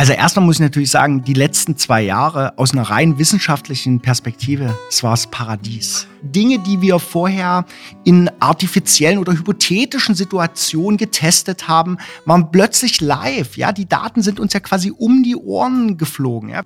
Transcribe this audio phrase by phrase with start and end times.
[0.00, 4.74] Also erstmal muss ich natürlich sagen, die letzten zwei Jahre aus einer rein wissenschaftlichen Perspektive,
[4.88, 6.06] es war das Paradies.
[6.22, 7.66] Dinge, die wir vorher
[8.04, 13.58] in artifiziellen oder hypothetischen Situationen getestet haben, waren plötzlich live.
[13.58, 16.48] Ja, die Daten sind uns ja quasi um die Ohren geflogen.
[16.48, 16.62] Ja.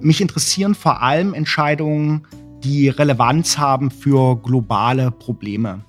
[0.00, 2.24] Mich interessieren vor allem Entscheidungen,
[2.62, 5.87] die Relevanz haben für globale Probleme.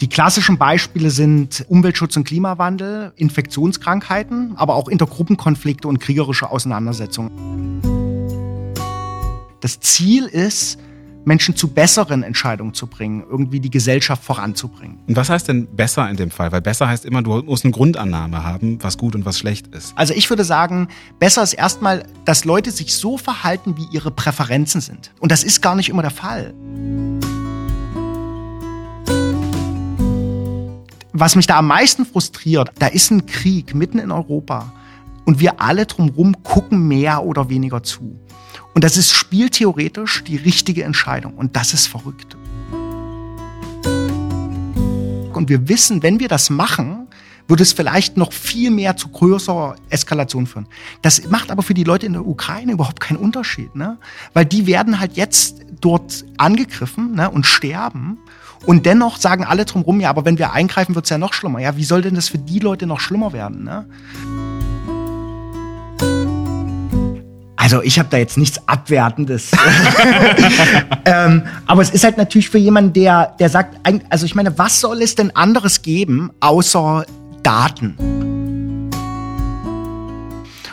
[0.00, 7.82] Die klassischen Beispiele sind Umweltschutz und Klimawandel, Infektionskrankheiten, aber auch Intergruppenkonflikte und kriegerische Auseinandersetzungen.
[9.60, 10.78] Das Ziel ist,
[11.26, 15.00] Menschen zu besseren Entscheidungen zu bringen, irgendwie die Gesellschaft voranzubringen.
[15.06, 16.50] Und was heißt denn besser in dem Fall?
[16.50, 19.92] Weil besser heißt immer, du musst eine Grundannahme haben, was gut und was schlecht ist.
[19.96, 20.88] Also ich würde sagen,
[21.18, 25.12] besser ist erstmal, dass Leute sich so verhalten, wie ihre Präferenzen sind.
[25.20, 26.54] Und das ist gar nicht immer der Fall.
[31.20, 34.72] Was mich da am meisten frustriert, da ist ein Krieg mitten in Europa
[35.26, 38.18] und wir alle drumherum gucken mehr oder weniger zu.
[38.72, 42.38] Und das ist spieltheoretisch die richtige Entscheidung und das ist verrückt.
[45.34, 47.06] Und wir wissen, wenn wir das machen,
[47.48, 50.68] würde es vielleicht noch viel mehr zu größerer Eskalation führen.
[51.02, 53.98] Das macht aber für die Leute in der Ukraine überhaupt keinen Unterschied, ne?
[54.32, 57.28] weil die werden halt jetzt dort angegriffen ne?
[57.28, 58.16] und sterben.
[58.66, 61.60] Und dennoch sagen alle drumherum, ja, aber wenn wir eingreifen, wird es ja noch schlimmer.
[61.60, 63.64] Ja, wie soll denn das für die Leute noch schlimmer werden?
[63.64, 63.86] Ne?
[67.56, 69.50] Also ich habe da jetzt nichts Abwertendes.
[71.04, 73.76] ähm, aber es ist halt natürlich für jemanden, der, der sagt,
[74.08, 77.04] also ich meine, was soll es denn anderes geben, außer
[77.42, 78.29] Daten?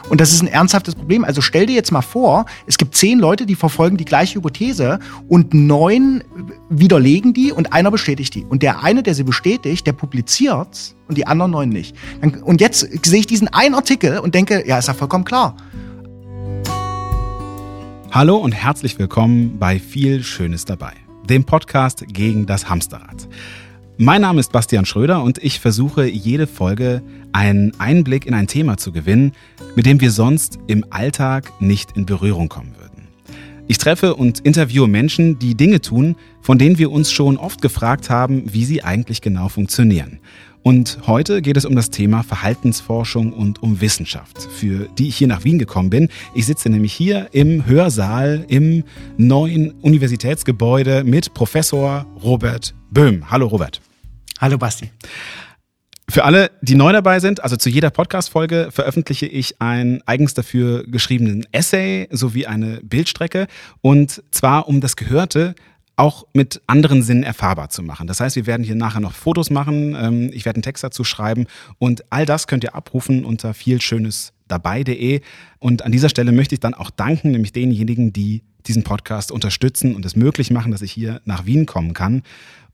[0.09, 1.25] Und das ist ein ernsthaftes Problem.
[1.25, 4.99] Also stell dir jetzt mal vor, es gibt zehn Leute, die verfolgen die gleiche Hypothese
[5.27, 6.23] und neun
[6.69, 8.45] widerlegen die und einer bestätigt die.
[8.45, 11.93] Und der eine, der sie bestätigt, der publiziert und die anderen neun nicht.
[12.41, 15.57] Und jetzt sehe ich diesen einen Artikel und denke, ja, ist ja vollkommen klar.
[18.11, 20.93] Hallo und herzlich willkommen bei Viel Schönes dabei,
[21.29, 23.27] dem Podcast gegen das Hamsterrad.
[23.99, 28.77] Mein Name ist Bastian Schröder und ich versuche jede Folge einen Einblick in ein Thema
[28.77, 29.31] zu gewinnen,
[29.75, 33.07] mit dem wir sonst im Alltag nicht in Berührung kommen würden.
[33.67, 38.11] Ich treffe und interviewe Menschen, die Dinge tun, von denen wir uns schon oft gefragt
[38.11, 40.19] haben, wie sie eigentlich genau funktionieren.
[40.61, 45.27] Und heute geht es um das Thema Verhaltensforschung und um Wissenschaft, für die ich hier
[45.27, 46.09] nach Wien gekommen bin.
[46.35, 48.83] Ich sitze nämlich hier im Hörsaal im
[49.17, 53.31] neuen Universitätsgebäude mit Professor Robert Böhm.
[53.31, 53.81] Hallo Robert.
[54.39, 54.91] Hallo Basti.
[56.09, 60.85] Für alle, die neu dabei sind, also zu jeder Podcast-Folge veröffentliche ich einen eigens dafür
[60.85, 63.47] geschriebenen Essay sowie eine Bildstrecke
[63.81, 65.55] und zwar um das Gehörte
[65.95, 68.05] auch mit anderen Sinnen erfahrbar zu machen.
[68.05, 71.03] Das heißt, wir werden hier nachher noch Fotos machen, ähm, ich werde einen Text dazu
[71.03, 71.47] schreiben
[71.79, 75.21] und all das könnt ihr abrufen unter vielschönesdabei.de.
[75.57, 79.95] Und an dieser Stelle möchte ich dann auch danken, nämlich denjenigen, die diesen Podcast unterstützen
[79.95, 82.21] und es möglich machen, dass ich hier nach Wien kommen kann.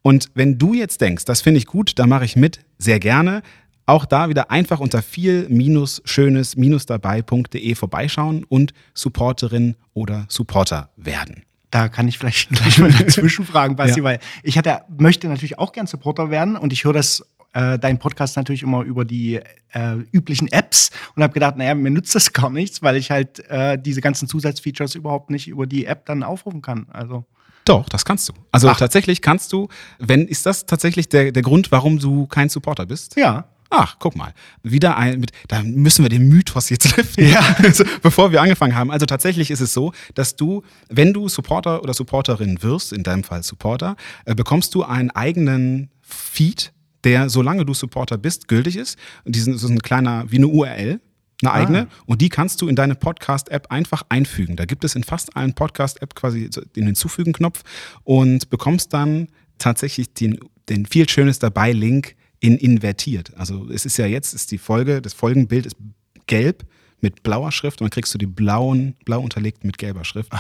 [0.04, 3.42] Und wenn du jetzt denkst, das finde ich gut, da mache ich mit, sehr gerne.
[3.86, 11.44] Auch da wieder einfach unter viel-schönes-dabei.de vorbeischauen und Supporterin oder Supporter werden.
[11.72, 14.04] Da kann ich vielleicht gleich mal dazwischen fragen, Basti, ja.
[14.04, 17.98] weil ich hatte, möchte natürlich auch gern Supporter werden und ich höre das äh, deinen
[18.00, 19.40] Podcast natürlich immer über die
[19.72, 23.40] äh, üblichen Apps und habe gedacht, naja, mir nützt das gar nichts, weil ich halt
[23.50, 26.88] äh, diese ganzen Zusatzfeatures überhaupt nicht über die App dann aufrufen kann.
[26.92, 27.24] Also
[27.66, 28.34] doch, das kannst du.
[28.52, 28.78] Also Ach.
[28.78, 29.68] tatsächlich kannst du,
[30.00, 33.16] wenn, ist das tatsächlich der, der Grund, warum du kein Supporter bist?
[33.16, 33.46] Ja.
[33.76, 34.34] Ach, guck mal.
[34.62, 37.56] Wieder ein, mit, da müssen wir den Mythos jetzt liften, ja.
[37.64, 38.92] also, bevor wir angefangen haben.
[38.92, 43.24] Also tatsächlich ist es so, dass du, wenn du Supporter oder Supporterin wirst, in deinem
[43.24, 43.96] Fall Supporter,
[44.26, 46.72] äh, bekommst du einen eigenen Feed,
[47.04, 49.00] der, solange du Supporter bist, gültig ist.
[49.26, 51.00] Und diesen, das ist ein kleiner, wie eine URL,
[51.46, 51.60] eine ah.
[51.60, 51.88] eigene.
[51.90, 52.04] Ah.
[52.06, 54.56] Und die kannst du in deine Podcast-App einfach einfügen.
[54.56, 57.64] Da gibt es in fast allen Podcast-App quasi den Hinzufügen-Knopf
[58.04, 59.28] und bekommst dann
[59.58, 60.40] tatsächlich den,
[60.70, 63.34] den viel Schönes dabei Link in invertiert.
[63.38, 65.78] Also es ist ja jetzt, ist die Folge, das Folgenbild ist
[66.28, 66.66] gelb
[67.00, 70.32] mit blauer Schrift und dann kriegst du die blauen, blau unterlegt mit gelber Schrift.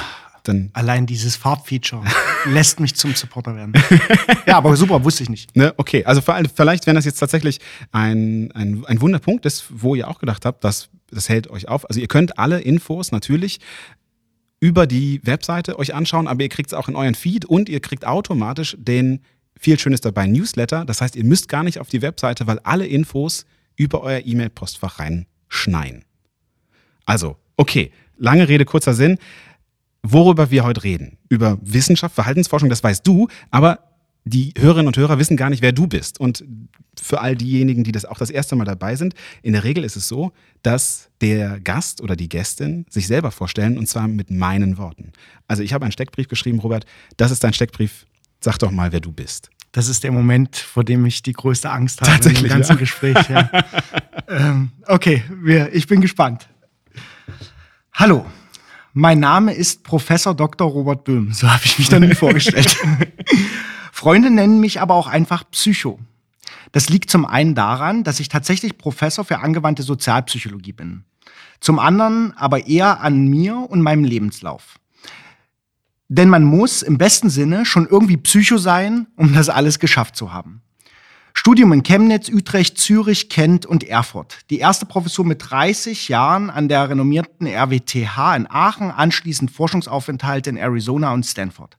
[0.43, 2.03] Dann Allein dieses Farbfeature
[2.45, 3.73] lässt mich zum Supporter werden.
[4.45, 5.55] ja, aber super, wusste ich nicht.
[5.55, 5.73] Ne?
[5.77, 7.59] Okay, also vielleicht, wenn das jetzt tatsächlich
[7.91, 11.87] ein, ein, ein Wunderpunkt ist, wo ihr auch gedacht habt, dass das hält euch auf.
[11.87, 13.59] Also ihr könnt alle Infos natürlich
[14.59, 17.79] über die Webseite euch anschauen, aber ihr kriegt es auch in euren Feed und ihr
[17.79, 19.21] kriegt automatisch den
[19.59, 20.85] viel Schönes dabei Newsletter.
[20.85, 23.45] Das heißt, ihr müsst gar nicht auf die Webseite, weil alle Infos
[23.75, 26.05] über euer E-Mail-Postfach reinschneien.
[27.05, 29.17] Also, okay, lange Rede, kurzer Sinn.
[30.05, 31.17] Worüber wir heute reden?
[31.29, 33.79] Über Wissenschaft, Verhaltensforschung, das weißt du, aber
[34.25, 36.19] die Hörerinnen und Hörer wissen gar nicht, wer du bist.
[36.19, 36.44] Und
[37.01, 39.95] für all diejenigen, die das auch das erste Mal dabei sind, in der Regel ist
[39.95, 44.77] es so, dass der Gast oder die Gästin sich selber vorstellen und zwar mit meinen
[44.77, 45.11] Worten.
[45.47, 46.85] Also ich habe einen Steckbrief geschrieben, Robert.
[47.17, 48.05] Das ist dein Steckbrief.
[48.39, 49.50] Sag doch mal, wer du bist.
[49.71, 52.79] Das ist der Moment, vor dem ich die größte Angst habe Tatsächlich, im ganzen ja.
[52.79, 53.17] Gespräch.
[53.29, 53.50] Ja.
[54.27, 56.47] ähm, okay, wir, ich bin gespannt.
[57.94, 58.25] Hallo,
[58.93, 60.69] mein Name ist Professor Dr.
[60.69, 61.33] Robert Böhm.
[61.33, 62.77] So habe ich mich dann vorgestellt.
[63.91, 65.99] Freunde nennen mich aber auch einfach Psycho.
[66.71, 71.05] Das liegt zum einen daran, dass ich tatsächlich Professor für angewandte Sozialpsychologie bin.
[71.59, 74.79] Zum anderen aber eher an mir und meinem Lebenslauf.
[76.09, 80.33] Denn man muss im besten Sinne schon irgendwie Psycho sein, um das alles geschafft zu
[80.33, 80.61] haben.
[81.35, 84.38] Studium in Chemnitz, Utrecht, Zürich, Kent und Erfurt.
[84.50, 90.57] Die erste Professur mit 30 Jahren an der renommierten RWTH in Aachen, anschließend Forschungsaufenthalte in
[90.57, 91.77] Arizona und Stanford.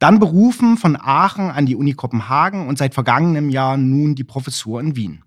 [0.00, 4.80] Dann berufen von Aachen an die Uni Kopenhagen und seit vergangenem Jahr nun die Professur
[4.80, 5.22] in Wien.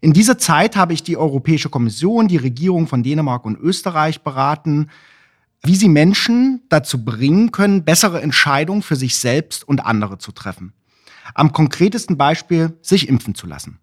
[0.00, 4.88] In dieser Zeit habe ich die Europäische Kommission, die Regierung von Dänemark und Österreich beraten,
[5.62, 10.72] wie sie Menschen dazu bringen können, bessere Entscheidungen für sich selbst und andere zu treffen.
[11.36, 13.78] Am konkretesten Beispiel, sich impfen zu lassen.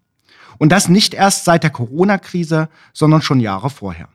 [0.58, 4.08] Und das nicht erst seit der Corona-Krise, sondern schon Jahre vorher.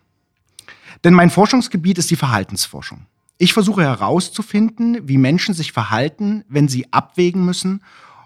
[1.06, 3.06] Denn mein Forschungsgebiet ist die Verhaltensforschung.
[3.38, 7.82] Ich versuche herauszufinden, wie Menschen sich verhalten, wenn sie abwägen müssen,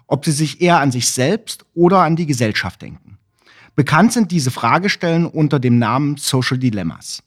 [0.08, 3.18] ob sie sich eher an sich selbst oder an die Gesellschaft denken.
[3.76, 7.22] Bekannt sind diese Fragestellen unter dem Namen Social Dilemmas.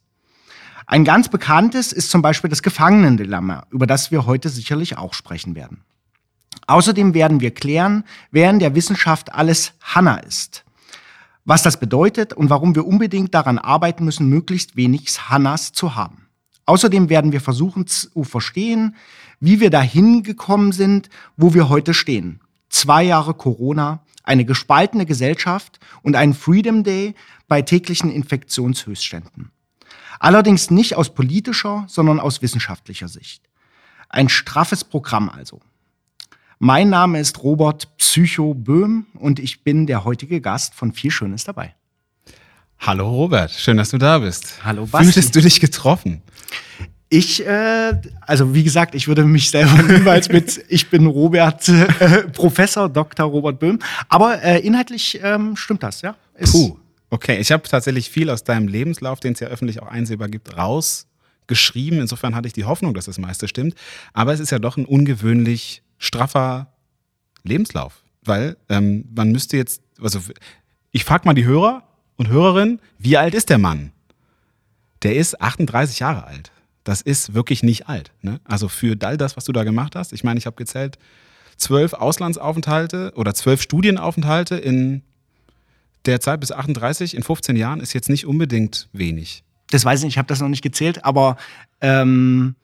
[0.86, 5.54] Ein ganz bekanntes ist zum Beispiel das Gefangenendilemma, über das wir heute sicherlich auch sprechen
[5.54, 5.84] werden.
[6.66, 10.64] Außerdem werden wir klären, wer in der Wissenschaft alles Hanna ist,
[11.44, 16.28] was das bedeutet und warum wir unbedingt daran arbeiten müssen, möglichst wenig Hannas zu haben.
[16.66, 18.94] Außerdem werden wir versuchen zu verstehen,
[19.40, 22.40] wie wir dahin gekommen sind, wo wir heute stehen.
[22.68, 27.14] Zwei Jahre Corona, eine gespaltene Gesellschaft und ein Freedom Day
[27.46, 29.50] bei täglichen Infektionshöchstständen.
[30.20, 33.42] Allerdings nicht aus politischer, sondern aus wissenschaftlicher Sicht.
[34.10, 35.60] Ein straffes Programm also.
[36.60, 41.44] Mein Name ist Robert Psycho Böhm und ich bin der heutige Gast von Viel Schönes
[41.44, 41.76] dabei.
[42.80, 44.58] Hallo Robert, schön, dass du da bist.
[44.64, 45.04] Hallo Basti.
[45.04, 46.20] Fühltest du dich getroffen?
[47.10, 52.24] Ich, äh, also wie gesagt, ich würde mich selber niemals mit, ich bin Robert, äh,
[52.32, 53.26] Professor Dr.
[53.26, 53.78] Robert Böhm,
[54.08, 56.16] aber äh, inhaltlich ähm, stimmt das, ja?
[56.34, 56.76] Ist, Puh.
[57.10, 60.56] Okay, ich habe tatsächlich viel aus deinem Lebenslauf, den es ja öffentlich auch einsehbar gibt,
[60.56, 62.00] rausgeschrieben.
[62.00, 63.76] Insofern hatte ich die Hoffnung, dass das meiste stimmt.
[64.12, 66.72] Aber es ist ja doch ein ungewöhnlich straffer
[67.42, 70.20] Lebenslauf, weil ähm, man müsste jetzt, also
[70.90, 71.82] ich frage mal die Hörer
[72.16, 73.92] und Hörerinnen, wie alt ist der Mann?
[75.02, 76.50] Der ist 38 Jahre alt.
[76.84, 78.12] Das ist wirklich nicht alt.
[78.22, 78.40] Ne?
[78.44, 80.98] Also für all das, was du da gemacht hast, ich meine, ich habe gezählt,
[81.56, 85.02] zwölf Auslandsaufenthalte oder zwölf Studienaufenthalte in
[86.06, 89.44] der Zeit bis 38 in 15 Jahren ist jetzt nicht unbedingt wenig.
[89.70, 91.36] Das weiß ich nicht, ich habe das noch nicht gezählt, aber
[91.80, 92.54] ähm,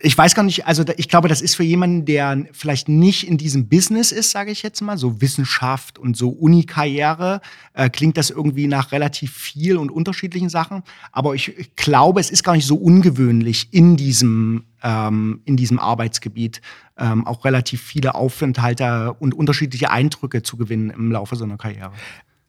[0.00, 3.38] ich weiß gar nicht, also ich glaube, das ist für jemanden, der vielleicht nicht in
[3.38, 7.40] diesem Business ist, sage ich jetzt mal, so Wissenschaft und so Uni-Karriere,
[7.74, 10.82] äh, klingt das irgendwie nach relativ viel und unterschiedlichen Sachen.
[11.12, 15.78] Aber ich, ich glaube, es ist gar nicht so ungewöhnlich in diesem, ähm, in diesem
[15.78, 16.60] Arbeitsgebiet
[16.98, 21.92] ähm, auch relativ viele Aufenthalte und unterschiedliche Eindrücke zu gewinnen im Laufe so einer Karriere.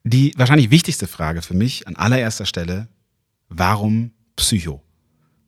[0.04, 2.88] Die wahrscheinlich wichtigste Frage für mich an allererster Stelle,
[3.50, 4.82] warum Psycho?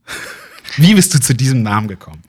[0.78, 2.22] Wie bist du zu diesem Namen gekommen?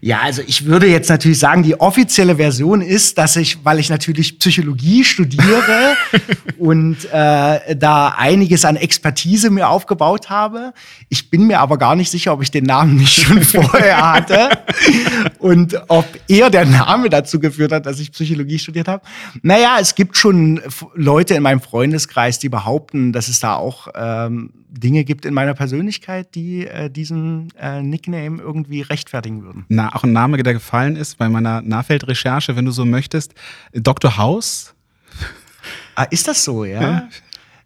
[0.00, 3.88] Ja, also ich würde jetzt natürlich sagen, die offizielle Version ist, dass ich, weil ich
[3.88, 5.96] natürlich Psychologie studiere
[6.58, 10.72] und äh, da einiges an Expertise mir aufgebaut habe.
[11.08, 14.50] Ich bin mir aber gar nicht sicher, ob ich den Namen nicht schon vorher hatte
[15.38, 19.02] und ob eher der Name dazu geführt hat, dass ich Psychologie studiert habe.
[19.42, 20.60] Naja, es gibt schon
[20.94, 25.54] Leute in meinem Freundeskreis, die behaupten, dass es da auch ähm, Dinge gibt in meiner
[25.54, 29.64] Persönlichkeit, die äh, diesen äh, Nickname irgendwie rechtfertigen würden.
[29.68, 33.34] Na, auch ein Name, der gefallen ist bei meiner Nahfeldrecherche, wenn du so möchtest.
[33.72, 34.16] Dr.
[34.16, 34.74] House.
[35.94, 36.80] Ah, ist das so, ja?
[36.80, 37.08] ja?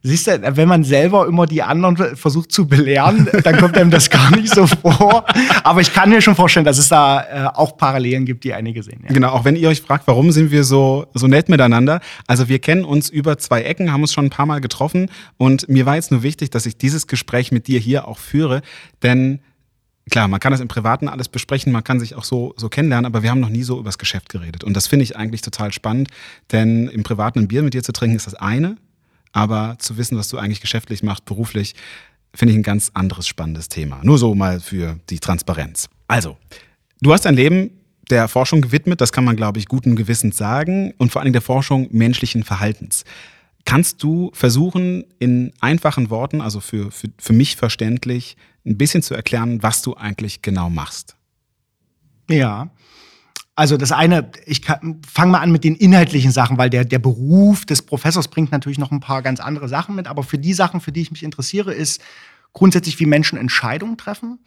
[0.05, 4.11] Siehst du, wenn man selber immer die anderen versucht zu belehren, dann kommt einem das
[4.11, 5.25] gar nicht so vor.
[5.63, 8.83] Aber ich kann mir schon vorstellen, dass es da äh, auch Parallelen gibt, die einige
[8.83, 9.05] sehen.
[9.05, 9.15] Ja.
[9.15, 12.01] Genau, auch wenn ihr euch fragt, warum sind wir so, so nett miteinander.
[12.27, 15.09] Also wir kennen uns über zwei Ecken, haben uns schon ein paar Mal getroffen.
[15.37, 18.63] Und mir war jetzt nur wichtig, dass ich dieses Gespräch mit dir hier auch führe.
[19.05, 19.39] Denn
[20.11, 23.07] klar, man kann das im Privaten alles besprechen, man kann sich auch so, so kennenlernen,
[23.07, 24.65] aber wir haben noch nie so übers Geschäft geredet.
[24.65, 26.09] Und das finde ich eigentlich total spannend,
[26.51, 28.77] denn im Privaten ein Bier mit dir zu trinken ist das eine,
[29.33, 31.75] aber zu wissen, was du eigentlich geschäftlich machst, beruflich,
[32.35, 34.01] finde ich ein ganz anderes spannendes Thema.
[34.03, 35.89] Nur so mal für die Transparenz.
[36.09, 36.37] Also,
[37.01, 37.71] du hast dein Leben
[38.11, 41.43] der Forschung gewidmet, das kann man, glaube ich, guten Gewissens sagen, und vor allem der
[41.43, 43.05] Forschung menschlichen Verhaltens.
[43.65, 48.37] Kannst du versuchen, in einfachen Worten, also für, für, für mich verständlich,
[48.67, 51.17] ein bisschen zu erklären, was du eigentlich genau machst?
[52.29, 52.71] Ja.
[53.55, 57.67] Also das eine, ich fange mal an mit den inhaltlichen Sachen, weil der, der Beruf
[57.67, 60.07] des Professors bringt natürlich noch ein paar ganz andere Sachen mit.
[60.07, 62.01] Aber für die Sachen, für die ich mich interessiere, ist
[62.53, 64.39] grundsätzlich, wie Menschen Entscheidungen treffen.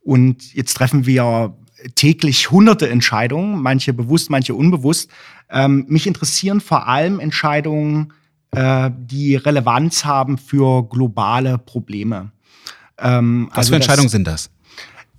[0.00, 1.56] Und jetzt treffen wir
[1.94, 5.10] täglich hunderte Entscheidungen, manche bewusst, manche unbewusst.
[5.50, 8.12] Ähm, mich interessieren vor allem Entscheidungen,
[8.52, 12.32] äh, die Relevanz haben für globale Probleme.
[12.98, 14.50] Ähm, Was also für Entscheidungen das, sind das?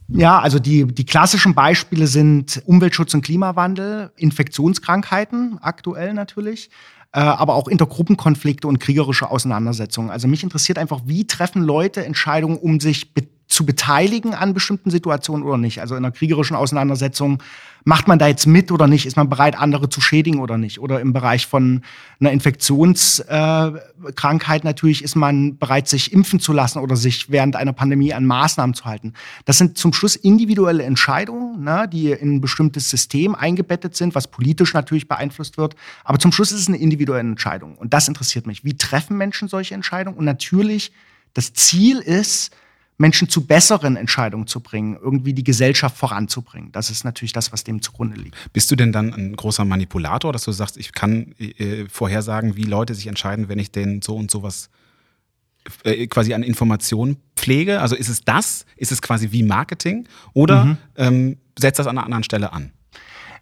[0.09, 6.69] Ja, also die, die klassischen Beispiele sind Umweltschutz und Klimawandel, Infektionskrankheiten aktuell natürlich,
[7.11, 10.09] äh, aber auch Intergruppenkonflikte und kriegerische Auseinandersetzungen.
[10.09, 13.13] Also mich interessiert einfach, wie treffen Leute Entscheidungen, um sich
[13.47, 15.79] zu beteiligen an bestimmten Situationen oder nicht.
[15.79, 17.41] Also in einer kriegerischen Auseinandersetzung
[17.85, 19.05] macht man da jetzt mit oder nicht?
[19.05, 20.79] Ist man bereit, andere zu schädigen oder nicht?
[20.79, 21.81] Oder im Bereich von
[22.19, 28.13] einer Infektionskrankheit natürlich ist man bereit, sich impfen zu lassen oder sich während einer Pandemie
[28.13, 29.13] an Maßnahmen zu halten.
[29.45, 34.27] Das sind zum Schluss individuelle Entscheidungen, ne, die in ein bestimmtes System eingebettet sind, was
[34.27, 35.77] politisch natürlich beeinflusst wird.
[36.03, 37.77] Aber zum Schluss ist es eine individuelle Entscheidung.
[37.77, 38.65] Und das interessiert mich.
[38.65, 40.17] Wie treffen Menschen solche Entscheidungen?
[40.17, 40.91] Und natürlich,
[41.33, 42.51] das Ziel ist,
[42.97, 46.71] Menschen zu besseren Entscheidungen zu bringen, irgendwie die Gesellschaft voranzubringen.
[46.71, 48.35] Das ist natürlich das, was dem zugrunde liegt.
[48.53, 52.63] Bist du denn dann ein großer Manipulator, dass du sagst, ich kann äh, vorhersagen, wie
[52.63, 54.69] Leute sich entscheiden, wenn ich denen so und sowas
[55.83, 57.81] äh, quasi an Informationen pflege?
[57.81, 58.65] Also ist es das?
[58.75, 60.07] Ist es quasi wie Marketing?
[60.33, 60.77] Oder mhm.
[60.95, 62.71] ähm, setzt das an einer anderen Stelle an?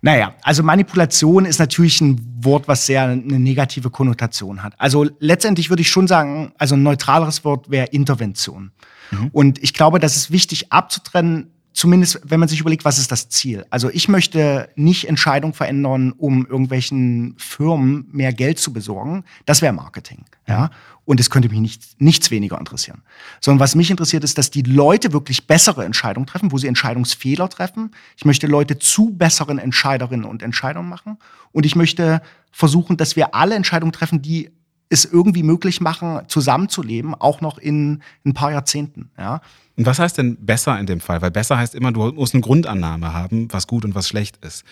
[0.02, 4.74] Naja, also Manipulation ist natürlich ein Wort, was sehr eine negative Konnotation hat.
[4.78, 8.72] Also letztendlich würde ich schon sagen, also ein neutraleres Wort wäre Intervention.
[9.12, 9.30] Mhm.
[9.32, 13.28] Und ich glaube, das ist wichtig abzutrennen, zumindest wenn man sich überlegt, was ist das
[13.30, 13.66] Ziel.
[13.70, 19.26] Also ich möchte nicht Entscheidungen verändern, um irgendwelchen Firmen mehr Geld zu besorgen.
[19.46, 20.24] Das wäre Marketing.
[20.48, 20.72] Ja?
[21.04, 23.04] Und es könnte mich nicht, nichts weniger interessieren.
[23.42, 27.50] Sondern was mich interessiert, ist, dass die Leute wirklich bessere Entscheidungen treffen, wo sie Entscheidungsfehler
[27.50, 27.92] treffen.
[28.16, 31.18] Ich möchte Leute zu besseren Entscheiderinnen und Entscheidern machen.
[31.52, 32.22] Und ich möchte
[32.52, 34.50] versuchen, dass wir alle Entscheidungen treffen, die
[34.90, 39.10] es irgendwie möglich machen, zusammenzuleben, auch noch in ein paar Jahrzehnten.
[39.18, 39.42] Ja.
[39.76, 41.22] Und was heißt denn besser in dem Fall?
[41.22, 44.64] Weil besser heißt immer, du musst eine Grundannahme haben, was gut und was schlecht ist.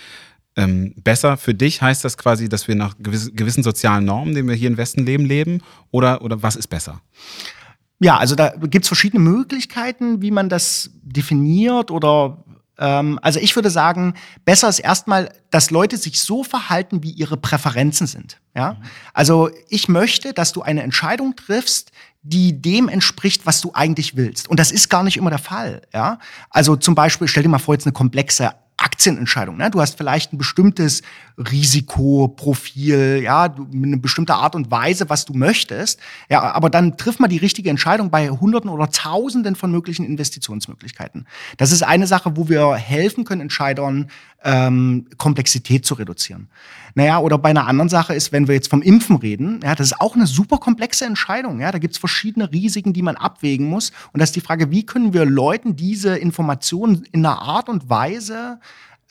[0.55, 4.48] Ähm, besser für dich heißt das quasi, dass wir nach gewissen, gewissen sozialen Normen, denen
[4.48, 5.62] wir hier im Westen leben, leben?
[5.91, 7.01] Oder, oder was ist besser?
[8.00, 12.43] Ja, also da gibt es verschiedene Möglichkeiten, wie man das definiert oder
[12.77, 14.15] ähm, also ich würde sagen,
[14.46, 18.39] besser ist erstmal, dass Leute sich so verhalten, wie ihre Präferenzen sind.
[18.56, 18.77] Ja?
[19.13, 21.92] Also ich möchte, dass du eine Entscheidung triffst,
[22.24, 24.48] die dem entspricht, was du eigentlich willst.
[24.50, 25.82] Und das ist gar nicht immer der Fall.
[25.94, 26.20] Ja?
[26.50, 29.58] Also zum Beispiel, stell dir mal vor, jetzt eine komplexe Aktienentscheidung.
[29.58, 29.70] Ne?
[29.70, 31.01] Du hast vielleicht ein bestimmtes
[31.38, 36.00] Risikoprofil, ja, eine bestimmte Art und Weise, was du möchtest.
[36.30, 41.25] Ja, aber dann trifft man die richtige Entscheidung bei Hunderten oder Tausenden von möglichen Investitionsmöglichkeiten.
[41.58, 44.10] Das ist eine Sache, wo wir helfen können, Entscheidern
[44.44, 46.50] ähm, Komplexität zu reduzieren.
[46.96, 49.88] Naja, oder bei einer anderen Sache ist, wenn wir jetzt vom Impfen reden, ja, das
[49.88, 51.60] ist auch eine super komplexe Entscheidung.
[51.60, 53.92] Ja, da gibt's verschiedene Risiken, die man abwägen muss.
[54.12, 57.90] Und das ist die Frage, wie können wir Leuten diese Informationen in einer Art und
[57.90, 58.60] Weise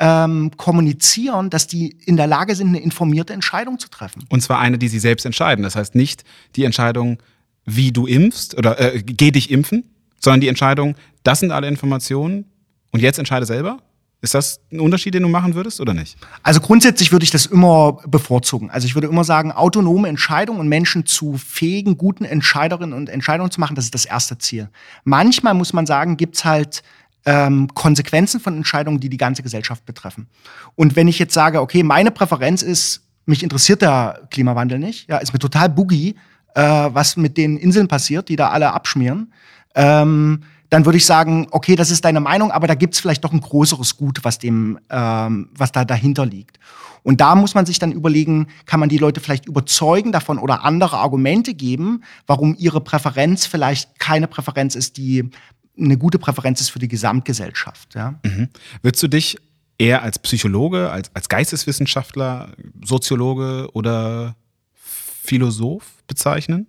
[0.05, 4.25] ähm, kommunizieren, dass die in der Lage sind, eine informierte Entscheidung zu treffen.
[4.31, 5.63] Und zwar eine, die sie selbst entscheiden.
[5.63, 6.25] Das heißt nicht
[6.57, 7.19] die Entscheidung,
[7.65, 9.85] wie du impfst oder äh, geh dich impfen,
[10.19, 12.47] sondern die Entscheidung, das sind alle Informationen
[12.91, 13.79] und jetzt entscheide selber?
[14.23, 16.17] Ist das ein Unterschied, den du machen würdest oder nicht?
[16.43, 18.71] Also grundsätzlich würde ich das immer bevorzugen.
[18.71, 23.53] Also ich würde immer sagen, autonome Entscheidungen und Menschen zu fähigen, guten Entscheiderinnen und Entscheidungen
[23.53, 24.69] zu machen, das ist das erste Ziel.
[25.05, 26.83] Manchmal muss man sagen, gibt's halt
[27.25, 30.29] ähm, Konsequenzen von Entscheidungen, die die ganze Gesellschaft betreffen.
[30.75, 35.19] Und wenn ich jetzt sage, okay, meine Präferenz ist, mich interessiert der Klimawandel nicht, ja,
[35.19, 36.17] ist mir total boogie,
[36.55, 39.33] äh, was mit den Inseln passiert, die da alle abschmieren.
[39.75, 43.33] Ähm, dann würde ich sagen, okay, das ist deine Meinung, aber da gibt's vielleicht doch
[43.33, 46.59] ein größeres Gut, was dem, ähm, was da dahinter liegt.
[47.03, 50.65] Und da muss man sich dann überlegen, kann man die Leute vielleicht überzeugen davon oder
[50.65, 55.31] andere Argumente geben, warum ihre Präferenz vielleicht keine Präferenz ist, die
[55.79, 57.95] eine gute Präferenz ist für die Gesamtgesellschaft.
[57.95, 58.19] Ja?
[58.25, 58.49] Mhm.
[58.83, 59.39] Würdest du dich
[59.79, 62.53] eher als Psychologe, als, als Geisteswissenschaftler,
[62.85, 64.37] Soziologe oder
[64.75, 66.67] Philosoph bezeichnen?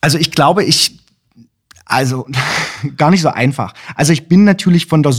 [0.00, 1.00] Also ich glaube, ich
[1.88, 2.26] also
[2.96, 3.74] gar nicht so einfach.
[3.94, 5.14] Also ich bin natürlich von der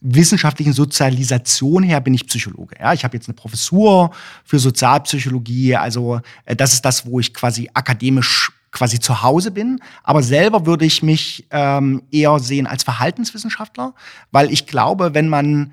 [0.00, 2.76] wissenschaftlichen Sozialisation her bin ich Psychologe.
[2.80, 4.10] Ja, ich habe jetzt eine Professur
[4.44, 5.76] für Sozialpsychologie.
[5.76, 9.80] Also äh, das ist das, wo ich quasi akademisch quasi zu Hause bin.
[10.02, 13.94] Aber selber würde ich mich ähm, eher sehen als Verhaltenswissenschaftler,
[14.32, 15.72] weil ich glaube, wenn man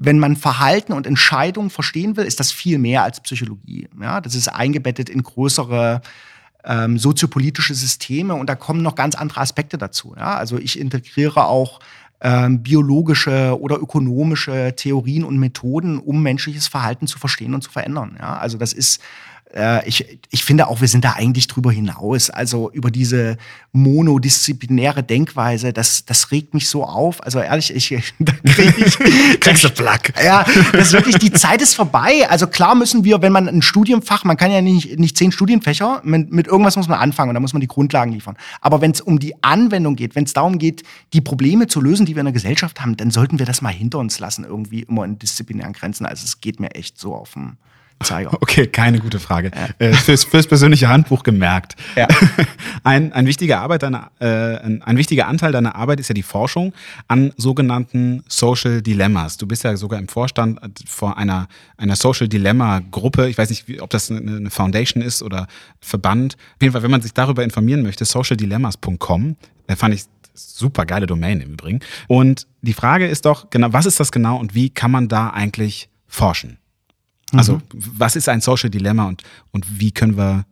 [0.00, 3.88] wenn man Verhalten und Entscheidungen verstehen will, ist das viel mehr als Psychologie.
[4.00, 6.02] Ja, das ist eingebettet in größere
[6.64, 10.14] ähm, soziopolitische Systeme und da kommen noch ganz andere Aspekte dazu.
[10.16, 10.36] Ja?
[10.36, 11.80] Also ich integriere auch
[12.20, 18.16] ähm, biologische oder ökonomische Theorien und Methoden, um menschliches Verhalten zu verstehen und zu verändern.
[18.20, 18.36] Ja?
[18.38, 19.00] Also das ist
[19.54, 22.30] äh, ich, ich finde auch, wir sind da eigentlich drüber hinaus.
[22.30, 23.38] Also über diese
[23.72, 27.22] monodisziplinäre Denkweise, das, das regt mich so auf.
[27.22, 27.88] Also ehrlich, ich,
[28.18, 30.12] da krieg ich kriegst du Plack.
[30.22, 32.28] Ja, das ist wirklich, die Zeit ist vorbei.
[32.28, 36.00] Also klar müssen wir, wenn man ein Studienfach, man kann ja nicht, nicht zehn Studienfächer,
[36.04, 38.36] mit, mit irgendwas muss man anfangen und da muss man die Grundlagen liefern.
[38.60, 42.06] Aber wenn es um die Anwendung geht, wenn es darum geht, die Probleme zu lösen,
[42.06, 44.80] die wir in der Gesellschaft haben, dann sollten wir das mal hinter uns lassen, irgendwie
[44.82, 46.06] immer in disziplinären Grenzen.
[46.06, 47.56] Also es geht mir echt so auf den
[48.02, 48.32] Zeiger.
[48.48, 49.50] Okay, keine gute Frage.
[49.54, 49.86] Ja.
[49.86, 51.76] Äh, fürs, fürs persönliche Handbuch gemerkt.
[51.96, 52.08] Ja.
[52.84, 56.22] Ein, ein, wichtiger Arbeit deiner, äh, ein, ein wichtiger Anteil deiner Arbeit ist ja die
[56.22, 56.72] Forschung
[57.08, 59.36] an sogenannten Social Dilemmas.
[59.36, 63.28] Du bist ja sogar im Vorstand vor einer, einer Social Dilemma Gruppe.
[63.28, 65.46] Ich weiß nicht, ob das eine, eine Foundation ist oder
[65.80, 66.36] Verband.
[66.36, 69.36] Auf jeden Fall, wenn man sich darüber informieren möchte, socialdilemmas.com,
[69.66, 71.80] da fand ich super geile Domain im Übrigen.
[72.06, 75.30] Und die Frage ist doch, genau, was ist das genau und wie kann man da
[75.30, 76.58] eigentlich forschen?
[77.32, 77.62] Also, mhm.
[77.74, 80.44] was ist ein Social Dilemma und, und wie können wir,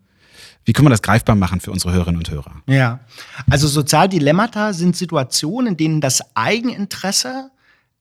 [0.65, 2.63] wie können wir das greifbar machen für unsere Hörerinnen und Hörer?
[2.67, 3.01] Ja,
[3.49, 7.51] also Sozialdilemmata sind Situationen, in denen das Eigeninteresse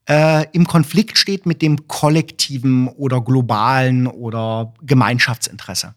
[0.09, 5.95] äh, im Konflikt steht mit dem kollektiven oder globalen oder Gemeinschaftsinteresse.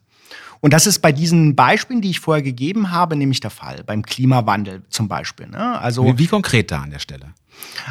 [0.61, 3.83] Und das ist bei diesen Beispielen, die ich vorher gegeben habe, nämlich der Fall.
[3.85, 5.47] Beim Klimawandel zum Beispiel.
[5.47, 5.79] Ne?
[5.81, 7.35] Also, wie, wie konkret da an der Stelle?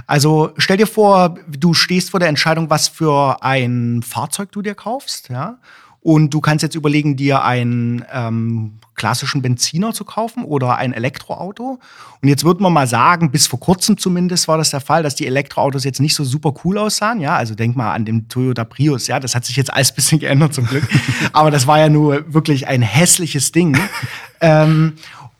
[0.05, 4.75] Also stell dir vor, du stehst vor der Entscheidung, was für ein Fahrzeug du dir
[4.75, 5.57] kaufst, ja.
[6.01, 11.79] Und du kannst jetzt überlegen, dir einen ähm, klassischen Benziner zu kaufen oder ein Elektroauto.
[12.21, 15.15] Und jetzt würde man mal sagen, bis vor kurzem zumindest war das der Fall, dass
[15.15, 17.19] die Elektroautos jetzt nicht so super cool aussahen.
[17.19, 19.07] Ja, also denk mal an den Toyota Prius.
[19.07, 20.87] Ja, das hat sich jetzt alles ein bisschen geändert zum Glück.
[21.33, 23.77] Aber das war ja nur wirklich ein hässliches Ding.
[24.41, 24.93] ähm,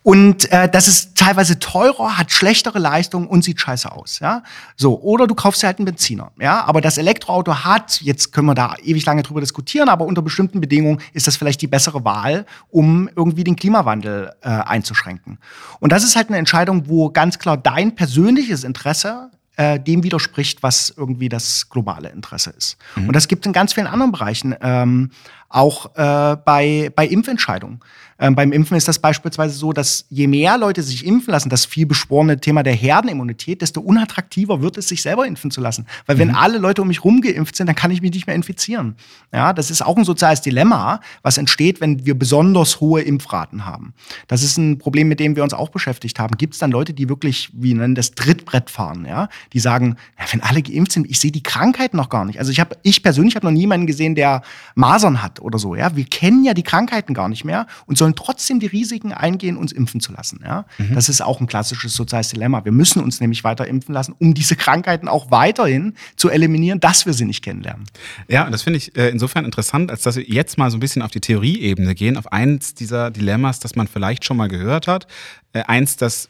[0.07, 4.19] und äh, das ist teilweise teurer, hat schlechtere Leistung und sieht scheiße aus.
[4.19, 4.41] Ja?
[4.77, 6.31] So, oder du kaufst dir halt einen Benziner.
[6.39, 6.63] Ja?
[6.63, 10.61] Aber das Elektroauto hat, jetzt können wir da ewig lange drüber diskutieren, aber unter bestimmten
[10.61, 15.39] Bedingungen ist das vielleicht die bessere Wahl, um irgendwie den Klimawandel äh, einzuschränken.
[15.81, 20.63] Und das ist halt eine Entscheidung, wo ganz klar dein persönliches Interesse äh, dem widerspricht,
[20.63, 22.77] was irgendwie das globale Interesse ist.
[22.95, 23.07] Mhm.
[23.07, 25.11] Und das gibt es in ganz vielen anderen Bereichen, ähm,
[25.49, 27.79] auch äh, bei, bei Impfentscheidungen.
[28.19, 31.65] Ähm, beim Impfen ist das beispielsweise so, dass je mehr Leute sich impfen lassen, das
[31.65, 35.85] viel beschworene Thema der Herdenimmunität, desto unattraktiver wird es, sich selber impfen zu lassen.
[36.05, 36.19] Weil mhm.
[36.19, 38.95] wenn alle Leute um mich rum geimpft sind, dann kann ich mich nicht mehr infizieren.
[39.31, 43.93] Ja, das ist auch ein soziales Dilemma, was entsteht, wenn wir besonders hohe Impfraten haben.
[44.27, 46.37] Das ist ein Problem, mit dem wir uns auch beschäftigt haben.
[46.37, 49.29] Gibt es dann Leute, die wirklich, wie nennen das Trittbrett fahren, ja?
[49.53, 52.39] Die sagen, ja, wenn alle geimpft sind, ich sehe die Krankheit noch gar nicht.
[52.39, 54.41] Also ich habe, ich persönlich habe noch niemanden gesehen, der
[54.73, 55.75] Masern hat oder so.
[55.75, 59.57] Ja, wir kennen ja die Krankheiten gar nicht mehr und sollen trotzdem die Risiken eingehen,
[59.57, 60.39] uns impfen zu lassen.
[60.43, 60.95] Ja, mhm.
[60.95, 62.63] das ist auch ein klassisches soziales Dilemma.
[62.65, 67.05] Wir müssen uns nämlich weiter impfen lassen, um diese Krankheiten auch weiterhin zu eliminieren, dass
[67.05, 67.85] wir sie nicht kennenlernen.
[68.27, 71.01] Ja, das finde ich äh, insofern interessant, als dass wir jetzt mal so ein bisschen
[71.01, 75.07] auf die Theorieebene gehen, auf eins dieser Dilemmas, das man vielleicht schon mal gehört hat.
[75.53, 76.29] Äh, eins, das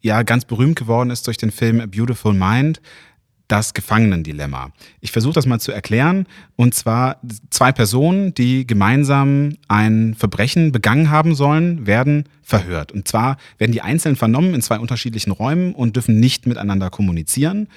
[0.00, 2.80] ja ganz berühmt geworden ist durch den Film A Beautiful Mind
[3.48, 4.72] das Gefangenendilemma.
[5.00, 6.26] Ich versuche das mal zu erklären.
[6.56, 12.92] Und zwar zwei Personen, die gemeinsam ein Verbrechen begangen haben sollen, werden verhört.
[12.92, 17.68] Und zwar werden die einzeln vernommen in zwei unterschiedlichen Räumen und dürfen nicht miteinander kommunizieren.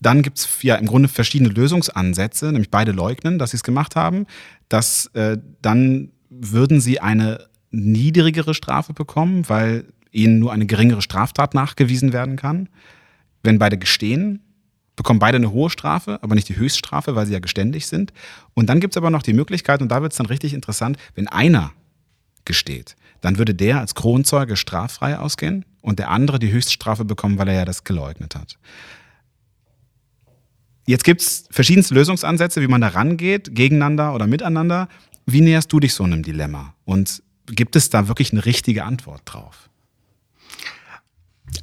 [0.00, 3.94] Dann gibt es ja im Grunde verschiedene Lösungsansätze, nämlich beide leugnen, dass sie es gemacht
[3.94, 4.26] haben.
[4.68, 11.54] Dass äh, dann würden sie eine niedrigere Strafe bekommen, weil ihnen nur eine geringere Straftat
[11.54, 12.68] nachgewiesen werden kann.
[13.42, 14.40] Wenn beide gestehen,
[14.96, 18.12] bekommen beide eine hohe Strafe, aber nicht die Höchststrafe, weil sie ja geständig sind.
[18.54, 20.96] Und dann gibt es aber noch die Möglichkeit, und da wird es dann richtig interessant,
[21.14, 21.72] wenn einer
[22.44, 27.48] gesteht, dann würde der als Kronzeuge straffrei ausgehen und der andere die Höchststrafe bekommen, weil
[27.48, 28.58] er ja das geleugnet hat.
[30.86, 34.88] Jetzt gibt es verschiedenste Lösungsansätze, wie man da rangeht, gegeneinander oder miteinander.
[35.26, 36.74] Wie näherst du dich so einem Dilemma?
[36.84, 39.70] Und gibt es da wirklich eine richtige Antwort drauf?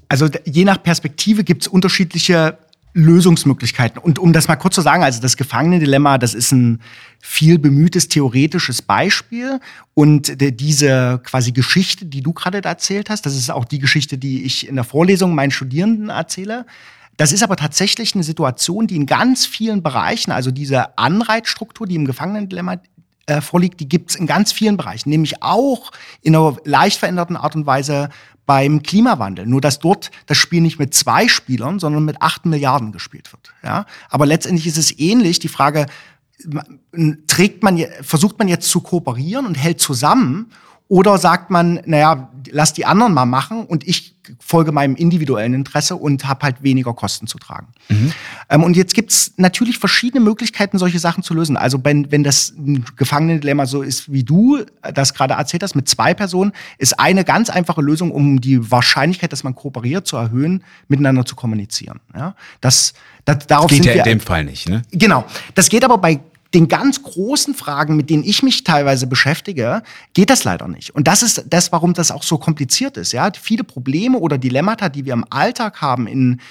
[0.09, 2.57] Also je nach Perspektive gibt es unterschiedliche
[2.93, 3.99] Lösungsmöglichkeiten.
[3.99, 6.81] Und um das mal kurz zu sagen, also das Gefangenendilemma, das ist ein
[7.19, 9.59] viel bemühtes theoretisches Beispiel.
[9.93, 14.43] Und diese quasi Geschichte, die du gerade erzählt hast, das ist auch die Geschichte, die
[14.43, 16.65] ich in der Vorlesung meinen Studierenden erzähle.
[17.17, 21.95] Das ist aber tatsächlich eine Situation, die in ganz vielen Bereichen, also diese Anreizstruktur, die
[21.95, 22.77] im Gefangenendilemma
[23.27, 25.91] äh, vorliegt, die gibt es in ganz vielen Bereichen, nämlich auch
[26.21, 28.09] in einer leicht veränderten Art und Weise
[28.49, 29.45] beim Klimawandel.
[29.45, 33.53] Nur dass dort das Spiel nicht mit zwei Spielern, sondern mit acht Milliarden gespielt wird.
[33.61, 33.85] Ja?
[34.09, 35.37] Aber letztendlich ist es ähnlich.
[35.37, 35.85] Die Frage,
[37.27, 40.51] trägt man, versucht man jetzt zu kooperieren und hält zusammen
[40.89, 45.95] oder sagt man, naja, lass die anderen mal machen und ich folge meinem individuellen Interesse
[45.95, 47.67] und habe halt weniger Kosten zu tragen.
[47.89, 48.11] Mhm.
[48.49, 51.57] Ähm, und jetzt gibt's natürlich verschiedene Möglichkeiten, solche Sachen zu lösen.
[51.57, 52.53] Also wenn, wenn das
[52.95, 57.51] Gefangenendilemma so ist, wie du das gerade erzählt hast, mit zwei Personen, ist eine ganz
[57.51, 61.99] einfache Lösung, um die Wahrscheinlichkeit, dass man kooperiert, zu erhöhen, miteinander zu kommunizieren.
[62.15, 62.93] Ja, das,
[63.25, 64.67] das, darauf das geht ja in dem Fall nicht.
[64.67, 64.81] Ne?
[64.91, 65.25] Genau.
[65.53, 66.19] Das geht aber bei
[66.53, 69.83] den ganz großen Fragen, mit denen ich mich teilweise beschäftige,
[70.13, 70.95] geht das leider nicht.
[70.95, 73.11] Und das ist das, warum das auch so kompliziert ist.
[73.11, 76.41] Ja, viele Probleme oder Dilemmata, die wir im Alltag haben, in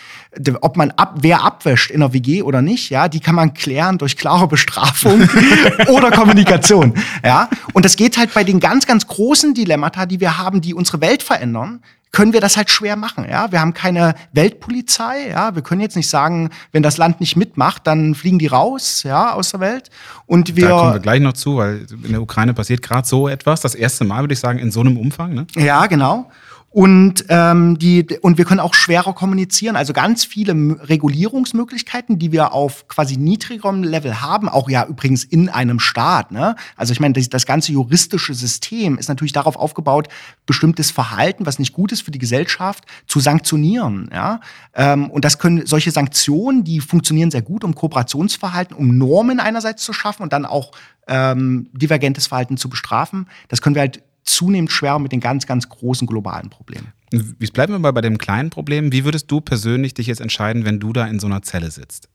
[0.60, 3.98] ob man ab, wer abwäscht in der WG oder nicht, ja, die kann man klären
[3.98, 5.28] durch klare Bestrafung
[5.88, 6.94] oder Kommunikation.
[7.24, 10.74] Ja, und das geht halt bei den ganz, ganz großen Dilemmata, die wir haben, die
[10.74, 13.26] unsere Welt verändern, können wir das halt schwer machen.
[13.28, 15.28] Ja, wir haben keine Weltpolizei.
[15.30, 19.02] Ja, wir können jetzt nicht sagen, wenn das Land nicht mitmacht, dann fliegen die raus,
[19.02, 19.90] ja, aus der Welt.
[20.26, 20.68] Und wir.
[20.68, 23.60] Da kommen wir gleich noch zu, weil in der Ukraine passiert gerade so etwas.
[23.60, 25.34] Das erste Mal würde ich sagen in so einem Umfang.
[25.34, 25.46] Ne?
[25.54, 26.30] Ja, genau.
[26.70, 29.74] Und, ähm, die, und wir können auch schwerer kommunizieren.
[29.74, 30.52] Also ganz viele
[30.86, 36.30] Regulierungsmöglichkeiten, die wir auf quasi niedrigerem Level haben, auch ja übrigens in einem Staat.
[36.30, 36.56] Ne?
[36.76, 40.08] Also ich meine, das, das ganze juristische System ist natürlich darauf aufgebaut,
[40.44, 44.10] bestimmtes Verhalten, was nicht gut ist für die Gesellschaft, zu sanktionieren.
[44.12, 44.40] Ja?
[44.74, 49.82] Ähm, und das können solche Sanktionen, die funktionieren sehr gut, um Kooperationsverhalten, um Normen einerseits
[49.82, 50.72] zu schaffen und dann auch
[51.06, 53.26] ähm, divergentes Verhalten zu bestrafen.
[53.48, 56.92] Das können wir halt zunehmend schwerer mit den ganz, ganz großen globalen Problemen.
[57.10, 58.92] Wie bleiben wir mal bei dem kleinen Problem?
[58.92, 62.08] Wie würdest du persönlich dich jetzt entscheiden, wenn du da in so einer Zelle sitzt?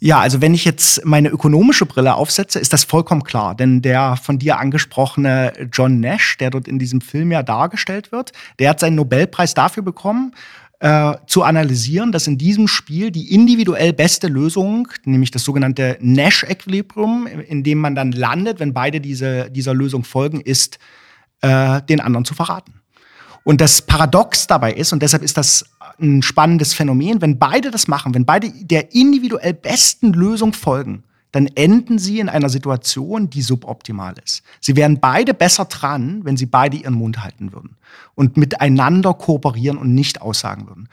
[0.00, 3.54] Ja, also wenn ich jetzt meine ökonomische Brille aufsetze, ist das vollkommen klar.
[3.54, 8.32] Denn der von dir angesprochene John Nash, der dort in diesem Film ja dargestellt wird,
[8.58, 10.34] der hat seinen Nobelpreis dafür bekommen,
[10.84, 17.26] äh, zu analysieren, dass in diesem Spiel die individuell beste Lösung, nämlich das sogenannte Nash-Equilibrium,
[17.26, 20.78] in dem man dann landet, wenn beide diese, dieser Lösung folgen, ist,
[21.40, 22.82] äh, den anderen zu verraten.
[23.44, 25.64] Und das Paradox dabei ist, und deshalb ist das
[25.98, 31.48] ein spannendes Phänomen, wenn beide das machen, wenn beide der individuell besten Lösung folgen, dann
[31.48, 34.44] enden sie in einer Situation, die suboptimal ist.
[34.60, 37.76] Sie wären beide besser dran, wenn sie beide ihren Mund halten würden
[38.14, 40.88] und miteinander kooperieren und nicht aussagen würden.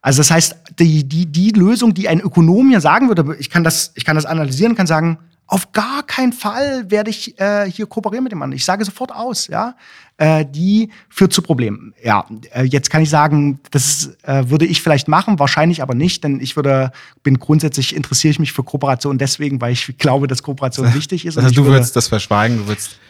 [0.00, 3.64] Also das heißt, die, die, die Lösung, die ein Ökonom mir sagen würde, ich kann
[3.64, 5.18] das, ich kann das analysieren, kann sagen,
[5.50, 8.56] auf gar keinen Fall werde ich äh, hier kooperieren mit dem anderen.
[8.56, 9.74] Ich sage sofort aus, ja.
[10.16, 11.92] Äh, die führt zu Problemen.
[12.04, 16.22] Ja, äh, jetzt kann ich sagen, das äh, würde ich vielleicht machen, wahrscheinlich aber nicht,
[16.22, 16.92] denn ich würde,
[17.24, 21.36] bin grundsätzlich interessiere ich mich für Kooperation deswegen, weil ich glaube, dass Kooperation wichtig ist.
[21.36, 23.00] Also du würdest das verschweigen, du würdest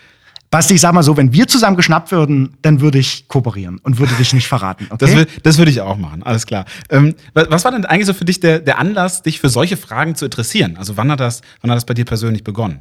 [0.51, 4.01] Basti, ich sag mal so, wenn wir zusammen geschnappt würden, dann würde ich kooperieren und
[4.01, 4.89] würde dich nicht verraten.
[4.91, 5.25] Okay?
[5.25, 6.65] Das, das würde ich auch machen, alles klar.
[6.89, 10.17] Ähm, was war denn eigentlich so für dich der, der Anlass, dich für solche Fragen
[10.17, 10.77] zu interessieren?
[10.77, 12.81] Also wann hat das, wann hat das bei dir persönlich begonnen?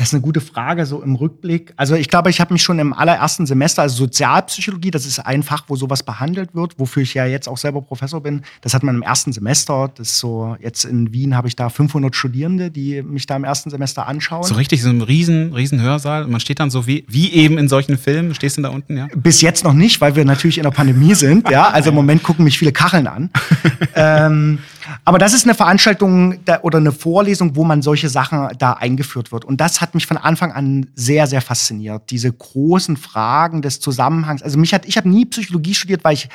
[0.00, 1.74] Das ist eine gute Frage, so im Rückblick.
[1.76, 5.42] Also ich glaube, ich habe mich schon im allerersten Semester, also Sozialpsychologie, das ist ein
[5.42, 8.40] Fach, wo sowas behandelt wird, wofür ich ja jetzt auch selber Professor bin.
[8.62, 9.90] Das hat man im ersten Semester.
[9.94, 13.44] Das ist so, jetzt in Wien habe ich da 500 Studierende, die mich da im
[13.44, 14.42] ersten Semester anschauen.
[14.44, 16.26] So richtig, so ein riesen, riesen Hörsaal.
[16.26, 18.34] Man steht dann so wie, wie eben in solchen Filmen.
[18.34, 19.06] Stehst du da unten, ja?
[19.14, 21.50] Bis jetzt noch nicht, weil wir natürlich in der Pandemie sind.
[21.50, 23.28] ja, also im Moment gucken mich viele Kacheln an.
[23.94, 24.60] ähm,
[25.04, 29.44] aber das ist eine Veranstaltung oder eine Vorlesung, wo man solche Sachen da eingeführt wird.
[29.44, 32.10] Und das hat mich von Anfang an sehr, sehr fasziniert.
[32.10, 34.42] Diese großen Fragen des Zusammenhangs.
[34.42, 36.28] Also mich hat, ich habe nie Psychologie studiert, weil ich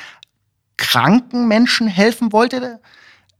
[0.76, 2.80] kranken Menschen helfen wollte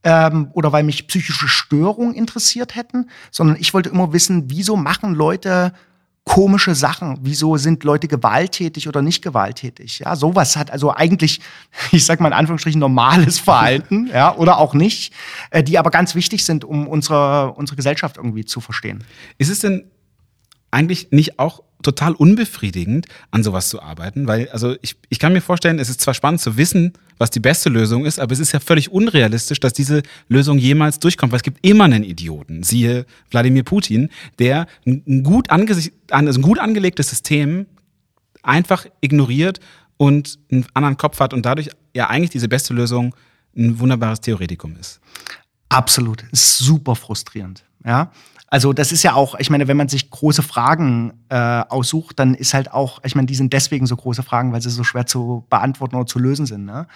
[0.02, 5.14] ähm, oder weil mich psychische Störungen interessiert hätten, sondern ich wollte immer wissen, wieso machen
[5.14, 5.72] Leute
[6.26, 7.18] komische Sachen.
[7.22, 10.00] Wieso sind Leute gewalttätig oder nicht gewalttätig?
[10.00, 11.40] Ja, sowas hat also eigentlich,
[11.92, 15.14] ich sag mal in Anführungsstrichen, normales Verhalten, ja, oder auch nicht,
[15.50, 19.04] äh, die aber ganz wichtig sind, um unsere, unsere Gesellschaft irgendwie zu verstehen.
[19.38, 19.84] Ist es denn
[20.70, 25.40] eigentlich nicht auch total unbefriedigend, an sowas zu arbeiten, weil, also ich, ich kann mir
[25.40, 28.52] vorstellen, es ist zwar spannend zu wissen, was die beste Lösung ist, aber es ist
[28.52, 33.06] ja völlig unrealistisch, dass diese Lösung jemals durchkommt, weil es gibt immer einen Idioten, siehe
[33.30, 37.66] Wladimir Putin, der ein gut, also ein gut angelegtes System
[38.42, 39.60] einfach ignoriert
[39.96, 43.14] und einen anderen Kopf hat und dadurch ja eigentlich diese beste Lösung
[43.56, 45.00] ein wunderbares Theoretikum ist.
[45.68, 48.12] Absolut, ist super frustrierend, ja.
[48.48, 52.34] Also das ist ja auch, ich meine, wenn man sich große Fragen äh, aussucht, dann
[52.34, 55.06] ist halt auch, ich meine, die sind deswegen so große Fragen, weil sie so schwer
[55.06, 56.64] zu beantworten oder zu lösen sind.
[56.64, 56.86] Ne?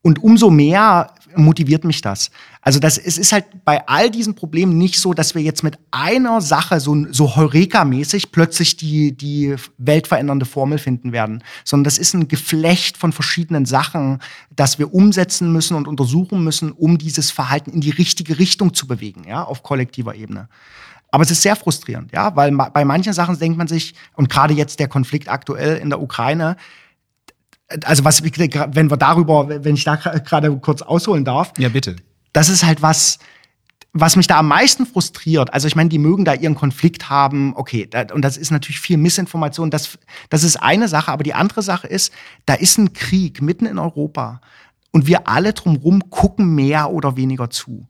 [0.00, 2.30] Und umso mehr motiviert mich das.
[2.60, 5.78] Also das, es ist halt bei all diesen Problemen nicht so, dass wir jetzt mit
[5.90, 12.12] einer Sache so, so Heureka-mäßig plötzlich die, die weltverändernde Formel finden werden, sondern das ist
[12.12, 14.20] ein Geflecht von verschiedenen Sachen,
[14.54, 18.86] das wir umsetzen müssen und untersuchen müssen, um dieses Verhalten in die richtige Richtung zu
[18.86, 20.48] bewegen, ja, auf kollektiver Ebene.
[21.14, 24.52] Aber es ist sehr frustrierend, ja, weil bei manchen Sachen denkt man sich, und gerade
[24.52, 26.56] jetzt der Konflikt aktuell in der Ukraine,
[27.84, 31.52] also was, wenn wir darüber, wenn ich da gerade kurz ausholen darf.
[31.58, 31.96] Ja, bitte
[32.34, 33.18] das ist halt was,
[33.94, 35.54] was mich da am meisten frustriert.
[35.54, 38.80] Also ich meine, die mögen da ihren Konflikt haben, okay, da, und das ist natürlich
[38.80, 39.70] viel Missinformation.
[39.70, 39.98] Das,
[40.28, 42.12] das ist eine Sache, aber die andere Sache ist,
[42.44, 44.42] da ist ein Krieg mitten in Europa
[44.90, 47.86] und wir alle drumherum gucken mehr oder weniger zu.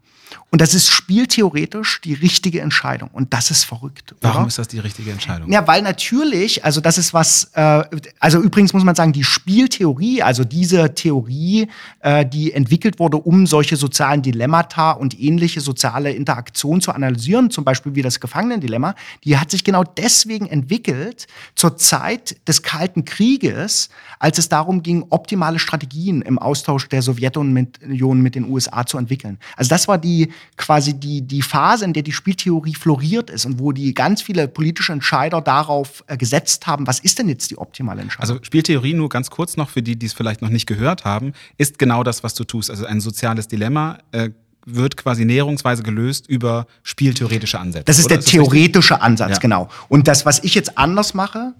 [0.54, 3.10] Und das ist spieltheoretisch die richtige Entscheidung.
[3.12, 4.14] Und das ist verrückt.
[4.20, 4.46] Warum oder?
[4.46, 5.50] ist das die richtige Entscheidung?
[5.50, 7.82] Ja, weil natürlich, also das ist was, äh,
[8.20, 11.66] also übrigens muss man sagen, die Spieltheorie, also diese Theorie,
[11.98, 17.64] äh, die entwickelt wurde, um solche sozialen Dilemmata und ähnliche soziale Interaktion zu analysieren, zum
[17.64, 23.88] Beispiel wie das Gefangenendilemma, die hat sich genau deswegen entwickelt zur Zeit des Kalten Krieges,
[24.20, 29.38] als es darum ging, optimale Strategien im Austausch der Sowjetunion mit den USA zu entwickeln.
[29.56, 33.58] Also das war die quasi die, die Phase, in der die Spieltheorie floriert ist und
[33.58, 37.58] wo die ganz viele politische Entscheider darauf äh, gesetzt haben, was ist denn jetzt die
[37.58, 38.36] optimale Entscheidung?
[38.36, 41.32] Also Spieltheorie nur ganz kurz noch für die, die es vielleicht noch nicht gehört haben,
[41.58, 42.70] ist genau das, was du tust.
[42.70, 43.98] Also ein soziales Dilemma.
[44.12, 44.30] Äh,
[44.66, 47.84] wird quasi näherungsweise gelöst über spieltheoretische Ansätze.
[47.84, 48.14] Das ist oder?
[48.14, 49.38] der ist theoretische Ansatz, ja.
[49.38, 49.68] genau.
[49.88, 51.52] Und das, was ich jetzt anders mache,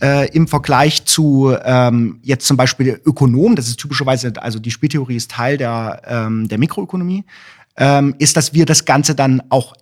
[0.00, 5.16] äh, im Vergleich zu ähm, jetzt zum Beispiel Ökonom, das ist typischerweise, also die Spieltheorie
[5.16, 7.24] ist Teil der, ähm, der Mikroökonomie,
[7.76, 9.74] ähm, ist, dass wir das Ganze dann auch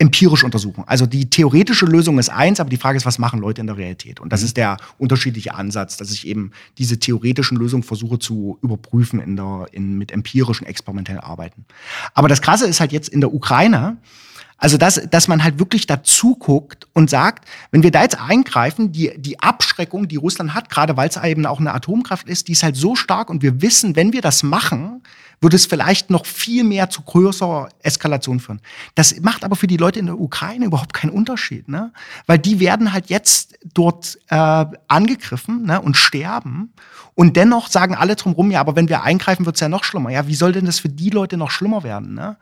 [0.00, 0.84] empirisch untersuchen.
[0.86, 3.76] Also die theoretische Lösung ist eins, aber die Frage ist, was machen Leute in der
[3.76, 4.20] Realität?
[4.20, 4.46] Und das mhm.
[4.46, 9.66] ist der unterschiedliche Ansatz, dass ich eben diese theoretischen Lösungen versuche zu überprüfen in der,
[9.72, 11.64] in, mit empirischen, experimentellen Arbeiten.
[12.14, 13.96] Aber das Krasse ist halt jetzt in der Ukraine,
[14.60, 18.90] also, dass, dass man halt wirklich dazu guckt und sagt, wenn wir da jetzt eingreifen,
[18.90, 22.52] die, die Abschreckung, die Russland hat, gerade weil es eben auch eine Atomkraft ist, die
[22.52, 25.02] ist halt so stark und wir wissen, wenn wir das machen,
[25.40, 28.60] würde es vielleicht noch viel mehr zu größerer Eskalation führen.
[28.94, 31.92] Das macht aber für die Leute in der Ukraine überhaupt keinen Unterschied, ne?
[32.26, 35.80] Weil die werden halt jetzt dort äh, angegriffen ne?
[35.80, 36.72] und sterben.
[37.14, 40.10] Und dennoch sagen alle drumherum, ja, aber wenn wir eingreifen, wird es ja noch schlimmer.
[40.10, 42.14] Ja, wie soll denn das für die Leute noch schlimmer werden?
[42.14, 42.36] Ne?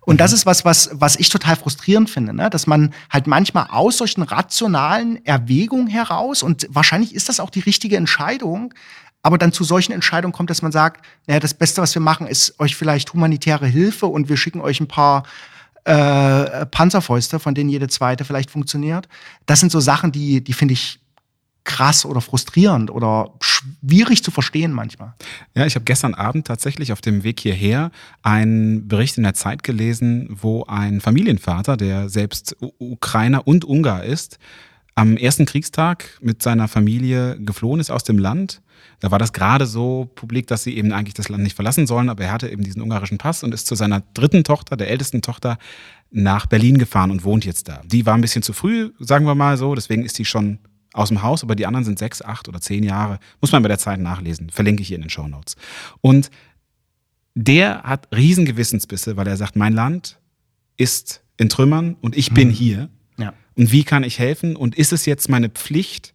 [0.00, 0.36] Und das mhm.
[0.36, 2.50] ist was, was, was ich total frustrierend finde, ne?
[2.50, 7.60] dass man halt manchmal aus solchen rationalen Erwägungen heraus, und wahrscheinlich ist das auch die
[7.60, 8.74] richtige Entscheidung,
[9.26, 12.28] aber dann zu solchen Entscheidungen kommt, dass man sagt, naja, das Beste, was wir machen,
[12.28, 15.24] ist euch vielleicht humanitäre Hilfe und wir schicken euch ein paar
[15.82, 19.08] äh, Panzerfäuste, von denen jede zweite vielleicht funktioniert.
[19.44, 21.00] Das sind so Sachen, die, die finde ich
[21.64, 25.14] krass oder frustrierend oder schwierig zu verstehen manchmal.
[25.56, 27.90] Ja, ich habe gestern Abend tatsächlich auf dem Weg hierher
[28.22, 34.38] einen Bericht in der Zeit gelesen, wo ein Familienvater, der selbst Ukrainer und Ungar ist,
[34.96, 38.62] am ersten Kriegstag mit seiner Familie geflohen ist aus dem Land.
[38.98, 42.08] Da war das gerade so publik, dass sie eben eigentlich das Land nicht verlassen sollen,
[42.08, 45.20] aber er hatte eben diesen ungarischen Pass und ist zu seiner dritten Tochter, der ältesten
[45.20, 45.58] Tochter,
[46.10, 47.82] nach Berlin gefahren und wohnt jetzt da.
[47.84, 50.58] Die war ein bisschen zu früh, sagen wir mal so, deswegen ist sie schon
[50.94, 53.18] aus dem Haus, aber die anderen sind sechs, acht oder zehn Jahre.
[53.42, 54.48] Muss man bei der Zeit nachlesen.
[54.48, 55.56] Verlinke ich hier in den Show Notes.
[56.00, 56.30] Und
[57.34, 60.18] der hat riesen Gewissensbisse, weil er sagt, mein Land
[60.78, 62.52] ist in Trümmern und ich bin mhm.
[62.52, 62.88] hier.
[63.56, 64.56] Und wie kann ich helfen?
[64.56, 66.14] Und ist es jetzt meine Pflicht,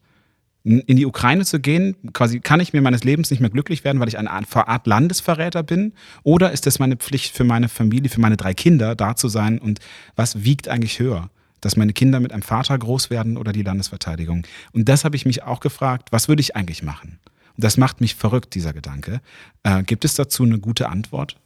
[0.63, 1.95] in die Ukraine zu gehen?
[2.13, 5.63] Quasi kann ich mir meines Lebens nicht mehr glücklich werden, weil ich eine Art Landesverräter
[5.63, 5.93] bin?
[6.23, 9.58] Oder ist es meine Pflicht für meine Familie, für meine drei Kinder da zu sein?
[9.58, 9.80] Und
[10.15, 11.30] was wiegt eigentlich höher?
[11.62, 14.45] dass meine Kinder mit einem Vater groß werden oder die Landesverteidigung.
[14.73, 17.19] Und das habe ich mich auch gefragt, was würde ich eigentlich machen?
[17.56, 19.21] Und das macht mich verrückt, dieser Gedanke.
[19.63, 21.38] Äh, gibt es dazu eine gute Antwort?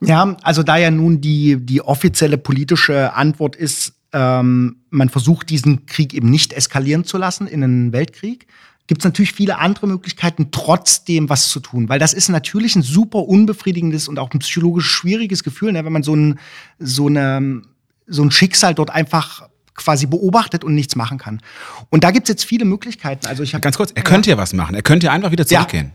[0.00, 5.86] Ja, also da ja nun die, die offizielle politische Antwort ist, ähm, man versucht diesen
[5.86, 8.46] Krieg eben nicht eskalieren zu lassen in einen Weltkrieg,
[8.86, 11.88] gibt es natürlich viele andere Möglichkeiten, trotzdem was zu tun.
[11.88, 15.92] Weil das ist natürlich ein super unbefriedigendes und auch ein psychologisch schwieriges Gefühl, ne, wenn
[15.92, 16.38] man so, ein,
[16.78, 17.62] so eine
[18.08, 21.40] so ein Schicksal dort einfach quasi beobachtet und nichts machen kann.
[21.90, 23.26] Und da gibt's jetzt viele Möglichkeiten.
[23.26, 24.74] Also ich hab, Ganz kurz, er könnte ja was machen.
[24.74, 25.92] Er könnte ja einfach wieder zurückgehen.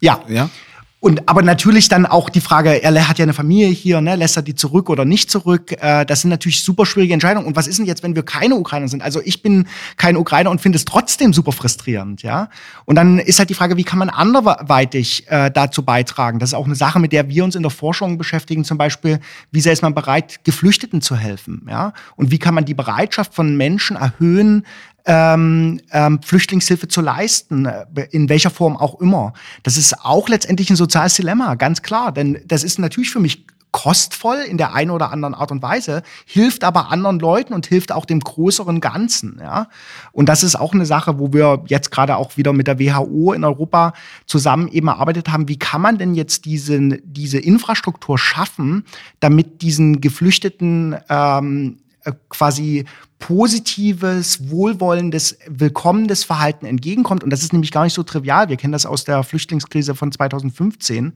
[0.00, 0.22] Ja.
[0.28, 0.34] ja.
[0.34, 0.50] ja.
[0.98, 4.36] Und aber natürlich dann auch die Frage, er hat ja eine Familie hier, ne, lässt
[4.36, 5.72] er die zurück oder nicht zurück?
[5.80, 7.46] Äh, das sind natürlich super schwierige Entscheidungen.
[7.46, 9.02] Und was ist denn jetzt, wenn wir keine Ukrainer sind?
[9.02, 12.48] Also ich bin kein Ukrainer und finde es trotzdem super frustrierend, ja.
[12.86, 16.38] Und dann ist halt die Frage, wie kann man anderweitig äh, dazu beitragen?
[16.38, 18.64] Das ist auch eine Sache, mit der wir uns in der Forschung beschäftigen.
[18.64, 19.20] Zum Beispiel,
[19.52, 21.92] wie sehr ist man bereit, Geflüchteten zu helfen, ja?
[22.16, 24.64] Und wie kann man die Bereitschaft von Menschen erhöhen,
[25.06, 29.32] ähm, ähm, Flüchtlingshilfe zu leisten, äh, in welcher Form auch immer.
[29.62, 32.12] Das ist auch letztendlich ein soziales Dilemma, ganz klar.
[32.12, 36.02] Denn das ist natürlich für mich kostvoll in der einen oder anderen Art und Weise,
[36.24, 39.38] hilft aber anderen Leuten und hilft auch dem größeren Ganzen.
[39.38, 39.68] Ja?
[40.12, 43.34] Und das ist auch eine Sache, wo wir jetzt gerade auch wieder mit der WHO
[43.34, 43.92] in Europa
[44.24, 48.86] zusammen eben erarbeitet haben, wie kann man denn jetzt diese, diese Infrastruktur schaffen,
[49.20, 52.86] damit diesen Geflüchteten ähm, äh, quasi
[53.18, 57.24] positives, wohlwollendes, willkommenes Verhalten entgegenkommt.
[57.24, 58.48] Und das ist nämlich gar nicht so trivial.
[58.48, 61.14] Wir kennen das aus der Flüchtlingskrise von 2015,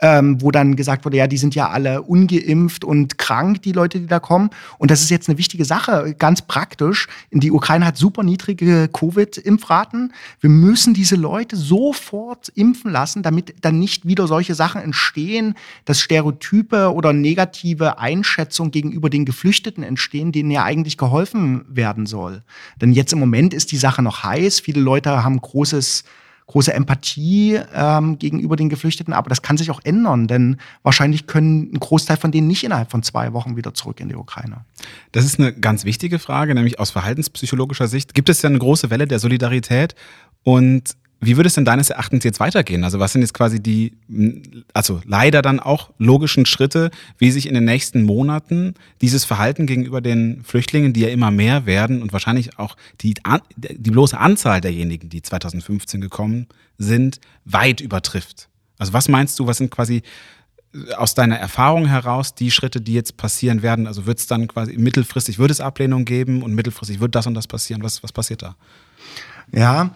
[0.00, 3.98] ähm, wo dann gesagt wurde, ja, die sind ja alle ungeimpft und krank, die Leute,
[4.00, 4.50] die da kommen.
[4.78, 7.08] Und das ist jetzt eine wichtige Sache, ganz praktisch.
[7.32, 10.12] Die Ukraine hat super niedrige Covid-Impfraten.
[10.40, 16.00] Wir müssen diese Leute sofort impfen lassen, damit dann nicht wieder solche Sachen entstehen, dass
[16.00, 22.42] Stereotype oder negative Einschätzungen gegenüber den Geflüchteten entstehen, denen ja eigentlich geholfen werden soll.
[22.80, 24.60] Denn jetzt im Moment ist die Sache noch heiß.
[24.60, 26.04] Viele Leute haben großes
[26.50, 31.70] große Empathie ähm, gegenüber den Geflüchteten, aber das kann sich auch ändern, denn wahrscheinlich können
[31.72, 34.64] ein Großteil von denen nicht innerhalb von zwei Wochen wieder zurück in die Ukraine.
[35.12, 38.14] Das ist eine ganz wichtige Frage, nämlich aus verhaltenspsychologischer Sicht.
[38.14, 39.94] Gibt es ja eine große Welle der Solidarität
[40.42, 42.82] und wie würde es denn deines Erachtens jetzt weitergehen?
[42.82, 43.92] Also was sind jetzt quasi die,
[44.72, 50.00] also leider dann auch logischen Schritte, wie sich in den nächsten Monaten dieses Verhalten gegenüber
[50.00, 53.14] den Flüchtlingen, die ja immer mehr werden und wahrscheinlich auch die,
[53.56, 56.46] die bloße Anzahl derjenigen, die 2015 gekommen
[56.78, 58.48] sind, weit übertrifft?
[58.78, 60.02] Also was meinst du, was sind quasi
[60.74, 63.86] äh, aus deiner Erfahrung heraus die Schritte, die jetzt passieren werden?
[63.86, 67.34] Also wird es dann quasi mittelfristig, wird es Ablehnung geben und mittelfristig wird das und
[67.34, 67.82] das passieren?
[67.82, 68.56] Was, was passiert da?
[69.52, 69.94] Ja,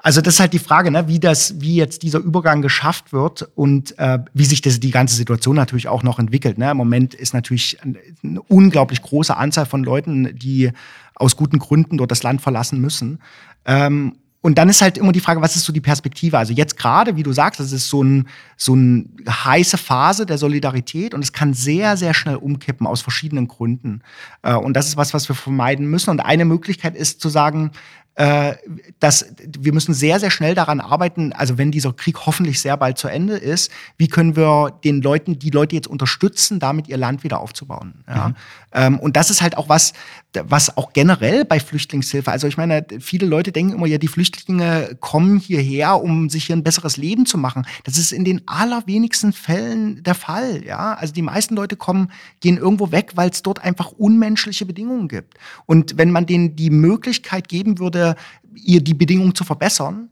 [0.00, 3.48] also das ist halt die Frage, ne, wie das, wie jetzt dieser Übergang geschafft wird
[3.54, 6.58] und äh, wie sich das, die ganze Situation natürlich auch noch entwickelt.
[6.58, 6.70] Ne?
[6.70, 10.70] Im Moment ist natürlich eine unglaublich große Anzahl von Leuten, die
[11.14, 13.18] aus guten Gründen dort das Land verlassen müssen.
[13.64, 16.38] Ähm, und dann ist halt immer die Frage, was ist so die Perspektive?
[16.38, 20.38] Also jetzt gerade, wie du sagst, das ist so, ein, so eine heiße Phase der
[20.38, 24.02] Solidarität und es kann sehr, sehr schnell umkippen aus verschiedenen Gründen.
[24.42, 26.10] Äh, und das ist was, was wir vermeiden müssen.
[26.10, 27.72] Und eine Möglichkeit ist zu sagen,
[28.18, 28.56] äh,
[28.98, 32.98] dass wir müssen sehr, sehr schnell daran arbeiten, also wenn dieser Krieg hoffentlich sehr bald
[32.98, 37.22] zu Ende ist, wie können wir den Leuten, die Leute jetzt unterstützen, damit ihr Land
[37.22, 38.02] wieder aufzubauen.
[38.08, 38.30] Ja?
[38.30, 38.34] Mhm.
[38.72, 39.92] Ähm, und das ist halt auch was,
[40.34, 44.96] was auch generell bei Flüchtlingshilfe, also ich meine, viele Leute denken immer, ja, die Flüchtlinge
[45.00, 47.66] kommen hierher, um sich hier ein besseres Leben zu machen.
[47.84, 50.94] Das ist in den allerwenigsten Fällen der Fall, ja.
[50.94, 55.34] Also die meisten Leute kommen, gehen irgendwo weg, weil es dort einfach unmenschliche Bedingungen gibt.
[55.66, 58.16] Und wenn man denen die Möglichkeit geben würde,
[58.54, 60.10] ihr die Bedingungen zu verbessern,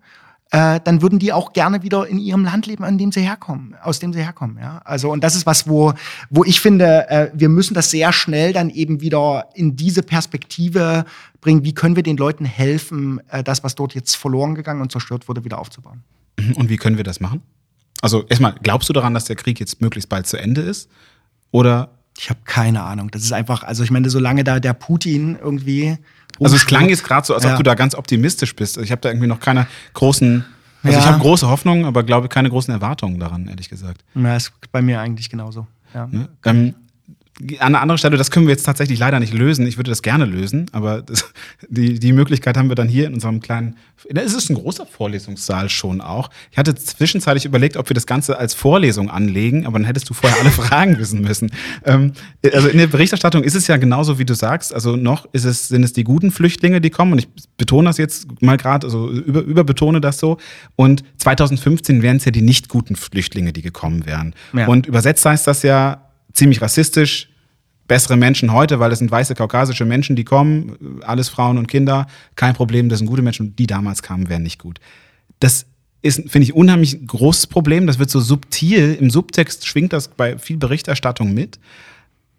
[0.53, 3.75] äh, dann würden die auch gerne wieder in ihrem Land leben, an dem sie herkommen,
[3.83, 4.59] aus dem sie herkommen.
[4.59, 4.81] Ja?
[4.85, 5.93] Also und das ist was, wo
[6.31, 11.05] wo ich finde, äh, wir müssen das sehr schnell dann eben wieder in diese Perspektive
[11.41, 11.65] bringen.
[11.65, 15.27] Wie können wir den Leuten helfen, äh, das, was dort jetzt verloren gegangen und zerstört
[15.29, 16.05] wurde, wieder aufzubauen?
[16.39, 16.53] Mhm.
[16.55, 17.43] Und wie können wir das machen?
[18.03, 20.89] Also erstmal, glaubst du daran, dass der Krieg jetzt möglichst bald zu Ende ist?
[21.51, 23.11] Oder ich habe keine Ahnung.
[23.11, 25.99] Das ist einfach, also ich meine, solange da der Putin irgendwie.
[26.41, 27.53] Also es klang jetzt gerade so, als ja.
[27.53, 28.79] ob du da ganz optimistisch bist.
[28.79, 30.45] Ich habe da irgendwie noch keine großen.
[30.83, 31.05] Also ja.
[31.05, 34.05] ich habe große Hoffnungen, aber glaube keine großen Erwartungen daran, ehrlich gesagt.
[34.15, 35.67] Ja, ist bei mir eigentlich genauso.
[35.95, 36.07] Ja.
[36.07, 36.29] Ne?
[36.45, 36.75] Ähm,
[37.59, 39.67] an einer anderen Stelle, das können wir jetzt tatsächlich leider nicht lösen.
[39.67, 41.33] Ich würde das gerne lösen, aber das,
[41.69, 43.77] die, die Möglichkeit haben wir dann hier in unserem kleinen.
[44.09, 46.31] Es ist ein großer Vorlesungssaal schon auch.
[46.51, 50.15] Ich hatte zwischenzeitlich überlegt, ob wir das Ganze als Vorlesung anlegen, aber dann hättest du
[50.15, 51.51] vorher alle Fragen wissen müssen.
[51.85, 52.13] Ähm,
[52.55, 54.73] also in der Berichterstattung ist es ja genauso, wie du sagst.
[54.73, 57.13] Also noch ist es, sind es die guten Flüchtlinge, die kommen.
[57.13, 60.39] Und ich betone das jetzt mal gerade, also über, überbetone das so.
[60.77, 64.35] Und 2015 wären es ja die nicht guten Flüchtlinge, die gekommen wären.
[64.55, 64.69] Ja.
[64.69, 66.06] Und übersetzt heißt das ja,
[66.37, 67.29] ziemlich rassistisch.
[67.89, 72.09] Bessere Menschen heute, weil es sind weiße kaukasische Menschen, die kommen, alles Frauen und Kinder,
[72.35, 73.55] kein Problem, das sind gute Menschen.
[73.55, 74.81] Die damals kamen, wären nicht gut.
[75.39, 75.67] Das
[76.03, 77.87] ist, finde ich, unheimlich großes Problem.
[77.87, 81.61] Das wird so subtil, im Subtext schwingt das bei viel Berichterstattung mit.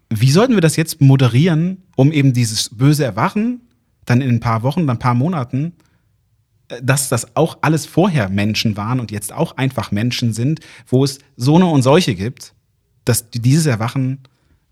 [0.10, 3.62] Wie sollten wir das jetzt moderieren, um eben dieses böse Erwachen
[4.06, 5.74] dann in ein paar Wochen, dann ein paar Monaten,
[6.70, 11.04] äh, dass das auch alles vorher Menschen waren und jetzt auch einfach Menschen sind, wo
[11.04, 12.54] es so eine und solche gibt,
[13.08, 14.20] dass dieses Erwachen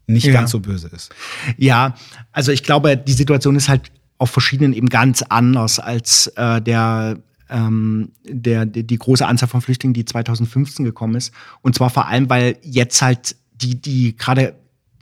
[0.07, 0.33] nicht ja.
[0.33, 1.13] ganz so böse ist.
[1.57, 1.95] Ja,
[2.31, 7.17] also ich glaube, die Situation ist halt auf verschiedenen eben ganz anders als äh, der
[7.49, 11.31] ähm, der, die, die große Anzahl von Flüchtlingen, die 2015 gekommen ist.
[11.61, 14.55] Und zwar vor allem, weil jetzt halt die, die gerade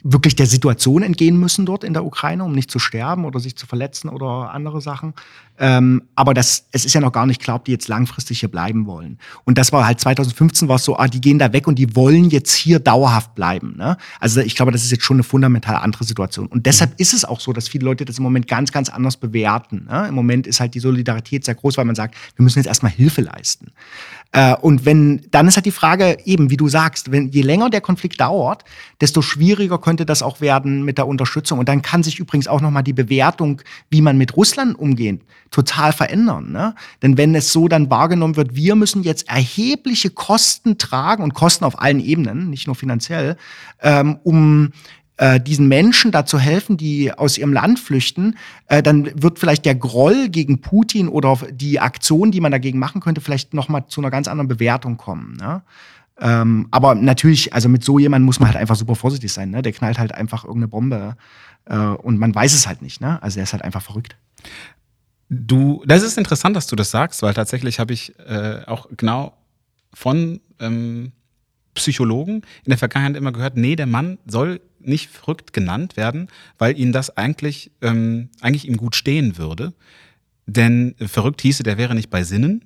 [0.03, 3.55] wirklich der Situation entgehen müssen dort in der Ukraine, um nicht zu sterben oder sich
[3.55, 5.13] zu verletzen oder andere Sachen.
[5.60, 8.49] Ähm, aber das, es ist ja noch gar nicht klar, ob die jetzt langfristig hier
[8.49, 9.20] bleiben wollen.
[9.43, 11.95] Und das war halt 2015 war es so, ah, die gehen da weg und die
[11.95, 13.76] wollen jetzt hier dauerhaft bleiben.
[13.78, 13.97] Ne?
[14.20, 16.47] Also ich glaube, das ist jetzt schon eine fundamental andere Situation.
[16.47, 16.95] Und deshalb mhm.
[16.97, 19.88] ist es auch so, dass viele Leute das im Moment ganz, ganz anders bewerten.
[19.89, 20.08] Ne?
[20.08, 22.91] Im Moment ist halt die Solidarität sehr groß, weil man sagt, wir müssen jetzt erstmal
[22.91, 23.72] Hilfe leisten.
[24.34, 27.70] Äh, und wenn, dann ist halt die Frage, eben, wie du sagst, wenn je länger
[27.70, 28.66] der Konflikt dauert,
[28.99, 31.60] desto schwieriger könnte das auch werden mit der Unterstützung.
[31.60, 35.22] Und dann kann sich übrigens auch nochmal die Bewertung, wie man mit Russland umgeht,
[35.54, 36.51] total verändern.
[36.51, 36.76] Ne?
[37.01, 41.64] Denn wenn es so dann wahrgenommen wird, wir müssen jetzt erhebliche Kosten tragen und Kosten
[41.64, 43.38] auf allen Ebenen, nicht nur finanziell,
[43.82, 44.72] ähm, um
[45.18, 48.36] äh, diesen Menschen dazu helfen, die aus ihrem Land flüchten,
[48.68, 52.99] äh, dann wird vielleicht der Groll gegen Putin oder die Aktion, die man dagegen machen
[52.99, 55.38] könnte, vielleicht noch mal zu einer ganz anderen Bewertung kommen.
[55.39, 55.62] Ne?
[56.20, 59.51] Ähm, aber natürlich, also mit so jemandem muss man halt einfach super vorsichtig sein.
[59.51, 59.62] Ne?
[59.62, 61.16] Der knallt halt einfach irgendeine Bombe
[61.66, 62.99] äh, und man weiß es halt nicht.
[62.99, 63.22] Ne?
[63.22, 64.16] Also er ist halt einfach verrückt.
[65.36, 69.36] Du, das ist interessant, dass du das sagst, weil tatsächlich habe ich äh, auch genau
[69.93, 71.11] von ähm,
[71.73, 76.27] Psychologen in der Vergangenheit immer gehört, nee, der Mann soll nicht verrückt genannt werden,
[76.57, 79.73] weil ihn das eigentlich, ähm, eigentlich ihm gut stehen würde.
[80.45, 82.65] Denn verrückt hieße, der wäre nicht bei Sinnen,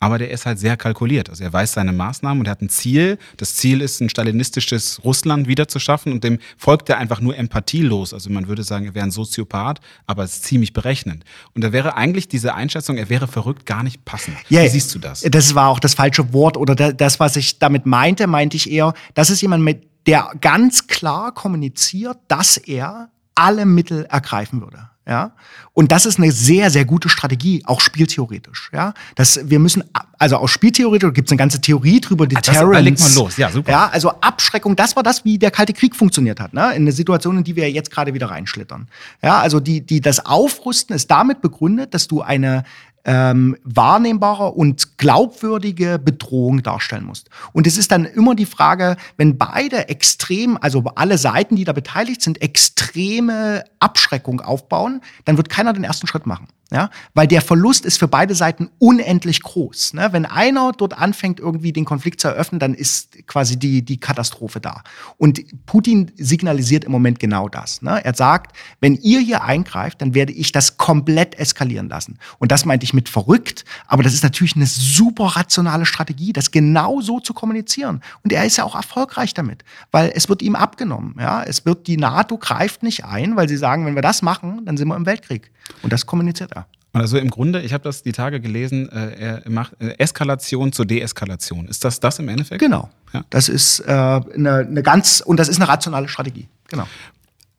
[0.00, 1.30] aber der ist halt sehr kalkuliert.
[1.30, 3.18] Also er weiß seine Maßnahmen und er hat ein Ziel.
[3.36, 8.12] Das Ziel ist, ein stalinistisches Russland wiederzuschaffen und dem folgt er einfach nur empathielos.
[8.12, 11.24] Also man würde sagen, er wäre ein Soziopath, aber es ist ziemlich berechnend.
[11.54, 14.36] Und da wäre eigentlich diese Einschätzung, er wäre verrückt, gar nicht passend.
[14.48, 15.22] Ja, Wie siehst du das?
[15.22, 18.92] Das war auch das falsche Wort oder das, was ich damit meinte, meinte ich eher,
[19.14, 24.90] das ist jemand mit der ganz klar kommuniziert, dass er alle Mittel ergreifen würde.
[25.06, 25.32] Ja,
[25.74, 28.70] und das ist eine sehr, sehr gute Strategie, auch spieltheoretisch.
[28.72, 29.84] Ja, das, wir müssen,
[30.18, 32.72] also aus spieltheoretisch gibt es eine ganze Theorie drüber, Deterrence.
[32.72, 33.70] Das, legt man los, ja, super.
[33.70, 36.70] Ja, also Abschreckung, das war das, wie der Kalte Krieg funktioniert hat, ne?
[36.70, 38.88] in eine Situation, in die wir jetzt gerade wieder reinschlittern.
[39.22, 42.64] Ja, also die, die, das Aufrüsten ist damit begründet, dass du eine
[43.04, 47.28] ähm, wahrnehmbare und glaubwürdige Bedrohung darstellen musst.
[47.52, 51.72] Und es ist dann immer die Frage, wenn beide extrem, also alle Seiten, die da
[51.72, 56.48] beteiligt sind, extreme Abschreckung aufbauen, dann wird keiner den ersten Schritt machen.
[56.72, 59.92] Ja, weil der Verlust ist für beide Seiten unendlich groß.
[59.92, 60.08] Ne?
[60.12, 64.60] Wenn einer dort anfängt, irgendwie den Konflikt zu eröffnen, dann ist quasi die, die Katastrophe
[64.60, 64.82] da.
[65.18, 67.82] Und Putin signalisiert im Moment genau das.
[67.82, 68.02] Ne?
[68.02, 72.18] Er sagt, wenn ihr hier eingreift, dann werde ich das komplett eskalieren lassen.
[72.38, 76.50] Und das meinte ich mit verrückt, aber das ist natürlich eine super rationale Strategie, das
[76.50, 78.00] genau so zu kommunizieren.
[78.22, 81.16] Und er ist ja auch erfolgreich damit, weil es wird ihm abgenommen.
[81.18, 81.42] Ja?
[81.42, 84.76] Es wird, die NATO greift nicht ein, weil sie sagen, wenn wir das machen, dann
[84.76, 85.50] sind wir im Weltkrieg.
[85.82, 86.66] Und das kommuniziert er.
[86.94, 90.86] Also im Grunde, ich habe das die Tage gelesen, äh, er macht äh, Eskalation zur
[90.86, 91.66] Deeskalation.
[91.66, 92.60] Ist das das im Endeffekt?
[92.60, 92.88] Genau.
[93.12, 93.24] Ja.
[93.30, 96.48] Das ist äh, eine, eine ganz, und das ist eine rationale Strategie.
[96.68, 96.86] Genau.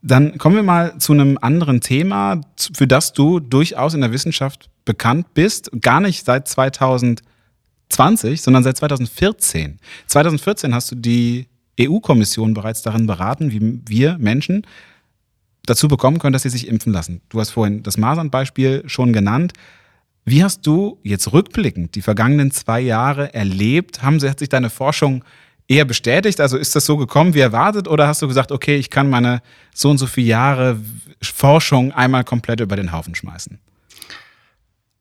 [0.06, 2.40] Dann kommen wir mal zu einem anderen Thema,
[2.74, 5.72] für das du durchaus in der Wissenschaft bekannt bist.
[5.82, 7.24] Gar nicht seit 2020,
[8.40, 9.80] sondern seit 2014.
[10.06, 11.48] 2014 hast du die
[11.82, 14.68] EU-Kommission bereits darin beraten, wie wir Menschen
[15.66, 17.22] dazu bekommen können, dass sie sich impfen lassen.
[17.30, 19.54] Du hast vorhin das Masern-Beispiel schon genannt.
[20.24, 24.04] Wie hast du jetzt rückblickend die vergangenen zwei Jahre erlebt?
[24.04, 25.24] Haben, hat sich deine Forschung
[25.68, 26.40] eher bestätigt?
[26.40, 29.42] Also ist das so gekommen wie erwartet oder hast du gesagt, okay, ich kann meine
[29.74, 30.78] so und so viele Jahre
[31.22, 33.60] Forschung einmal komplett über den Haufen schmeißen?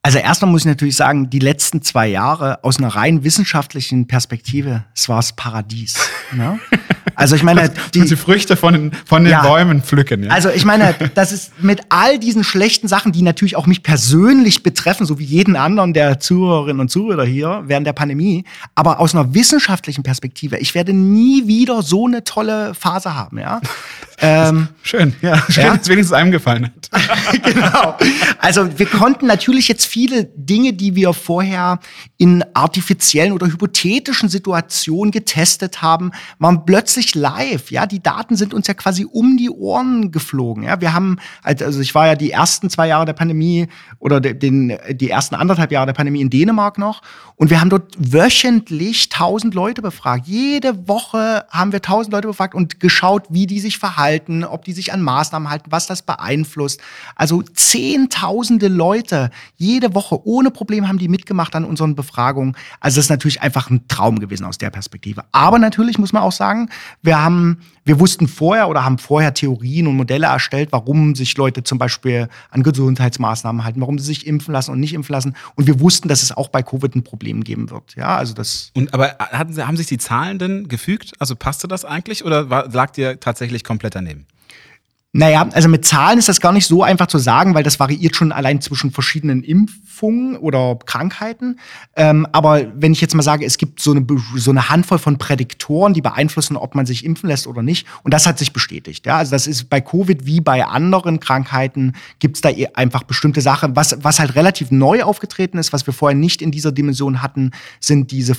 [0.04, 4.84] Also erstmal muss ich natürlich sagen, die letzten zwei Jahre aus einer rein wissenschaftlichen Perspektive,
[4.94, 5.96] es war das Paradies.
[6.32, 6.60] Ne?
[7.16, 10.24] Also ich meine, die, die Früchte von den, von den ja, Bäumen pflücken.
[10.24, 10.30] Ja.
[10.30, 14.64] Also ich meine, das ist mit all diesen schlechten Sachen, die natürlich auch mich persönlich
[14.64, 18.44] betreffen, so wie jeden anderen der Zuhörerinnen und Zuhörer hier während der Pandemie,
[18.74, 23.38] aber aus einer wissenschaftlichen Perspektive, ich werde nie wieder so eine tolle Phase haben.
[23.38, 23.60] Ja.
[24.18, 25.76] Ähm, schön, ja, schön, ja?
[25.76, 27.42] dass wenigstens einem gefallen hat.
[27.42, 27.96] genau.
[28.38, 31.80] Also wir konnten natürlich jetzt viele Dinge, die wir vorher
[32.16, 37.70] in artifiziellen oder hypothetischen Situationen getestet haben, waren plötzlich live.
[37.70, 40.64] Ja, die Daten sind uns ja quasi um die Ohren geflogen.
[40.64, 43.66] Ja, wir haben, also ich war ja die ersten zwei Jahre der Pandemie
[43.98, 47.02] oder den, die ersten anderthalb Jahre der Pandemie in Dänemark noch
[47.36, 50.26] und wir haben dort wöchentlich tausend Leute befragt.
[50.26, 54.64] Jede Woche haben wir tausend Leute befragt und geschaut, wie die sich verhalten halten, ob
[54.64, 56.80] die sich an Maßnahmen halten, was das beeinflusst.
[57.16, 62.56] Also zehntausende Leute jede Woche ohne Problem haben die mitgemacht an unseren Befragungen.
[62.80, 65.24] Also das ist natürlich einfach ein Traum gewesen aus der Perspektive.
[65.32, 66.68] Aber natürlich muss man auch sagen,
[67.02, 71.64] wir haben, wir wussten vorher oder haben vorher Theorien und Modelle erstellt, warum sich Leute
[71.64, 75.34] zum Beispiel an Gesundheitsmaßnahmen halten, warum sie sich impfen lassen und nicht impfen lassen.
[75.56, 77.96] Und wir wussten, dass es auch bei Covid ein Problem geben wird.
[77.96, 78.70] Ja, also das.
[78.74, 81.12] Und aber hatten, haben sich die Zahlen denn gefügt?
[81.18, 84.26] Also passte das eigentlich oder war, lag dir tatsächlich komplett daneben?
[85.16, 88.16] Naja, also mit Zahlen ist das gar nicht so einfach zu sagen, weil das variiert
[88.16, 91.60] schon allein zwischen verschiedenen Impfungen oder Krankheiten.
[91.94, 95.16] Ähm, aber wenn ich jetzt mal sage, es gibt so eine, so eine Handvoll von
[95.16, 97.86] Prädiktoren, die beeinflussen, ob man sich impfen lässt oder nicht.
[98.02, 99.06] Und das hat sich bestätigt.
[99.06, 99.18] Ja?
[99.18, 103.40] Also das ist bei Covid wie bei anderen Krankheiten gibt es da eh einfach bestimmte
[103.40, 103.76] Sachen.
[103.76, 107.52] Was, was halt relativ neu aufgetreten ist, was wir vorher nicht in dieser Dimension hatten,
[107.78, 108.34] sind diese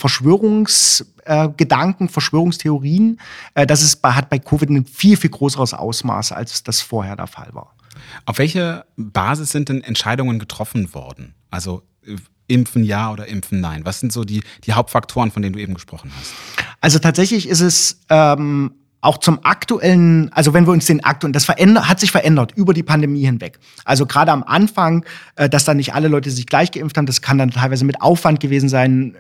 [1.26, 3.20] Verschwörungsgedanken, äh, Verschwörungstheorien.
[3.54, 7.28] Äh, das ist hat bei Covid ein viel, viel größeres Ausmaß als das vorher der
[7.28, 7.76] Fall war.
[8.26, 11.34] Auf welche Basis sind denn Entscheidungen getroffen worden?
[11.50, 12.16] Also äh,
[12.48, 13.86] impfen ja oder impfen nein?
[13.86, 16.34] Was sind so die, die Hauptfaktoren, von denen du eben gesprochen hast?
[16.82, 21.46] Also tatsächlich ist es ähm, auch zum aktuellen, also wenn wir uns den aktuellen, das
[21.46, 23.60] verändert, hat sich verändert über die Pandemie hinweg.
[23.84, 27.22] Also gerade am Anfang, äh, dass dann nicht alle Leute sich gleich geimpft haben, das
[27.22, 29.16] kann dann teilweise mit Aufwand gewesen sein,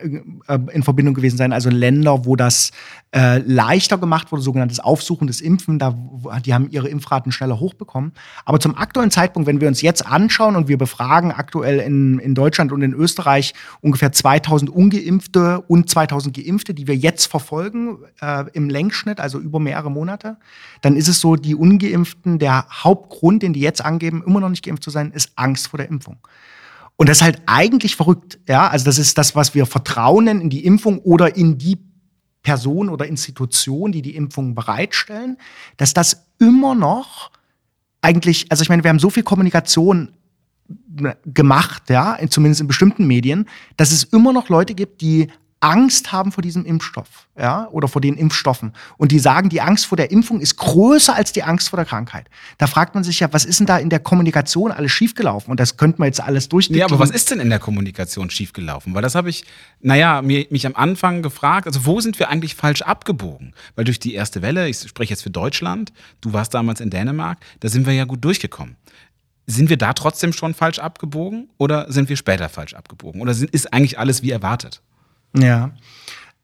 [0.47, 1.53] äh, in Verbindung gewesen sein.
[1.53, 2.71] Also Länder, wo das
[3.15, 5.95] äh, leichter gemacht wurde, sogenanntes Aufsuchen des Impfen, da,
[6.43, 8.13] die haben ihre Impfraten schneller hochbekommen.
[8.43, 12.35] Aber zum aktuellen Zeitpunkt, wenn wir uns jetzt anschauen und wir befragen aktuell in, in
[12.35, 18.45] Deutschland und in Österreich ungefähr 2000 Ungeimpfte und 2000 Geimpfte, die wir jetzt verfolgen äh,
[18.53, 20.37] im Längsschnitt, also über mehrere Monate,
[20.81, 24.63] dann ist es so, die Ungeimpften, der Hauptgrund, den die jetzt angeben, immer noch nicht
[24.63, 26.17] geimpft zu sein, ist Angst vor der Impfung.
[26.95, 28.39] Und das ist halt eigentlich verrückt.
[28.47, 31.77] Ja, also das ist das, was wir Vertrauen in die Impfung oder in die
[32.41, 35.37] Person oder Institution, die die Impfung bereitstellen,
[35.77, 37.31] dass das immer noch
[38.01, 40.13] eigentlich, also ich meine, wir haben so viel Kommunikation
[40.87, 45.27] ne, gemacht, ja, zumindest in bestimmten Medien, dass es immer noch Leute gibt, die
[45.65, 48.73] Angst haben vor diesem Impfstoff, ja, oder vor den Impfstoffen.
[48.97, 51.87] Und die sagen, die Angst vor der Impfung ist größer als die Angst vor der
[51.87, 52.29] Krankheit.
[52.59, 55.49] Da fragt man sich ja, was ist denn da in der Kommunikation alles schiefgelaufen?
[55.49, 56.77] Und das könnte man jetzt alles durchgehen.
[56.77, 58.93] Ja, aber was ist denn in der Kommunikation schiefgelaufen?
[58.93, 59.43] Weil das habe ich,
[59.81, 63.55] naja, mir, mich am Anfang gefragt, also wo sind wir eigentlich falsch abgebogen?
[63.75, 67.39] Weil durch die erste Welle, ich spreche jetzt für Deutschland, du warst damals in Dänemark,
[67.61, 68.75] da sind wir ja gut durchgekommen.
[69.47, 73.21] Sind wir da trotzdem schon falsch abgebogen oder sind wir später falsch abgebogen?
[73.21, 74.83] Oder sind, ist eigentlich alles wie erwartet?
[75.37, 75.71] Ja.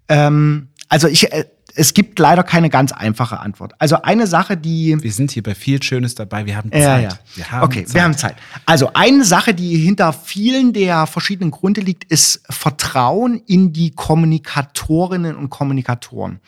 [0.08, 3.74] Ähm, also ich, äh, es gibt leider keine ganz einfache Antwort.
[3.80, 5.02] Also eine Sache, die.
[5.02, 6.46] Wir sind hier bei viel Schönes dabei.
[6.46, 6.82] Wir haben Zeit.
[6.82, 7.10] Ja, ja.
[7.36, 7.94] Wir haben okay, Zeit.
[7.94, 8.36] wir haben Zeit.
[8.66, 15.36] Also eine Sache, die hinter vielen der verschiedenen Gründe liegt, ist Vertrauen in die Kommunikatorinnen
[15.36, 16.40] und Kommunikatoren.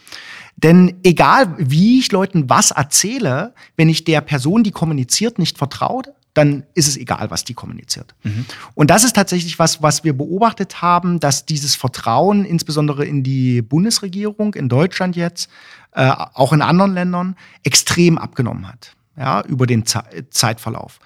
[0.55, 6.03] Denn egal, wie ich Leuten was erzähle, wenn ich der Person, die kommuniziert, nicht vertraue,
[6.33, 8.15] dann ist es egal, was die kommuniziert.
[8.23, 8.45] Mhm.
[8.73, 13.61] Und das ist tatsächlich was, was wir beobachtet haben, dass dieses Vertrauen, insbesondere in die
[13.61, 15.49] Bundesregierung, in Deutschland jetzt,
[15.91, 20.99] äh, auch in anderen Ländern, extrem abgenommen hat, ja, über den Ze Zeitverlauf.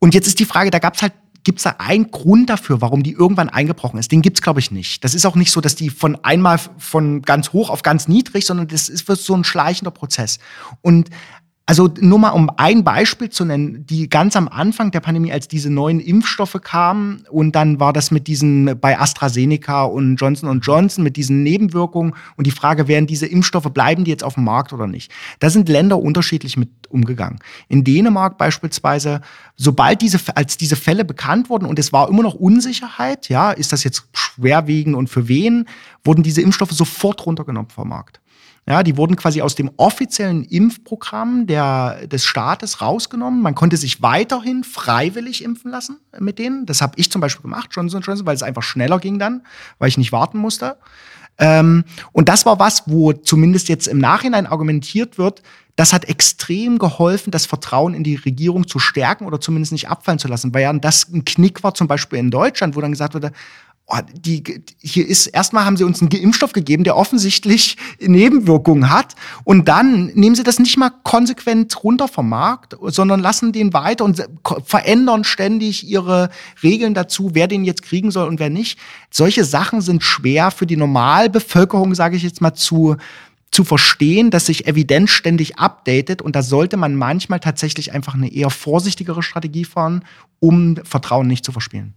[0.00, 1.12] Und jetzt ist die Frage, da gab es halt
[1.44, 4.10] Gibt es da einen Grund dafür, warum die irgendwann eingebrochen ist?
[4.10, 5.04] Den gibt's glaube ich, nicht.
[5.04, 8.46] Das ist auch nicht so, dass die von einmal von ganz hoch auf ganz niedrig,
[8.46, 10.38] sondern das ist so ein schleichender Prozess.
[10.80, 11.10] Und
[11.66, 15.48] also nur mal um ein Beispiel zu nennen, die ganz am Anfang der Pandemie, als
[15.48, 21.02] diese neuen Impfstoffe kamen und dann war das mit diesen bei AstraZeneca und Johnson Johnson
[21.02, 24.74] mit diesen Nebenwirkungen und die Frage, werden diese Impfstoffe bleiben die jetzt auf dem Markt
[24.74, 25.10] oder nicht?
[25.38, 27.38] Da sind Länder unterschiedlich mit umgegangen.
[27.68, 29.22] In Dänemark beispielsweise,
[29.56, 33.72] sobald diese als diese Fälle bekannt wurden und es war immer noch Unsicherheit, ja, ist
[33.72, 35.66] das jetzt schwerwiegend und für wen,
[36.04, 38.20] wurden diese Impfstoffe sofort runtergenommen vom Markt.
[38.66, 43.42] Ja, die wurden quasi aus dem offiziellen Impfprogramm der, des Staates rausgenommen.
[43.42, 46.64] Man konnte sich weiterhin freiwillig impfen lassen mit denen.
[46.64, 49.42] Das habe ich zum Beispiel gemacht, Johnson Johnson, weil es einfach schneller ging dann,
[49.78, 50.78] weil ich nicht warten musste.
[51.36, 55.42] Ähm, und das war was, wo zumindest jetzt im Nachhinein argumentiert wird,
[55.76, 60.20] das hat extrem geholfen, das Vertrauen in die Regierung zu stärken oder zumindest nicht abfallen
[60.20, 60.54] zu lassen.
[60.54, 63.32] Weil ja das ein Knick war, zum Beispiel in Deutschland, wo dann gesagt wurde,
[63.86, 64.42] oh, die,
[64.80, 69.14] hier ist, erstmal haben sie uns einen Impfstoff gegeben, der offensichtlich Nebenwirkungen hat.
[69.44, 74.04] Und dann nehmen sie das nicht mal konsequent runter vom Markt, sondern lassen den weiter
[74.04, 74.26] und
[74.64, 76.30] verändern ständig ihre
[76.62, 78.78] Regeln dazu, wer den jetzt kriegen soll und wer nicht.
[79.10, 82.96] Solche Sachen sind schwer für die Normalbevölkerung, sage ich jetzt mal, zu
[83.50, 88.32] zu verstehen, dass sich Evidenz ständig updatet und da sollte man manchmal tatsächlich einfach eine
[88.32, 90.04] eher vorsichtigere Strategie fahren,
[90.40, 91.94] um Vertrauen nicht zu verspielen.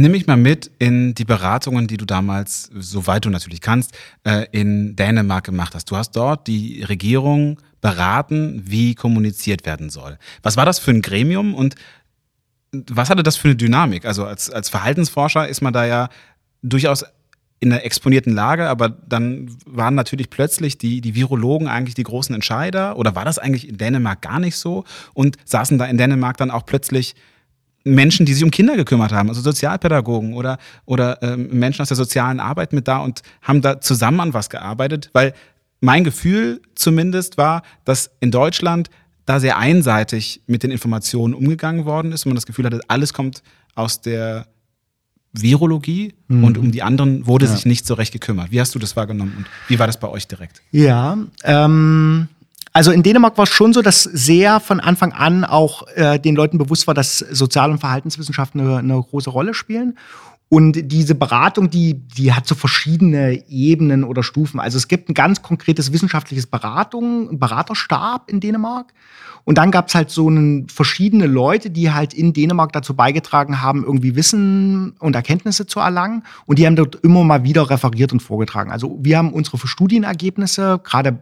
[0.00, 4.46] Nimm mich mal mit in die Beratungen, die du damals, soweit du natürlich kannst, äh,
[4.52, 5.90] in Dänemark gemacht hast.
[5.90, 10.18] Du hast dort die Regierung beraten, wie kommuniziert werden soll.
[10.42, 11.74] Was war das für ein Gremium und
[12.70, 14.04] was hatte das für eine Dynamik?
[14.04, 16.08] Also als, als Verhaltensforscher ist man da ja
[16.62, 17.04] durchaus
[17.60, 22.34] in einer exponierten Lage, aber dann waren natürlich plötzlich die, die Virologen eigentlich die großen
[22.34, 24.84] Entscheider oder war das eigentlich in Dänemark gar nicht so
[25.14, 27.16] und saßen da in Dänemark dann auch plötzlich
[27.94, 31.96] Menschen, die sich um Kinder gekümmert haben, also Sozialpädagogen oder, oder ähm, Menschen aus der
[31.96, 35.34] sozialen Arbeit mit da und haben da zusammen an was gearbeitet, weil
[35.80, 38.90] mein Gefühl zumindest war, dass in Deutschland
[39.26, 43.12] da sehr einseitig mit den Informationen umgegangen worden ist und man das Gefühl hatte, alles
[43.12, 43.42] kommt
[43.74, 44.46] aus der
[45.32, 46.44] Virologie mhm.
[46.44, 47.52] und um die anderen wurde ja.
[47.52, 48.50] sich nicht so recht gekümmert.
[48.50, 50.62] Wie hast du das wahrgenommen und wie war das bei euch direkt?
[50.70, 52.28] Ja, ähm,
[52.78, 56.36] also in Dänemark war es schon so, dass sehr von Anfang an auch äh, den
[56.36, 59.98] Leuten bewusst war, dass Sozial- und Verhaltenswissenschaften eine, eine große Rolle spielen.
[60.48, 64.60] Und diese Beratung, die, die hat so verschiedene Ebenen oder Stufen.
[64.60, 68.94] Also es gibt ein ganz konkretes wissenschaftliches Beratung, Beraterstab in Dänemark.
[69.42, 73.60] Und dann gab es halt so einen, verschiedene Leute, die halt in Dänemark dazu beigetragen
[73.60, 76.22] haben, irgendwie Wissen und Erkenntnisse zu erlangen.
[76.46, 78.70] Und die haben dort immer mal wieder referiert und vorgetragen.
[78.70, 81.18] Also wir haben unsere Studienergebnisse, gerade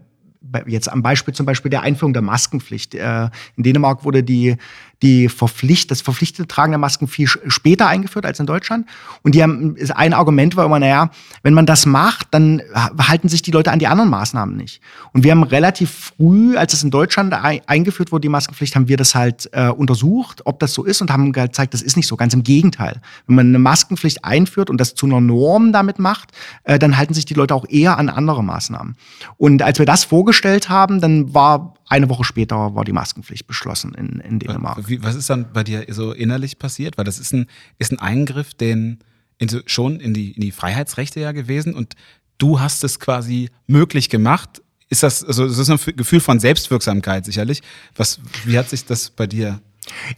[0.66, 2.94] jetzt am Beispiel zum Beispiel der Einführung der Maskenpflicht.
[2.94, 4.57] Äh, in Dänemark wurde die
[5.03, 8.86] die Verpflicht, das verpflichtete Tragen der Masken viel später eingeführt als in Deutschland.
[9.22, 11.11] Und die haben, ein Argument war immer, naja,
[11.42, 14.80] wenn man das macht, dann halten sich die Leute an die anderen Maßnahmen nicht.
[15.12, 18.97] Und wir haben relativ früh, als es in Deutschland eingeführt wurde, die Maskenpflicht, haben wir
[18.97, 22.16] das halt äh, untersucht, ob das so ist und haben gezeigt, das ist nicht so.
[22.16, 23.03] Ganz im Gegenteil.
[23.26, 26.30] Wenn man eine Maskenpflicht einführt und das zu einer Norm damit macht,
[26.64, 28.97] äh, dann halten sich die Leute auch eher an andere Maßnahmen.
[29.36, 33.94] Und als wir das vorgestellt haben, dann war eine Woche später war die Maskenpflicht beschlossen
[33.94, 34.86] in, in Dänemark.
[34.89, 36.99] Wie, was ist dann bei dir so innerlich passiert?
[36.99, 37.47] Weil das ist ein,
[37.78, 38.99] ist ein Eingriff, den
[39.39, 41.95] in schon in die, in die Freiheitsrechte ja gewesen und
[42.39, 44.62] du hast es quasi möglich gemacht.
[44.89, 47.62] Ist das, also das ist ein Gefühl von Selbstwirksamkeit sicherlich.
[47.97, 49.61] Was, wie hat sich das bei dir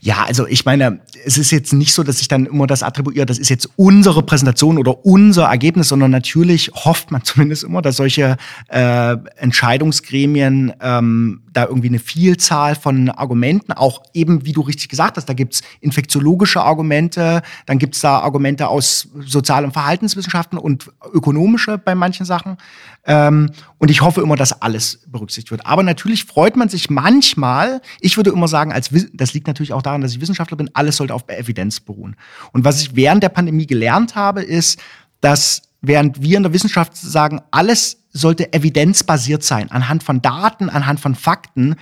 [0.01, 3.25] ja, also ich meine, es ist jetzt nicht so, dass ich dann immer das attribuiere,
[3.25, 7.97] das ist jetzt unsere Präsentation oder unser Ergebnis, sondern natürlich hofft man zumindest immer, dass
[7.97, 8.37] solche
[8.69, 15.17] äh, Entscheidungsgremien ähm, da irgendwie eine Vielzahl von Argumenten, auch eben, wie du richtig gesagt
[15.17, 21.77] hast, da gibt's infektiologische Argumente, dann gibt's da Argumente aus Sozial- und Verhaltenswissenschaften und ökonomische
[21.77, 22.57] bei manchen Sachen.
[23.05, 25.65] Ähm, und ich hoffe immer, dass alles berücksichtigt wird.
[25.65, 29.81] Aber natürlich freut man sich manchmal, ich würde immer sagen, als das liegt natürlich auch
[29.81, 32.15] daran, dass ich Wissenschaftler bin, alles sollte auf Evidenz beruhen.
[32.51, 34.79] Und was ich während der Pandemie gelernt habe, ist,
[35.21, 40.99] dass während wir in der Wissenschaft sagen, alles sollte evidenzbasiert sein, anhand von Daten, anhand
[40.99, 41.75] von Fakten,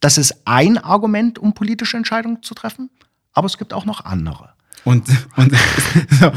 [0.00, 2.90] das ist ein Argument, um politische Entscheidungen zu treffen,
[3.32, 4.54] aber es gibt auch noch andere.
[4.84, 5.52] Und, und
[6.10, 6.30] so,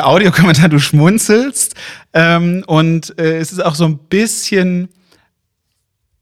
[0.00, 1.74] Audiokommentar, du schmunzelst.
[2.12, 4.88] Ähm, und äh, es ist auch so ein bisschen,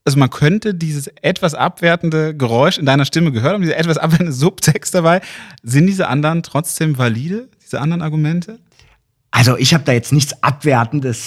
[0.04, 4.32] also man könnte dieses etwas abwertende Geräusch in deiner Stimme gehört haben, dieser etwas abwertende
[4.32, 5.20] Subtext dabei.
[5.62, 8.58] Sind diese anderen trotzdem valide, diese anderen Argumente?
[9.30, 11.26] Also ich habe da jetzt nichts Abwertendes.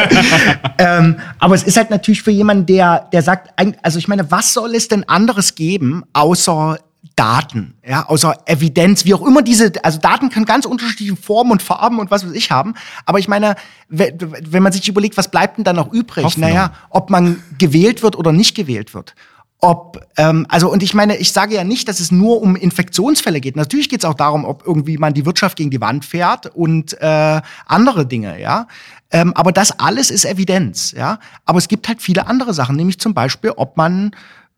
[0.78, 3.52] ähm, aber es ist halt natürlich für jemanden, der, der sagt,
[3.82, 6.78] also ich meine, was soll es denn anderes geben, außer
[7.16, 11.62] Daten, ja, außer Evidenz, wie auch immer diese, also Daten können ganz unterschiedliche Formen und
[11.62, 12.74] Farben und was weiß ich haben.
[13.06, 13.54] Aber ich meine,
[13.88, 16.24] wenn man sich überlegt, was bleibt denn da noch übrig?
[16.24, 16.48] Hoffnung.
[16.48, 19.14] Naja, ob man gewählt wird oder nicht gewählt wird.
[19.60, 23.40] Ob, ähm, also, und ich meine, ich sage ja nicht, dass es nur um Infektionsfälle
[23.40, 23.56] geht.
[23.56, 27.00] Natürlich geht es auch darum, ob irgendwie man die Wirtschaft gegen die Wand fährt und
[27.00, 28.66] äh, andere Dinge, ja.
[29.10, 31.18] Ähm, aber das alles ist Evidenz, ja.
[31.46, 34.10] Aber es gibt halt viele andere Sachen, nämlich zum Beispiel, ob man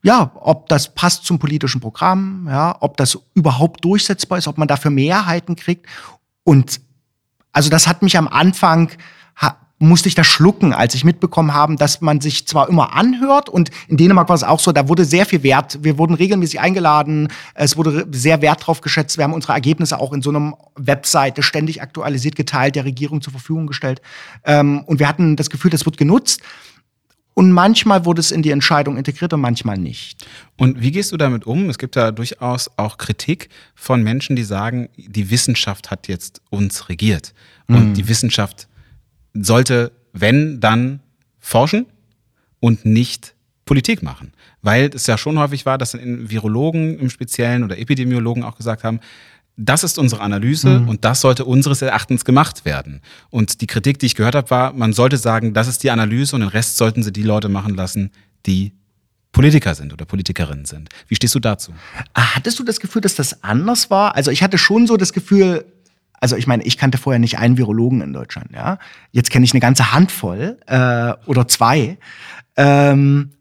[0.06, 4.68] ja, ob das passt zum politischen Programm, ja, ob das überhaupt durchsetzbar ist, ob man
[4.68, 5.86] dafür Mehrheiten kriegt.
[6.44, 6.80] Und
[7.52, 8.92] also das hat mich am Anfang
[9.78, 13.70] musste ich das schlucken, als ich mitbekommen habe, dass man sich zwar immer anhört und
[13.88, 17.28] in Dänemark war es auch so, da wurde sehr viel Wert, wir wurden regelmäßig eingeladen,
[17.54, 21.42] es wurde sehr Wert drauf geschätzt, wir haben unsere Ergebnisse auch in so einem Webseite
[21.42, 24.00] ständig aktualisiert, geteilt, der Regierung zur Verfügung gestellt
[24.44, 26.40] ähm, und wir hatten das Gefühl, das wird genutzt.
[27.38, 30.26] Und manchmal wurde es in die Entscheidung integriert und manchmal nicht.
[30.56, 31.68] Und wie gehst du damit um?
[31.68, 36.88] Es gibt da durchaus auch Kritik von Menschen, die sagen, die Wissenschaft hat jetzt uns
[36.88, 37.34] regiert.
[37.68, 37.94] Und mhm.
[37.94, 38.68] die Wissenschaft
[39.34, 41.00] sollte, wenn, dann
[41.38, 41.84] forschen
[42.58, 43.34] und nicht
[43.66, 44.32] Politik machen.
[44.62, 49.00] Weil es ja schon häufig war, dass Virologen im Speziellen oder Epidemiologen auch gesagt haben,
[49.56, 50.88] das ist unsere Analyse mhm.
[50.88, 53.00] und das sollte unseres Erachtens gemacht werden.
[53.30, 56.36] Und die Kritik, die ich gehört habe, war, man sollte sagen, das ist die Analyse
[56.36, 58.10] und den Rest sollten sie die Leute machen lassen,
[58.44, 58.72] die
[59.32, 60.90] Politiker sind oder Politikerinnen sind.
[61.08, 61.72] Wie stehst du dazu?
[62.14, 64.14] Ah, hattest du das Gefühl, dass das anders war?
[64.14, 65.64] Also ich hatte schon so das Gefühl,
[66.20, 68.78] also ich meine, ich kannte vorher nicht einen Virologen in Deutschland, ja.
[69.12, 71.98] Jetzt kenne ich eine ganze Handvoll äh, oder zwei.
[72.56, 73.32] Ähm,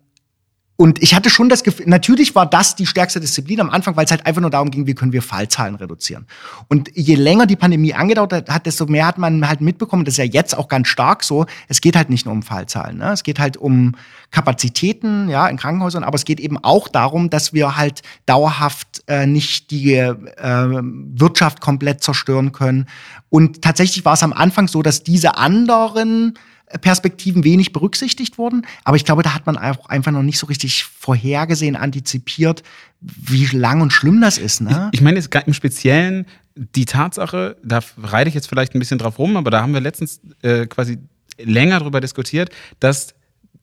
[0.77, 4.03] und ich hatte schon das Gefühl, natürlich war das die stärkste Disziplin am Anfang, weil
[4.03, 6.25] es halt einfach nur darum ging, wie können wir Fallzahlen reduzieren.
[6.67, 10.17] Und je länger die Pandemie angedauert hat, desto mehr hat man halt mitbekommen, das ist
[10.17, 12.97] ja jetzt auch ganz stark so, es geht halt nicht nur um Fallzahlen.
[12.97, 13.13] Ne?
[13.13, 13.93] Es geht halt um
[14.31, 19.25] Kapazitäten ja, in Krankenhäusern, aber es geht eben auch darum, dass wir halt dauerhaft äh,
[19.25, 20.13] nicht die äh,
[20.43, 22.87] Wirtschaft komplett zerstören können.
[23.29, 26.33] Und tatsächlich war es am Anfang so, dass diese anderen
[26.81, 28.65] Perspektiven wenig berücksichtigt wurden.
[28.83, 32.63] Aber ich glaube, da hat man auch einfach noch nicht so richtig vorhergesehen, antizipiert,
[33.01, 34.61] wie lang und schlimm das ist.
[34.61, 34.89] Ne?
[34.91, 39.19] Ich, ich meine, im Speziellen die Tatsache, da reite ich jetzt vielleicht ein bisschen drauf
[39.19, 40.99] rum, aber da haben wir letztens äh, quasi
[41.37, 42.49] länger darüber diskutiert,
[42.79, 43.13] dass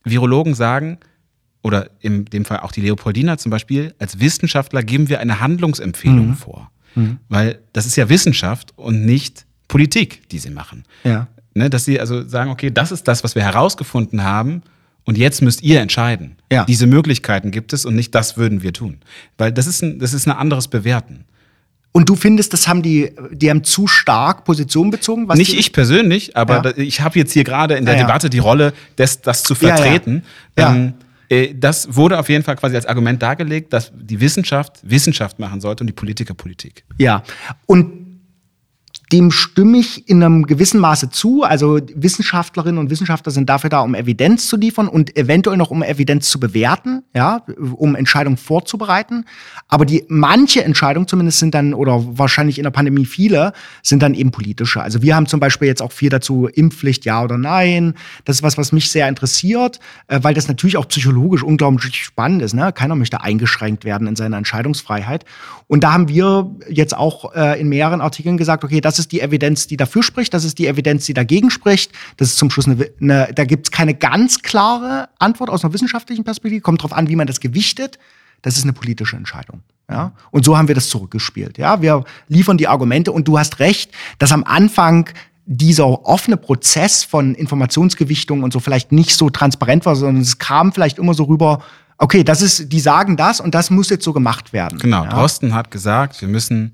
[0.03, 0.99] Virologen sagen,
[1.63, 6.29] oder in dem Fall auch die Leopoldina zum Beispiel, als Wissenschaftler geben wir eine Handlungsempfehlung
[6.29, 6.35] mhm.
[6.35, 6.71] vor.
[6.95, 7.17] Mhm.
[7.29, 10.83] Weil das ist ja Wissenschaft und nicht Politik, die sie machen.
[11.03, 11.27] Ja.
[11.55, 14.63] Ne, dass sie also sagen, okay, das ist das, was wir herausgefunden haben
[15.05, 16.35] und jetzt müsst ihr entscheiden.
[16.51, 16.65] Ja.
[16.65, 18.97] Diese Möglichkeiten gibt es und nicht das würden wir tun.
[19.37, 21.25] Weil das ist ein, das ist ein anderes Bewerten.
[21.91, 25.27] Und du findest, das haben die, die haben zu stark Position bezogen?
[25.27, 26.77] Was Nicht ich persönlich, aber ja.
[26.77, 30.23] ich habe jetzt hier gerade in der ja, Debatte die Rolle, des, das zu vertreten.
[30.57, 30.93] Ähm,
[31.29, 35.61] äh, das wurde auf jeden Fall quasi als Argument dargelegt, dass die Wissenschaft Wissenschaft machen
[35.61, 36.83] sollte und die Politiker Politik.
[36.97, 37.21] Ja.
[37.67, 38.02] Und
[39.13, 41.43] dem stimme ich in einem gewissen Maße zu.
[41.43, 45.83] Also Wissenschaftlerinnen und Wissenschaftler sind dafür da, um Evidenz zu liefern und eventuell noch um
[45.83, 47.45] Evidenz zu bewerten, ja,
[47.75, 49.25] um Entscheidungen vorzubereiten.
[49.67, 53.53] Aber die manche Entscheidungen zumindest sind dann, oder wahrscheinlich in der Pandemie viele,
[53.83, 54.81] sind dann eben politische.
[54.81, 57.93] Also wir haben zum Beispiel jetzt auch viel dazu, Impfpflicht, ja oder nein.
[58.25, 62.41] Das ist was, was mich sehr interessiert, äh, weil das natürlich auch psychologisch unglaublich spannend
[62.41, 62.55] ist.
[62.55, 62.73] Ne?
[62.73, 65.23] Keiner möchte eingeschränkt werden in seiner Entscheidungsfreiheit.
[65.67, 69.11] Und da haben wir jetzt auch äh, in mehreren Artikeln gesagt, okay, das ist ist
[69.11, 71.91] die Evidenz, die dafür spricht, das ist die Evidenz, die dagegen spricht.
[72.17, 75.73] Das ist zum Schluss eine, eine da gibt es keine ganz klare Antwort aus einer
[75.73, 76.61] wissenschaftlichen Perspektive.
[76.61, 77.99] Kommt darauf an, wie man das gewichtet.
[78.41, 79.61] Das ist eine politische Entscheidung.
[79.89, 80.13] Ja?
[80.31, 81.57] Und so haben wir das zurückgespielt.
[81.57, 81.81] Ja?
[81.81, 85.09] Wir liefern die Argumente und du hast recht, dass am Anfang
[85.45, 90.71] dieser offene Prozess von Informationsgewichtung und so vielleicht nicht so transparent war, sondern es kam
[90.71, 91.61] vielleicht immer so rüber,
[91.97, 94.79] okay, das ist, die sagen das und das muss jetzt so gemacht werden.
[94.79, 95.09] Genau, ja?
[95.09, 96.73] Drosten hat gesagt, wir müssen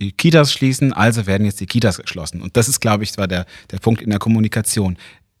[0.00, 2.40] die Kitas schließen, also werden jetzt die Kitas geschlossen.
[2.40, 4.96] Und das ist, glaube ich, zwar der, der Punkt in der Kommunikation.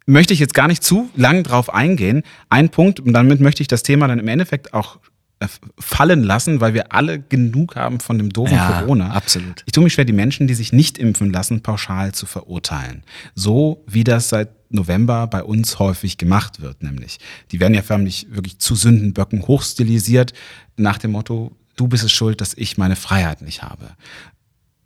[0.06, 2.22] Möchte ich jetzt gar nicht zu lang drauf eingehen.
[2.48, 4.98] Ein Punkt, und damit möchte ich das Thema dann im Endeffekt auch
[5.40, 5.48] äh,
[5.78, 9.10] fallen lassen, weil wir alle genug haben von dem doofen ja, Corona.
[9.12, 9.62] Absolut.
[9.66, 13.04] Ich tue mich schwer, die Menschen, die sich nicht impfen lassen, pauschal zu verurteilen.
[13.34, 17.18] So wie das seit November bei uns häufig gemacht wird, nämlich.
[17.50, 20.32] Die werden ja förmlich wirklich zu Sündenböcken hochstilisiert,
[20.76, 23.90] nach dem Motto, du bist es schuld, dass ich meine Freiheit nicht habe.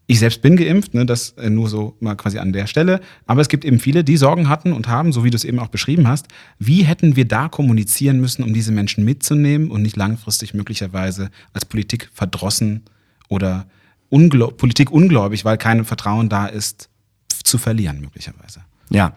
[0.07, 3.00] Ich selbst bin geimpft, ne, das äh, nur so mal quasi an der Stelle.
[3.26, 5.59] Aber es gibt eben viele, die Sorgen hatten und haben, so wie du es eben
[5.59, 6.26] auch beschrieben hast.
[6.59, 11.64] Wie hätten wir da kommunizieren müssen, um diese Menschen mitzunehmen und nicht langfristig möglicherweise als
[11.64, 12.82] Politik verdrossen
[13.28, 13.66] oder
[14.11, 16.90] ungläub Politik ungläubig, weil kein Vertrauen da ist,
[17.42, 18.61] zu verlieren möglicherweise?
[18.90, 19.14] Ja,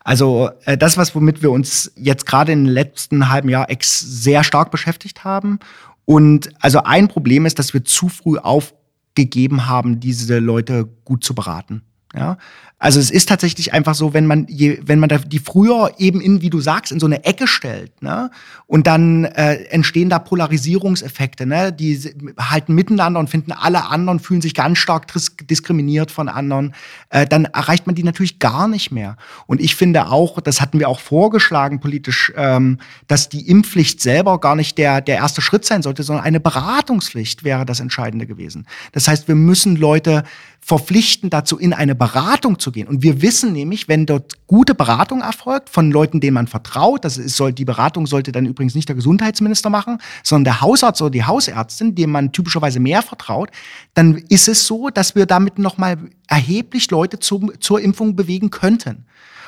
[0.00, 4.70] also äh, das, was womit wir uns jetzt gerade im letzten halben Jahr sehr stark
[4.70, 5.58] beschäftigt haben.
[6.06, 8.74] Und also ein Problem ist, dass wir zu früh auf
[9.14, 11.82] gegeben haben, diese Leute gut zu beraten.
[12.14, 12.38] Ja,
[12.82, 16.22] also es ist tatsächlich einfach so, wenn man je, wenn man da die früher eben
[16.22, 18.30] in, wie du sagst, in so eine Ecke stellt, ne,
[18.66, 22.00] und dann äh, entstehen da Polarisierungseffekte, ne, die
[22.38, 25.12] halten miteinander und finden alle anderen fühlen sich ganz stark
[25.46, 26.74] diskriminiert von anderen,
[27.10, 29.18] äh, dann erreicht man die natürlich gar nicht mehr.
[29.46, 32.78] Und ich finde auch, das hatten wir auch vorgeschlagen politisch, ähm,
[33.08, 37.44] dass die Impfpflicht selber gar nicht der der erste Schritt sein sollte, sondern eine Beratungspflicht
[37.44, 38.66] wäre das Entscheidende gewesen.
[38.92, 40.24] Das heißt, wir müssen Leute
[40.60, 42.88] verpflichten dazu, in eine Beratung zu gehen.
[42.88, 47.18] Und wir wissen nämlich, wenn dort gute Beratung erfolgt von Leuten, denen man vertraut, das
[47.18, 51.10] ist, soll, die Beratung sollte dann übrigens nicht der Gesundheitsminister machen, sondern der Hausarzt oder
[51.10, 53.50] die Hausärztin, dem man typischerweise mehr vertraut,
[53.94, 59.06] dann ist es so, dass wir damit nochmal erheblich Leute zum, zur Impfung bewegen könnten.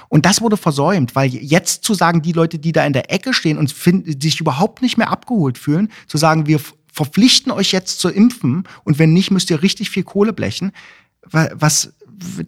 [0.09, 3.33] Und das wurde versäumt, weil jetzt zu sagen, die Leute, die da in der Ecke
[3.33, 6.61] stehen und find, sich überhaupt nicht mehr abgeholt fühlen, zu sagen, wir
[6.93, 10.73] verpflichten euch jetzt zu impfen und wenn nicht, müsst ihr richtig viel Kohle blechen,
[11.23, 11.95] was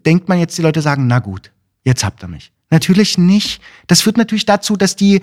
[0.05, 1.51] denkt man jetzt, die Leute sagen, na gut,
[1.85, 2.53] jetzt habt ihr mich.
[2.71, 3.61] Natürlich nicht.
[3.87, 5.21] Das führt natürlich dazu, dass die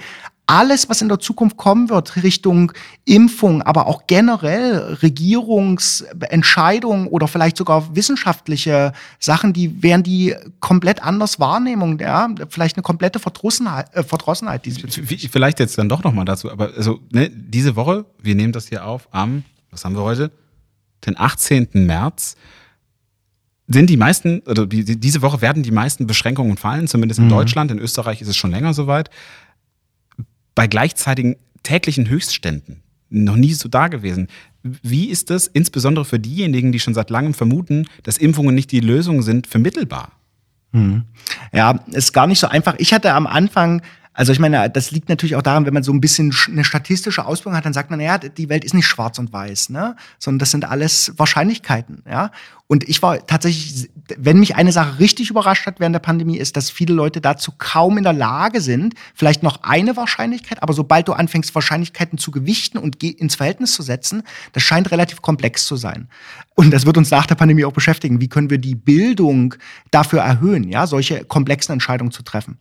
[0.51, 2.73] alles, was in der Zukunft kommen wird, Richtung
[3.05, 11.39] Impfung, aber auch generell Regierungsentscheidungen oder vielleicht sogar wissenschaftliche Sachen, die werden die komplett anders
[11.39, 15.29] Wahrnehmung, ja, vielleicht eine komplette Verdrossenheit, äh, Verdrossenheit diesbezüglich.
[15.31, 18.85] Vielleicht jetzt dann doch nochmal dazu, aber also ne, diese Woche, wir nehmen das hier
[18.85, 20.31] auf am, was haben wir heute?
[21.05, 21.69] Den 18.
[21.73, 22.35] März
[23.73, 27.31] sind die meisten, also die, diese Woche werden die meisten Beschränkungen fallen, zumindest in mhm.
[27.31, 27.71] Deutschland.
[27.71, 29.09] In Österreich ist es schon länger soweit.
[30.55, 32.81] Bei gleichzeitigen täglichen Höchstständen.
[33.09, 34.27] Noch nie so da gewesen.
[34.63, 38.79] Wie ist das insbesondere für diejenigen, die schon seit langem vermuten, dass Impfungen nicht die
[38.79, 40.11] Lösung sind, vermittelbar?
[40.71, 41.03] Mhm.
[41.51, 42.75] Ja, ist gar nicht so einfach.
[42.77, 43.81] Ich hatte am Anfang
[44.21, 47.25] Also ich meine, das liegt natürlich auch daran, wenn man so ein bisschen eine statistische
[47.25, 49.95] Ausbildung hat, dann sagt man, ja, die Welt ist nicht schwarz und weiß, ne?
[50.19, 52.03] sondern das sind alles Wahrscheinlichkeiten.
[52.07, 52.29] Ja?
[52.67, 56.55] Und ich war tatsächlich, wenn mich eine Sache richtig überrascht hat während der Pandemie, ist,
[56.55, 61.07] dass viele Leute dazu kaum in der Lage sind, vielleicht noch eine Wahrscheinlichkeit, aber sobald
[61.07, 64.21] du anfängst, Wahrscheinlichkeiten zu gewichten und ins Verhältnis zu setzen,
[64.53, 66.09] das scheint relativ komplex zu sein.
[66.53, 68.21] Und das wird uns nach der Pandemie auch beschäftigen.
[68.21, 69.55] Wie können wir die Bildung
[69.89, 72.59] dafür erhöhen, ja, solche komplexen Entscheidungen zu treffen?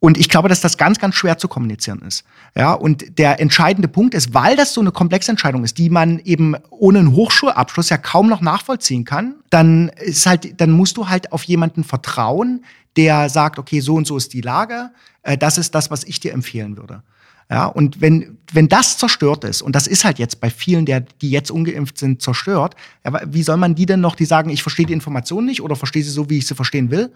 [0.00, 2.24] Und ich glaube, dass das ganz, ganz schwer zu kommunizieren ist.
[2.56, 6.18] Ja, und der entscheidende Punkt ist, weil das so eine komplexe Entscheidung ist, die man
[6.20, 11.10] eben ohne einen Hochschulabschluss ja kaum noch nachvollziehen kann, dann ist halt, dann musst du
[11.10, 12.64] halt auf jemanden vertrauen,
[12.96, 14.90] der sagt, okay, so und so ist die Lage,
[15.22, 17.02] äh, das ist das, was ich dir empfehlen würde.
[17.50, 21.00] Ja, und wenn, wenn das zerstört ist, und das ist halt jetzt bei vielen, der,
[21.00, 22.74] die jetzt ungeimpft sind, zerstört,
[23.04, 25.76] ja, wie soll man die denn noch, die sagen, ich verstehe die Information nicht oder
[25.76, 27.12] verstehe sie so, wie ich sie verstehen will?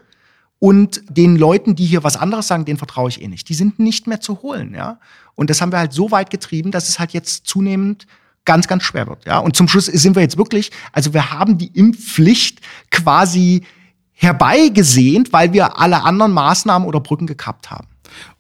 [0.65, 3.51] Und den Leuten, die hier was anderes sagen, denen vertraue ich eh nicht.
[3.51, 4.99] Die sind nicht mehr zu holen, ja.
[5.35, 8.07] Und das haben wir halt so weit getrieben, dass es halt jetzt zunehmend
[8.47, 9.41] ganz, ganz schwer wird, ja.
[9.41, 13.65] Und zum Schluss sind wir jetzt wirklich, also wir haben die Impfpflicht quasi
[14.13, 17.87] herbeigesehnt, weil wir alle anderen Maßnahmen oder Brücken gekappt haben.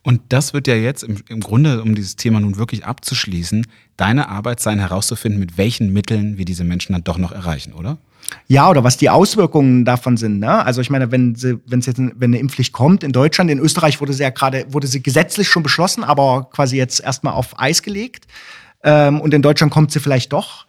[0.00, 3.66] Und das wird ja jetzt im, im, Grunde, um dieses Thema nun wirklich abzuschließen,
[3.98, 7.98] deine Arbeit sein, herauszufinden, mit welchen Mitteln wir diese Menschen dann doch noch erreichen, oder?
[8.46, 10.38] Ja, oder was die Auswirkungen davon sind.
[10.38, 10.64] Ne?
[10.64, 13.58] Also ich meine, wenn sie, wenn es jetzt wenn eine Impfpflicht kommt in Deutschland, in
[13.58, 17.58] Österreich wurde sie ja gerade, wurde sie gesetzlich schon beschlossen, aber quasi jetzt erstmal auf
[17.58, 18.26] Eis gelegt.
[18.82, 20.66] Ähm, und in Deutschland kommt sie vielleicht doch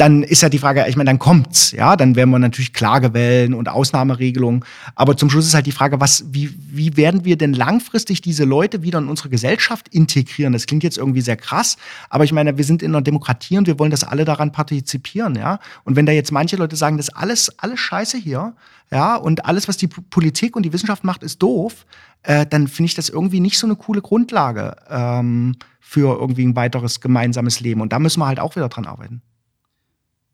[0.00, 3.54] dann ist ja die Frage, ich meine, dann kommt's, ja, dann werden wir natürlich Klagewellen
[3.54, 4.64] und Ausnahmeregelungen.
[4.94, 8.44] Aber zum Schluss ist halt die Frage, was, wie, wie werden wir denn langfristig diese
[8.44, 10.52] Leute wieder in unsere Gesellschaft integrieren?
[10.52, 11.76] Das klingt jetzt irgendwie sehr krass,
[12.10, 15.34] aber ich meine, wir sind in einer Demokratie und wir wollen, dass alle daran partizipieren,
[15.34, 15.58] ja.
[15.84, 18.54] Und wenn da jetzt manche Leute sagen, das ist alles, alles Scheiße hier,
[18.90, 21.84] ja, und alles, was die Politik und die Wissenschaft macht, ist doof,
[22.22, 26.56] äh, dann finde ich das irgendwie nicht so eine coole Grundlage ähm, für irgendwie ein
[26.56, 27.80] weiteres gemeinsames Leben.
[27.80, 29.22] Und da müssen wir halt auch wieder dran arbeiten.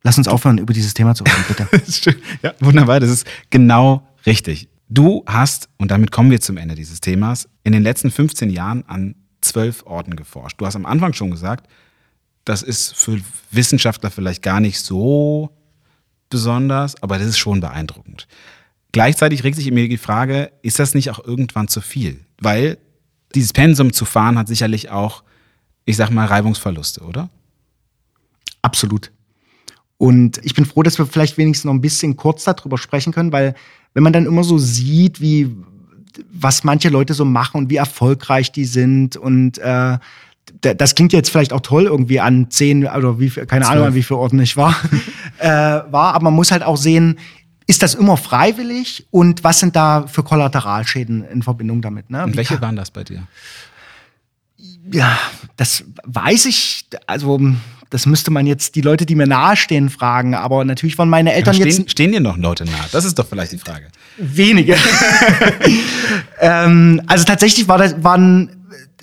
[0.04, 2.16] Lass uns aufhören, über dieses Thema zu reden, bitte.
[2.42, 3.00] ja, wunderbar.
[3.00, 4.68] Das ist genau richtig.
[4.88, 8.84] Du hast, und damit kommen wir zum Ende dieses Themas, in den letzten 15 Jahren
[8.86, 10.60] an zwölf Orten geforscht.
[10.60, 11.68] Du hast am Anfang schon gesagt,
[12.44, 13.18] das ist für
[13.50, 15.50] Wissenschaftler vielleicht gar nicht so
[16.28, 18.28] besonders, aber das ist schon beeindruckend.
[18.92, 22.20] Gleichzeitig regt sich in mir die Frage, ist das nicht auch irgendwann zu viel?
[22.38, 22.78] Weil
[23.34, 25.24] dieses Pensum zu fahren hat sicherlich auch,
[25.86, 27.30] ich sag mal, Reibungsverluste, oder?
[28.62, 29.10] Absolut.
[29.98, 33.32] Und ich bin froh, dass wir vielleicht wenigstens noch ein bisschen kurz darüber sprechen können,
[33.32, 33.54] weil
[33.94, 35.56] wenn man dann immer so sieht, wie
[36.32, 39.98] was manche Leute so machen und wie erfolgreich die sind und äh,
[40.60, 44.02] das klingt jetzt vielleicht auch toll irgendwie an zehn oder wie keine Ahnung an wie
[44.02, 44.76] viele Orten ich war
[45.38, 47.18] äh, war, aber man muss halt auch sehen,
[47.66, 52.10] ist das immer freiwillig und was sind da für Kollateralschäden in Verbindung damit?
[52.10, 52.24] Ne?
[52.24, 53.26] Und welche waren das bei dir?
[54.92, 55.18] Ja,
[55.56, 56.86] das weiß ich.
[57.06, 57.40] Also
[57.94, 60.34] das müsste man jetzt die Leute, die mir nahestehen, fragen.
[60.34, 61.90] Aber natürlich waren meine Eltern stehen, jetzt.
[61.92, 62.88] Stehen dir noch Leute nahe?
[62.90, 63.86] Das ist doch vielleicht die Frage.
[64.16, 64.74] Wenige.
[66.40, 68.50] ähm, also tatsächlich war das, waren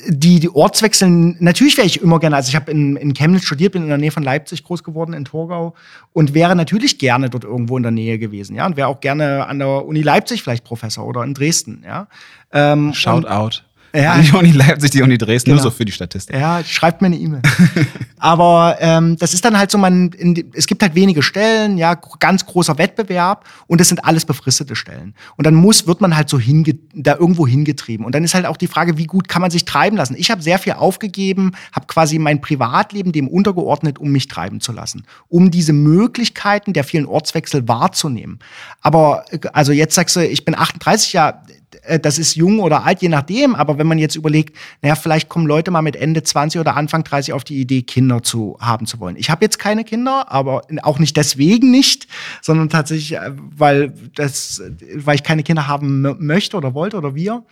[0.10, 1.08] die, die Ortswechsel,
[1.40, 3.98] natürlich wäre ich immer gerne, also ich habe in, in Chemnitz studiert, bin in der
[3.98, 5.74] Nähe von Leipzig groß geworden, in Torgau
[6.12, 9.46] und wäre natürlich gerne dort irgendwo in der Nähe gewesen, ja, und wäre auch gerne
[9.46, 12.08] an der Uni Leipzig vielleicht Professor oder in Dresden, ja.
[12.52, 13.64] Ähm, Shout out.
[13.94, 14.18] Ja.
[14.20, 15.62] Die Uni Leipzig, die Uni Dresden, genau.
[15.62, 16.36] nur so für die Statistik.
[16.36, 17.42] Ja, schreibt mir eine E-Mail.
[18.20, 21.96] Aber ähm, das ist dann halt so, man, in, es gibt halt wenige Stellen, ja,
[22.20, 25.14] ganz großer Wettbewerb und es sind alles befristete Stellen.
[25.38, 28.06] Und dann muss, wird man halt so hinge da irgendwo hingetrieben.
[28.06, 30.16] Und dann ist halt auch die Frage, wie gut kann man sich treiben lassen?
[30.18, 34.72] Ich habe sehr viel aufgegeben, habe quasi mein Privatleben dem untergeordnet, um mich treiben zu
[34.72, 38.40] lassen, um diese Möglichkeiten der vielen Ortswechsel wahrzunehmen.
[38.82, 41.61] Aber also jetzt sagst du, ich bin 38 Jahre, äh,
[42.02, 43.56] das ist jung oder alt, je nachdem.
[43.56, 47.04] Aber wenn man jetzt überlegt, naja, vielleicht kommen Leute mal mit Ende 20 oder Anfang
[47.04, 49.16] 30 auf die Idee, Kinder zu haben zu wollen.
[49.16, 52.08] Ich habe jetzt keine Kinder, aber auch nicht deswegen nicht,
[52.42, 54.62] sondern tatsächlich, äh, weil das,
[54.96, 57.44] weil ich keine Kinder haben möchte oder wollte oder wir.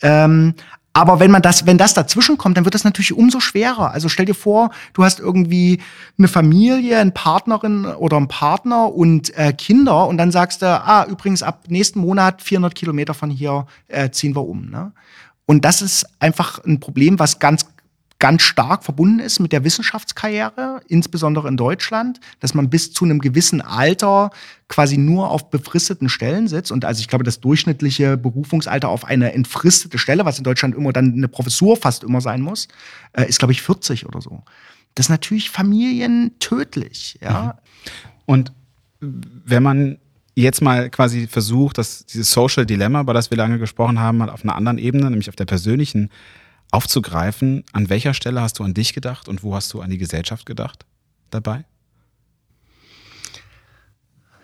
[0.00, 0.54] Ähm,
[0.98, 3.92] aber wenn man das, wenn das dazwischen kommt, dann wird das natürlich umso schwerer.
[3.92, 5.80] Also stell dir vor, du hast irgendwie
[6.18, 11.06] eine Familie, eine Partnerin oder einen Partner und äh, Kinder und dann sagst du, ah,
[11.08, 14.70] übrigens ab nächsten Monat 400 Kilometer von hier äh, ziehen wir um.
[14.70, 14.90] Ne?
[15.46, 17.66] Und das ist einfach ein Problem, was ganz
[18.18, 23.20] ganz stark verbunden ist mit der Wissenschaftskarriere, insbesondere in Deutschland, dass man bis zu einem
[23.20, 24.30] gewissen Alter
[24.66, 26.72] quasi nur auf befristeten Stellen sitzt.
[26.72, 30.92] Und also ich glaube, das durchschnittliche Berufungsalter auf eine entfristete Stelle, was in Deutschland immer
[30.92, 32.66] dann eine Professur fast immer sein muss,
[33.12, 34.42] äh, ist, glaube ich, 40 oder so.
[34.94, 37.42] Das ist natürlich familientödlich, ja.
[37.42, 37.52] Mhm.
[38.26, 38.52] Und
[39.00, 39.98] wenn man
[40.34, 44.30] jetzt mal quasi versucht, dass dieses Social Dilemma, über das wir lange gesprochen haben, mal
[44.30, 46.10] auf einer anderen Ebene, nämlich auf der persönlichen
[46.70, 47.64] aufzugreifen.
[47.72, 50.46] An welcher Stelle hast du an dich gedacht und wo hast du an die Gesellschaft
[50.46, 50.86] gedacht
[51.30, 51.64] dabei?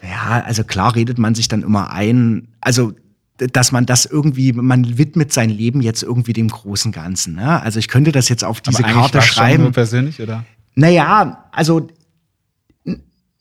[0.02, 2.92] Ja, also klar redet man sich dann immer ein, also
[3.36, 7.34] dass man das irgendwie, man widmet sein Leben jetzt irgendwie dem großen Ganzen.
[7.34, 7.60] Ne?
[7.62, 9.64] Also ich könnte das jetzt auf diese Aber Karte schreiben.
[9.64, 10.44] Nur persönlich, oder?
[10.76, 11.88] Naja, also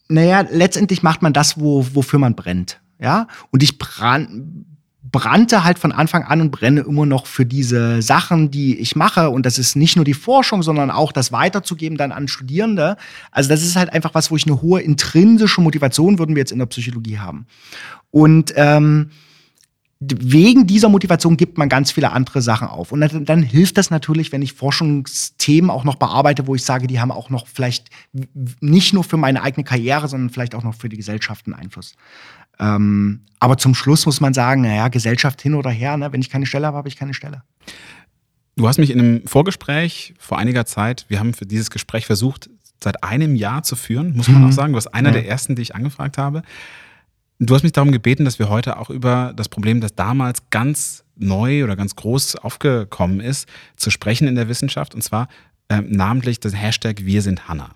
[0.07, 2.79] naja, letztendlich macht man das, wo, wofür man brennt.
[2.99, 4.65] Ja, und ich brand,
[5.13, 9.29] brannte halt von Anfang an und brenne immer noch für diese Sachen, die ich mache.
[9.29, 12.97] Und das ist nicht nur die Forschung, sondern auch das weiterzugeben dann an Studierende.
[13.31, 16.51] Also das ist halt einfach was, wo ich eine hohe intrinsische Motivation würden wir jetzt
[16.51, 17.45] in der Psychologie haben.
[18.09, 19.11] Und ähm,
[19.99, 22.91] wegen dieser Motivation gibt man ganz viele andere Sachen auf.
[22.91, 26.87] Und dann, dann, hilft das natürlich, wenn ich Forschungsthemen auch noch bearbeite, wo ich sage,
[26.87, 27.89] die haben auch noch vielleicht
[28.59, 31.93] nicht nur für meine eigene Karriere, sondern vielleicht auch noch für die Gesellschaft einen Einfluss.
[32.59, 36.11] Ähm, aber zum Schluss muss man sagen, naja, Gesellschaft hin oder her, ne?
[36.13, 37.43] wenn ich keine Stelle habe, habe ich keine Stelle.
[38.55, 42.49] Du hast mich in einem Vorgespräch vor einiger Zeit, wir haben für dieses Gespräch versucht,
[42.83, 44.49] seit einem Jahr zu führen, muss man mhm.
[44.49, 44.73] auch sagen.
[44.73, 45.13] Du warst einer ja.
[45.13, 46.43] der ersten, die ich angefragt habe.
[47.39, 51.03] Du hast mich darum gebeten, dass wir heute auch über das Problem, das damals ganz
[51.15, 54.93] neu oder ganz groß aufgekommen ist, zu sprechen in der Wissenschaft.
[54.95, 55.27] Und zwar
[55.69, 57.71] äh, namentlich das Hashtag Wir sind Hanna.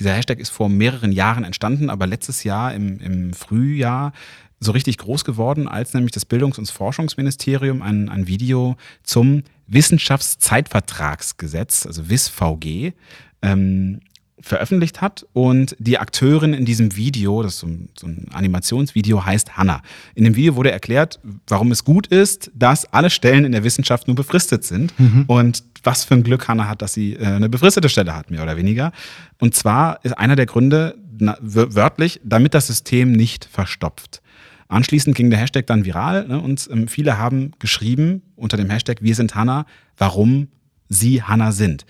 [0.00, 4.12] Dieser Hashtag ist vor mehreren Jahren entstanden, aber letztes Jahr im, im Frühjahr
[4.58, 11.86] so richtig groß geworden, als nämlich das Bildungs- und Forschungsministerium ein, ein Video zum Wissenschaftszeitvertragsgesetz,
[11.86, 12.94] also WISVG,
[13.42, 14.00] ähm,
[14.42, 19.24] veröffentlicht hat und die Akteurin in diesem Video, das ist so ein, so ein, Animationsvideo,
[19.24, 19.82] heißt Hannah.
[20.14, 24.06] In dem Video wurde erklärt, warum es gut ist, dass alle Stellen in der Wissenschaft
[24.06, 25.24] nur befristet sind mhm.
[25.26, 28.42] und was für ein Glück Hannah hat, dass sie äh, eine befristete Stelle hat, mehr
[28.42, 28.92] oder weniger.
[29.38, 34.22] Und zwar ist einer der Gründe na, wörtlich, damit das System nicht verstopft.
[34.68, 38.98] Anschließend ging der Hashtag dann viral ne, und ähm, viele haben geschrieben unter dem Hashtag
[39.02, 39.66] Wir sind Hannah,
[39.98, 40.48] warum
[40.88, 41.86] sie Hannah sind.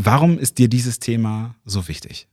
[0.00, 2.28] Warum ist dir dieses Thema so wichtig?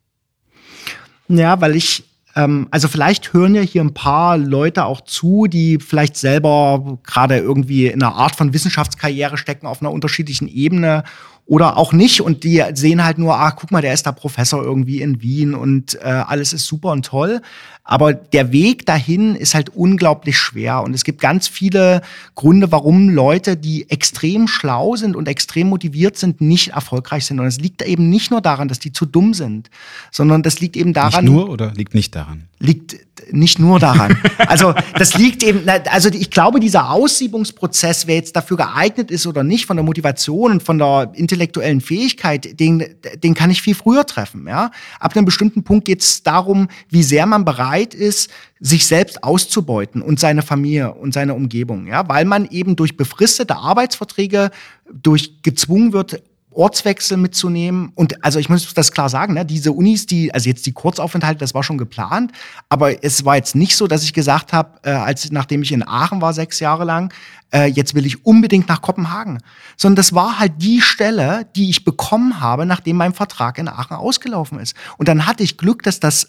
[1.28, 2.04] Ja, weil ich,
[2.36, 7.40] ähm, also vielleicht hören ja hier ein paar Leute auch zu, die vielleicht selber gerade
[7.40, 11.04] irgendwie in einer Art von Wissenschaftskarriere stecken auf einer unterschiedlichen Ebene
[11.48, 14.64] oder auch nicht und die sehen halt nur, ah, guck mal, der ist da Professor
[14.64, 17.42] irgendwie in Wien und äh, alles ist super und toll.
[17.88, 22.02] Aber der Weg dahin ist halt unglaublich schwer und es gibt ganz viele
[22.34, 27.40] Gründe, warum Leute, die extrem schlau sind und extrem motiviert sind, nicht erfolgreich sind.
[27.40, 29.70] Und es liegt eben nicht nur daran, dass die zu dumm sind,
[30.12, 31.26] sondern das liegt eben daran.
[31.26, 32.46] Nicht nur oder liegt nicht daran?
[32.58, 32.98] Liegt
[33.32, 34.18] nicht nur daran.
[34.48, 39.44] Also das liegt eben, also ich glaube, dieser Aussiebungsprozess, wer jetzt dafür geeignet ist oder
[39.44, 42.84] nicht, von der Motivation und von der intellektuellen Fähigkeit, den,
[43.24, 44.48] den kann ich viel früher treffen.
[44.48, 44.72] Ja?
[45.00, 50.02] Ab einem bestimmten Punkt geht es darum, wie sehr man bereit ist, sich selbst auszubeuten
[50.02, 51.88] und seine Familie und seine Umgebung.
[51.88, 52.08] Ja?
[52.08, 54.52] Weil man eben durch befristete Arbeitsverträge,
[54.92, 56.22] durch gezwungen wird,
[56.56, 57.92] Ortswechsel mitzunehmen.
[57.96, 61.40] Und also ich muss das klar sagen, ne, diese Unis, die, also jetzt die Kurzaufenthalte,
[61.40, 62.32] das war schon geplant,
[62.70, 65.88] aber es war jetzt nicht so, dass ich gesagt habe, äh, als nachdem ich in
[65.88, 67.14] Aachen war, sechs Jahre lang,
[67.54, 69.40] äh, jetzt will ich unbedingt nach Kopenhagen.
[69.78, 73.96] Sondern das war halt die Stelle, die ich bekommen habe, nachdem mein Vertrag in Aachen
[73.96, 74.76] ausgelaufen ist.
[74.98, 76.28] Und dann hatte ich Glück, dass das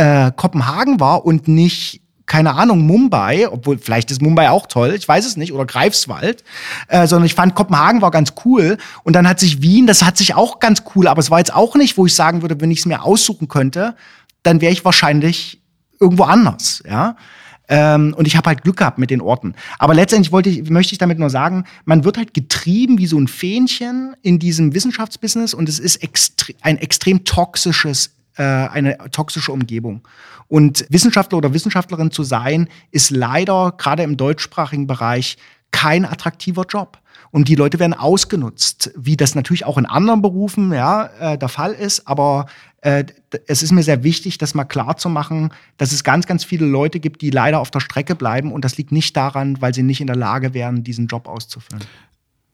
[0.00, 5.06] äh, Kopenhagen war und nicht keine Ahnung, Mumbai, obwohl vielleicht ist Mumbai auch toll, ich
[5.06, 6.44] weiß es nicht, oder Greifswald,
[6.86, 8.78] äh, sondern ich fand Kopenhagen war ganz cool.
[9.02, 11.52] Und dann hat sich Wien, das hat sich auch ganz cool, aber es war jetzt
[11.52, 13.96] auch nicht, wo ich sagen würde, wenn ich es mir aussuchen könnte,
[14.44, 15.60] dann wäre ich wahrscheinlich
[15.98, 17.16] irgendwo anders, ja.
[17.68, 19.56] Ähm, und ich habe halt Glück gehabt mit den Orten.
[19.80, 23.18] Aber letztendlich wollte ich, möchte ich damit nur sagen, man wird halt getrieben wie so
[23.18, 29.52] ein Fähnchen in diesem Wissenschaftsbusiness und es ist extre ein extrem toxisches äh, eine toxische
[29.52, 30.06] Umgebung.
[30.48, 35.36] Und Wissenschaftler oder Wissenschaftlerin zu sein, ist leider gerade im deutschsprachigen Bereich
[35.70, 36.98] kein attraktiver Job.
[37.30, 41.48] Und die Leute werden ausgenutzt, wie das natürlich auch in anderen Berufen ja, äh, der
[41.48, 42.08] Fall ist.
[42.08, 42.46] Aber
[42.80, 43.04] äh,
[43.46, 46.66] es ist mir sehr wichtig, das mal klar zu machen, dass es ganz, ganz viele
[46.66, 48.52] Leute gibt, die leider auf der Strecke bleiben.
[48.52, 51.84] Und das liegt nicht daran, weil sie nicht in der Lage wären, diesen Job auszuführen.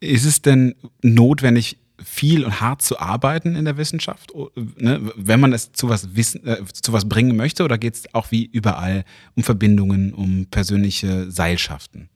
[0.00, 5.52] Ist es denn notwendig, viel und hart zu arbeiten in der Wissenschaft, ne, wenn man
[5.52, 9.04] es zu was, wissen, äh, zu was bringen möchte, oder geht es auch wie überall
[9.34, 12.08] um Verbindungen, um persönliche Seilschaften?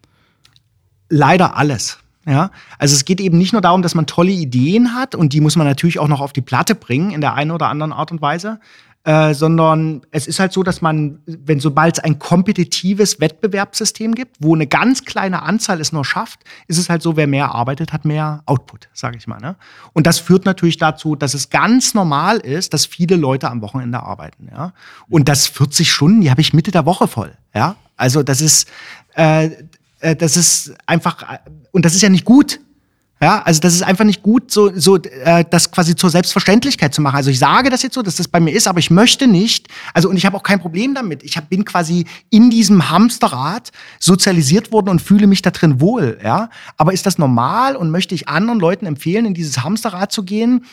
[1.09, 1.99] Leider alles.
[2.27, 5.41] Ja, also es geht eben nicht nur darum, dass man tolle Ideen hat und die
[5.41, 8.13] muss man natürlich auch noch auf die Platte bringen in der einen oder anderen Art
[8.13, 8.61] und Weise,
[9.05, 14.37] äh, sondern es ist halt so, dass man, wenn sobald es ein kompetitives Wettbewerbssystem gibt,
[14.41, 17.95] wo eine ganz kleine Anzahl es nur schafft, ist es halt so, wer mehr arbeitet,
[17.95, 19.41] hat mehr Output, sage ich mal.
[19.41, 19.57] Ne?
[19.95, 24.03] Und das führt natürlich dazu, dass es ganz normal ist, dass viele Leute am Wochenende
[24.03, 24.49] arbeiten.
[24.51, 24.75] Ja?
[25.09, 27.33] Und das 40 Stunden, die habe ich Mitte der Woche voll.
[27.55, 28.69] Ja, also das ist,
[29.17, 29.51] äh,
[30.01, 31.25] äh, das ist einfach,
[31.73, 32.61] und das ist ja nicht gut.
[33.23, 37.03] Ja, also das ist einfach nicht gut, so, so äh, das quasi zur Selbstverständlichkeit zu
[37.03, 37.17] machen.
[37.17, 39.69] Also ich sage das jetzt so, dass das bei mir ist, aber ich möchte nicht.
[39.93, 41.23] Also und ich habe auch kein Problem damit.
[41.23, 46.19] Ich hab, bin quasi in diesem Hamsterrad sozialisiert worden und fühle mich da drin wohl.
[46.25, 46.49] Ja,
[46.79, 50.65] aber ist das normal und möchte ich anderen Leuten empfehlen, in dieses Hamsterrad zu gehen?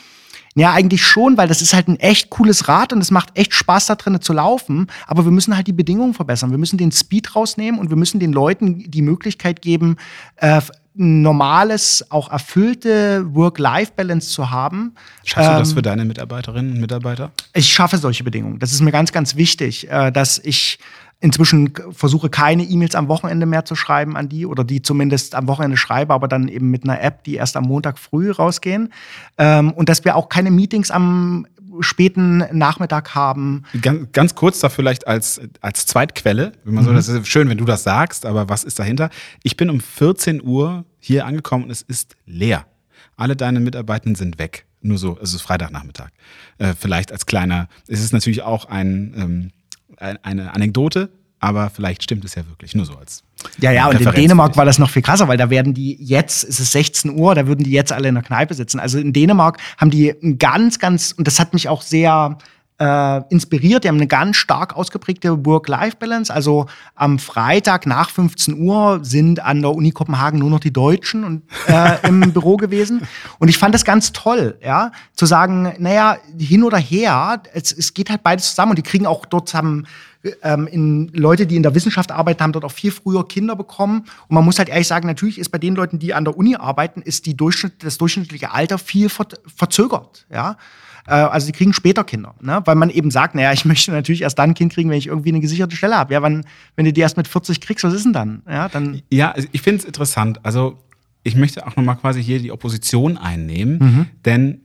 [0.54, 3.54] Ja, eigentlich schon, weil das ist halt ein echt cooles Rad und es macht echt
[3.54, 4.86] Spaß da drin zu laufen.
[5.06, 6.50] Aber wir müssen halt die Bedingungen verbessern.
[6.50, 9.96] Wir müssen den Speed rausnehmen und wir müssen den Leuten die Möglichkeit geben,
[10.36, 10.60] äh,
[10.98, 14.94] normales, auch erfüllte Work-Life-Balance zu haben.
[15.24, 17.30] Schaffst du das ähm, für deine Mitarbeiterinnen und Mitarbeiter?
[17.54, 18.58] Ich schaffe solche Bedingungen.
[18.58, 20.80] Das ist mir ganz, ganz wichtig, äh, dass ich
[21.20, 25.46] inzwischen versuche keine E-Mails am Wochenende mehr zu schreiben an die oder die zumindest am
[25.46, 28.92] Wochenende schreibe, aber dann eben mit einer App, die erst am Montag früh rausgehen.
[29.36, 31.46] Ähm, und dass wir auch keine Meetings am
[31.80, 33.64] späten Nachmittag haben.
[33.80, 36.96] Ganz, ganz kurz da vielleicht als, als Zweitquelle, wenn man so, mhm.
[36.96, 39.10] das ist schön, wenn du das sagst, aber was ist dahinter?
[39.42, 42.66] Ich bin um 14 Uhr hier angekommen und es ist leer.
[43.16, 44.66] Alle deine Mitarbeitenden sind weg.
[44.80, 46.10] Nur so, es ist Freitagnachmittag.
[46.58, 49.50] Äh, vielleicht als kleiner, es ist natürlich auch ein, ähm,
[50.22, 51.10] eine Anekdote,
[51.40, 53.24] aber vielleicht stimmt es ja wirklich, nur so als.
[53.60, 56.44] Ja, ja, und in Dänemark war das noch viel krasser, weil da werden die jetzt,
[56.44, 58.80] es ist 16 Uhr, da würden die jetzt alle in der Kneipe sitzen.
[58.80, 62.38] Also in Dänemark haben die ein ganz, ganz, und das hat mich auch sehr
[62.78, 63.84] äh, inspiriert.
[63.84, 66.32] Die haben eine ganz stark ausgeprägte Work-Life-Balance.
[66.32, 71.24] Also am Freitag nach 15 Uhr sind an der Uni Kopenhagen nur noch die Deutschen
[71.24, 73.02] und, äh, im Büro gewesen.
[73.38, 77.94] Und ich fand das ganz toll, ja, zu sagen, naja, hin oder her, es, es
[77.94, 79.86] geht halt beides zusammen und die kriegen auch dort zusammen
[80.42, 84.00] ähm, in Leute, die in der Wissenschaft arbeiten, haben dort auch viel früher Kinder bekommen.
[84.28, 86.56] Und man muss halt ehrlich sagen, natürlich ist bei den Leuten, die an der Uni
[86.56, 90.26] arbeiten, ist die Durchschnitt, das durchschnittliche Alter viel verzögert.
[90.30, 90.56] Ja?
[91.06, 92.60] Äh, also sie kriegen später Kinder, ne?
[92.64, 95.06] weil man eben sagt, naja, ich möchte natürlich erst dann ein Kind kriegen, wenn ich
[95.06, 96.12] irgendwie eine gesicherte Stelle habe.
[96.14, 96.44] Ja, wann,
[96.76, 98.42] wenn du die erst mit 40 kriegst, was ist denn dann?
[98.48, 100.40] Ja, dann ja ich finde es interessant.
[100.44, 100.78] Also
[101.22, 104.06] ich möchte auch nochmal quasi hier die Opposition einnehmen, mhm.
[104.24, 104.60] denn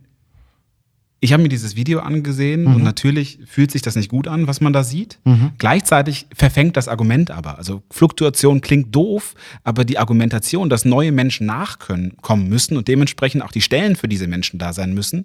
[1.24, 2.76] ich habe mir dieses Video angesehen mhm.
[2.76, 5.20] und natürlich fühlt sich das nicht gut an, was man da sieht.
[5.24, 5.54] Mhm.
[5.58, 7.58] Gleichzeitig verfängt das Argument aber.
[7.58, 13.54] Also Fluktuation klingt doof, aber die Argumentation, dass neue Menschen nachkommen müssen und dementsprechend auch
[13.54, 15.24] die Stellen für diese Menschen da sein müssen,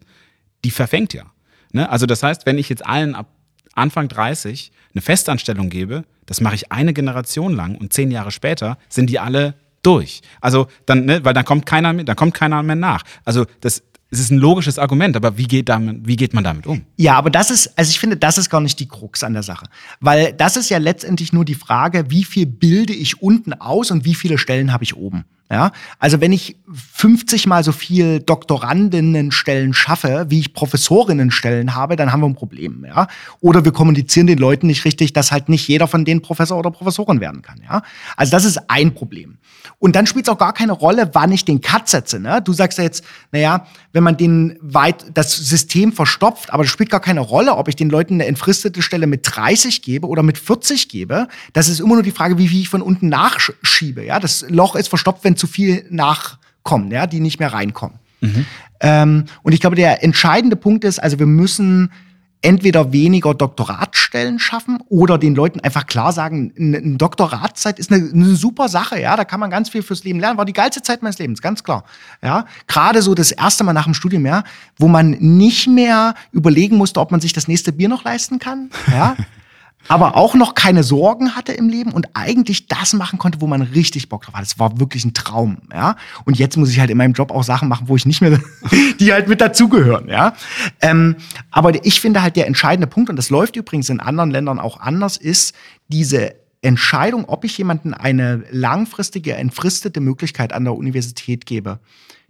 [0.65, 1.25] die verfängt ja.
[1.73, 1.91] Ne?
[1.91, 3.33] Also das heißt, wenn ich jetzt allen ab
[3.75, 8.79] Anfang 30 eine Festanstellung gebe, das mache ich eine Generation lang und zehn Jahre später
[8.89, 10.23] sind die alle durch.
[10.41, 13.03] Also dann, ne, weil dann kommt keiner mehr, dann kommt keiner mehr nach.
[13.25, 16.67] Also das, es ist ein logisches Argument, aber wie geht, damit, wie geht man damit
[16.67, 16.83] um?
[16.97, 19.43] Ja, aber das ist, also ich finde, das ist gar nicht die Krux an der
[19.43, 19.67] Sache.
[20.01, 24.07] Weil das ist ja letztendlich nur die Frage, wie viel bilde ich unten aus und
[24.07, 25.25] wie viele Stellen habe ich oben.
[25.51, 32.13] Ja, also wenn ich 50 mal so viel Doktorandinnenstellen schaffe, wie ich Professorinnenstellen habe, dann
[32.13, 33.07] haben wir ein Problem, ja.
[33.41, 36.71] Oder wir kommunizieren den Leuten nicht richtig, dass halt nicht jeder von denen Professor oder
[36.71, 37.83] Professorin werden kann, ja.
[38.15, 39.39] Also das ist ein Problem.
[39.79, 42.41] Und dann spielt es auch gar keine Rolle, wann ich den Cut setze, ne?
[42.43, 46.91] Du sagst ja jetzt, naja, wenn man den weit, das System verstopft, aber das spielt
[46.91, 50.39] gar keine Rolle, ob ich den Leuten eine entfristete Stelle mit 30 gebe oder mit
[50.39, 51.29] 40 gebe.
[51.53, 54.21] Das ist immer nur die Frage, wie viel ich von unten nachschiebe, ja.
[54.21, 57.99] Das Loch ist verstopft, wenn zu viel nachkommen, ja, die nicht mehr reinkommen.
[58.21, 58.47] Mhm.
[58.81, 61.91] Ähm, und ich glaube, der entscheidende Punkt ist, also wir müssen
[62.41, 68.37] entweder weniger Doktoratstellen schaffen oder den Leuten einfach klar sagen, eine Doktoratszeit ist eine, eine,
[68.37, 71.03] super Sache, ja, da kann man ganz viel fürs Leben lernen, war die geilste Zeit
[71.03, 71.85] meines Lebens, ganz klar,
[72.23, 74.45] ja, gerade so das erste Mal nach dem Studium, ja,
[74.77, 78.71] wo man nicht mehr überlegen musste, ob man sich das nächste Bier noch leisten kann,
[78.91, 79.17] ja,
[79.89, 83.63] aber auch noch keine Sorgen hatte im Leben und eigentlich das machen konnte, wo man
[83.63, 84.43] richtig Bock drauf hat.
[84.43, 85.97] Das war wirklich ein Traum, ja.
[86.25, 88.39] Und jetzt muss ich halt in meinem Job auch Sachen machen, wo ich nicht mehr,
[89.01, 90.35] die halt mit dazugehören, ja.
[90.81, 91.17] Ähm,
[91.51, 94.79] aber ich finde halt der entscheidende Punkt, und das läuft übrigens in anderen Ländern auch
[94.79, 95.55] anders, ist
[95.89, 101.79] diese Entscheidung, ob ich jemanden eine langfristige, entfristete Möglichkeit an der Universität gebe,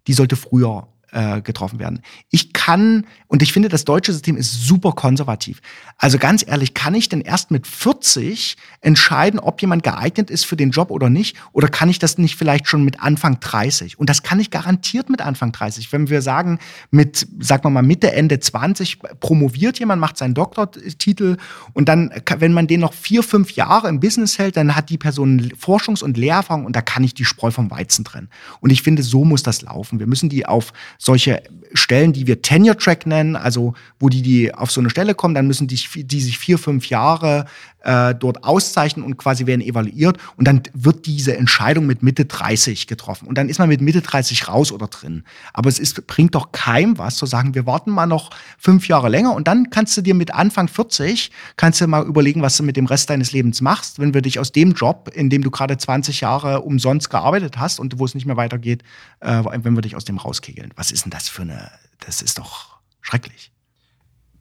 [0.07, 2.01] die sollte früher äh, getroffen werden.
[2.31, 5.61] Ich kann, und ich finde, das deutsche System ist super konservativ.
[5.97, 10.57] Also ganz ehrlich, kann ich denn erst mit 40 entscheiden, ob jemand geeignet ist für
[10.57, 11.37] den Job oder nicht?
[11.53, 13.99] Oder kann ich das nicht vielleicht schon mit Anfang 30?
[13.99, 15.93] Und das kann ich garantiert mit Anfang 30.
[15.93, 16.59] Wenn wir sagen,
[16.91, 21.37] mit, sagen wir mal, Mitte, Ende 20 promoviert jemand, macht seinen Doktortitel
[21.73, 24.99] und dann, wenn man den noch vier, fünf Jahre im Business hält, dann hat die
[24.99, 28.29] Person Forschungs- und Lehrerfahrung und da kann ich die Spreu vom Weizen trennen.
[28.61, 29.99] Und ich finde, so muss das laufen.
[29.99, 31.43] Wir müssen die auf solche
[31.75, 35.35] Stellen, die wir Tenure Track nennen, also wo die, die auf so eine Stelle kommen,
[35.35, 37.47] dann müssen die, die sich vier, fünf Jahre
[37.81, 40.19] äh, dort auszeichnen und quasi werden evaluiert.
[40.37, 43.27] Und dann wird diese Entscheidung mit Mitte 30 getroffen.
[43.27, 45.25] Und dann ist man mit Mitte 30 raus oder drin.
[45.53, 49.09] Aber es ist, bringt doch keinem was zu sagen, wir warten mal noch fünf Jahre
[49.09, 52.63] länger und dann kannst du dir mit Anfang 40, kannst du mal überlegen, was du
[52.63, 55.51] mit dem Rest deines Lebens machst, wenn wir dich aus dem Job, in dem du
[55.51, 58.83] gerade 20 Jahre umsonst gearbeitet hast und wo es nicht mehr weitergeht,
[59.21, 60.73] äh, wenn wir dich aus dem rauskegeln.
[60.77, 63.53] Was ist denn das für eine, das ist doch schrecklich.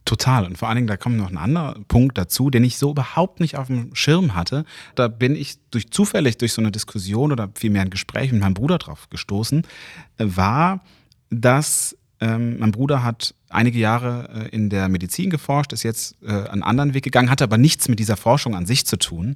[0.08, 0.46] Total.
[0.46, 3.42] Und vor allen Dingen, da kommt noch ein anderer Punkt dazu, den ich so überhaupt
[3.42, 4.64] nicht auf dem Schirm hatte.
[4.96, 8.54] Da bin ich durch zufällig durch so eine Diskussion oder vielmehr ein Gespräch mit meinem
[8.54, 9.68] Bruder drauf gestoßen,
[10.18, 10.82] war,
[11.30, 16.32] dass ähm, mein Bruder hat einige Jahre äh, in der Medizin geforscht, ist jetzt äh,
[16.32, 19.36] einen anderen Weg gegangen, hat aber nichts mit dieser Forschung an sich zu tun.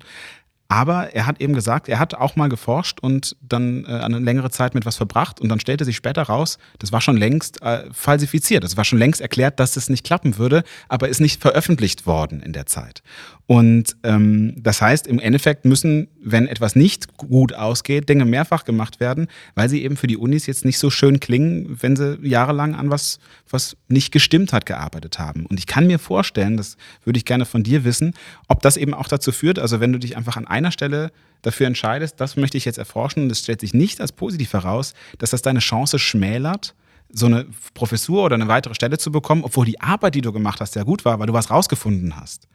[0.72, 4.52] Aber er hat eben gesagt, er hat auch mal geforscht und dann äh, eine längere
[4.52, 7.84] Zeit mit was verbracht und dann stellte sich später raus, das war schon längst äh,
[7.92, 8.64] falsifiziert.
[8.64, 12.42] Das war schon längst erklärt, dass das nicht klappen würde, aber ist nicht veröffentlicht worden
[12.42, 13.04] in der Zeit.
[13.52, 19.02] Und ähm, das heißt, im Endeffekt müssen, wenn etwas nicht gut ausgeht, Dinge mehrfach gemacht
[19.02, 22.76] werden, weil sie eben für die Unis jetzt nicht so schön klingen, wenn sie jahrelang
[22.76, 23.20] an was,
[23.50, 25.46] was nicht gestimmt hat, gearbeitet haben.
[25.48, 28.14] Und ich kann mir vorstellen, das würde ich gerne von dir wissen,
[28.48, 31.12] ob das eben auch dazu führt, also wenn du dich einfach an einer Stelle
[31.42, 34.94] dafür entscheidest, das möchte ich jetzt erforschen und es stellt sich nicht als positiv heraus,
[35.18, 36.74] dass das deine Chance schmälert,
[37.14, 40.62] so eine Professur oder eine weitere Stelle zu bekommen, obwohl die Arbeit, die du gemacht
[40.62, 42.48] hast, sehr gut war, weil du was rausgefunden hast.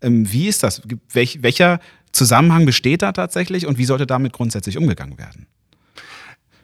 [0.00, 0.82] Ähm, wie ist das?
[1.12, 1.80] Welch, welcher
[2.12, 5.46] Zusammenhang besteht da tatsächlich und wie sollte damit grundsätzlich umgegangen werden?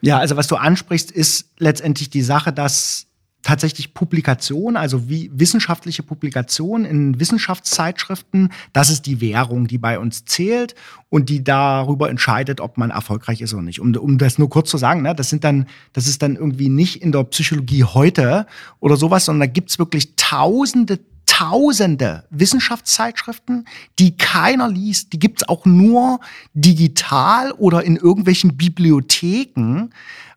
[0.01, 3.07] Ja, also was du ansprichst, ist letztendlich die Sache, dass
[3.43, 10.25] tatsächlich Publikation, also wie wissenschaftliche Publikation in Wissenschaftszeitschriften, das ist die Währung, die bei uns
[10.25, 10.75] zählt
[11.09, 13.79] und die darüber entscheidet, ob man erfolgreich ist oder nicht.
[13.79, 16.69] Um, um das nur kurz zu sagen, ne, das sind dann, das ist dann irgendwie
[16.69, 18.45] nicht in der Psychologie heute
[18.79, 23.65] oder sowas, sondern da gibt's wirklich tausende, tausende Wissenschaftszeitschriften,
[23.99, 25.13] die keiner liest.
[25.13, 26.19] Die gibt's auch nur
[26.53, 29.89] digital oder in irgendwelchen Bibliotheken.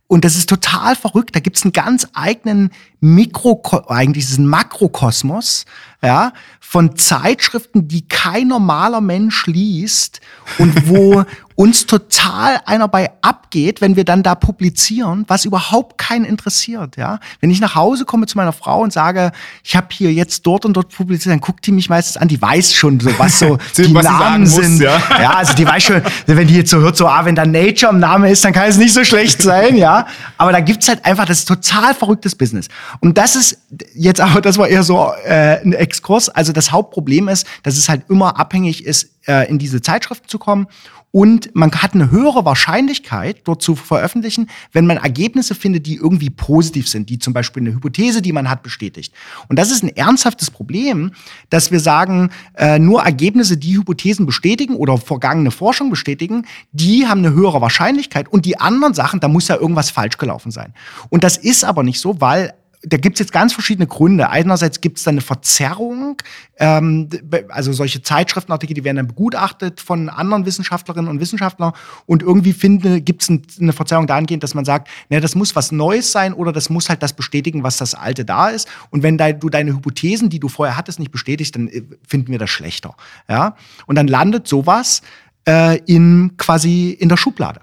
[0.07, 1.35] Und das ist total verrückt.
[1.35, 2.71] Da gibt's einen ganz eigenen
[3.01, 5.65] Mikro, eigentlich diesen Makrokosmos,
[6.05, 10.21] ja, von Zeitschriften, die kein normaler Mensch liest
[10.59, 11.25] und wo
[11.57, 17.21] uns total einer bei abgeht, wenn wir dann da publizieren, was überhaupt keinen interessiert, ja.
[17.41, 19.31] Wenn ich nach Hause komme zu meiner Frau und sage,
[19.63, 22.41] ich habe hier jetzt dort und dort publiziert, dann guckt die mich meistens an, die
[22.43, 24.73] weiß schon so, was so die was Namen sind.
[24.73, 25.01] Muss, ja.
[25.21, 27.93] ja, also die weiß schon, wenn die jetzt so hört, so, ah, wenn da Nature
[27.93, 30.07] im Namen ist, dann kann es nicht so schlecht sein, ja.
[30.39, 32.67] Aber da gibt's halt einfach, das total verrücktes Business.
[32.99, 33.59] Und das ist
[33.95, 36.29] jetzt aber, das war eher so äh, ein Exkurs.
[36.29, 40.39] Also das Hauptproblem ist, dass es halt immer abhängig ist, äh, in diese Zeitschriften zu
[40.39, 40.67] kommen.
[41.13, 46.29] Und man hat eine höhere Wahrscheinlichkeit, dort zu veröffentlichen, wenn man Ergebnisse findet, die irgendwie
[46.29, 49.15] positiv sind, die zum Beispiel eine Hypothese, die man hat, bestätigt.
[49.49, 51.13] Und das ist ein ernsthaftes Problem,
[51.51, 57.25] dass wir sagen, äh, nur Ergebnisse, die Hypothesen bestätigen oder vergangene Forschung bestätigen, die haben
[57.25, 58.27] eine höhere Wahrscheinlichkeit.
[58.27, 60.75] Und die anderen Sachen, da muss ja irgendwas falsch gelaufen sein.
[61.11, 62.55] Und das ist aber nicht so, weil
[62.87, 64.29] da gibt's jetzt ganz verschiedene Gründe.
[64.29, 66.19] Einerseits gibt's da eine Verzerrung,
[66.59, 67.09] ähm,
[67.49, 71.73] also solche Zeitschriftenartikel, die werden dann begutachtet von anderen Wissenschaftlerinnen und Wissenschaftlern
[72.07, 75.73] und irgendwie finde gibt's ein, eine Verzerrung dahingehend, dass man sagt, ne, das muss was
[75.73, 78.69] Neues sein oder das muss halt das bestätigen, was das Alte da ist.
[78.91, 82.39] Und wenn du deine Hypothesen, die du vorher hattest, nicht bestätigst, dann äh, finden wir
[82.39, 82.95] das schlechter.
[83.29, 83.57] Ja,
[83.87, 85.03] und dann landet sowas
[85.47, 87.61] äh, in quasi in der Schublade.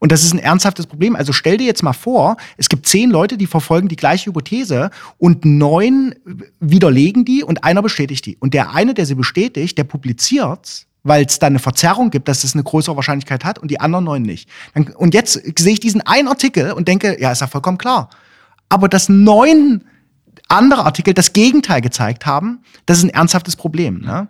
[0.00, 1.14] Und das ist ein ernsthaftes Problem.
[1.14, 4.90] Also stell dir jetzt mal vor, es gibt zehn Leute, die verfolgen die gleiche Hypothese
[5.18, 6.14] und neun
[6.58, 8.36] widerlegen die und einer bestätigt die.
[8.38, 12.44] Und der eine, der sie bestätigt, der publiziert weil es da eine Verzerrung gibt, dass
[12.44, 14.50] es eine größere Wahrscheinlichkeit hat und die anderen neun nicht.
[14.96, 18.10] Und jetzt sehe ich diesen einen Artikel und denke, ja, ist ja vollkommen klar.
[18.68, 19.84] Aber dass neun
[20.48, 24.00] andere Artikel das Gegenteil gezeigt haben, das ist ein ernsthaftes Problem.
[24.00, 24.28] Ne?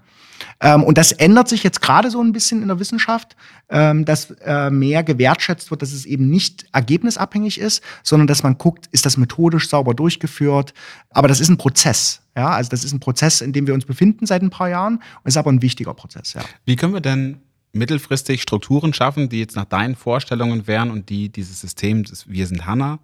[0.60, 3.34] Ähm, und das ändert sich jetzt gerade so ein bisschen in der Wissenschaft,
[3.70, 8.58] ähm, dass äh, mehr gewertschätzt wird, dass es eben nicht ergebnisabhängig ist, sondern dass man
[8.58, 10.74] guckt, ist das methodisch sauber durchgeführt.
[11.10, 12.20] Aber das ist ein Prozess.
[12.36, 14.96] Ja, also das ist ein Prozess, in dem wir uns befinden seit ein paar Jahren.
[14.96, 16.34] Und ist aber ein wichtiger Prozess.
[16.34, 16.42] Ja.
[16.64, 17.40] Wie können wir denn
[17.72, 22.46] mittelfristig Strukturen schaffen, die jetzt nach deinen Vorstellungen wären und die dieses System, das Wir
[22.46, 22.98] sind Hanna,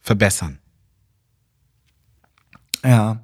[0.00, 0.58] verbessern?
[2.84, 3.20] Ja.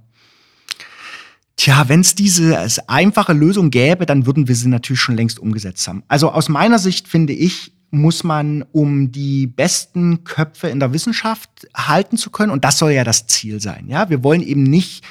[1.61, 5.87] Tja, wenn es diese einfache Lösung gäbe, dann würden wir sie natürlich schon längst umgesetzt
[5.87, 6.03] haben.
[6.09, 11.51] Also aus meiner Sicht finde ich, muss man, um die besten Köpfe in der Wissenschaft
[11.77, 13.89] halten zu können, und das soll ja das Ziel sein.
[13.89, 15.05] Ja, wir wollen eben nicht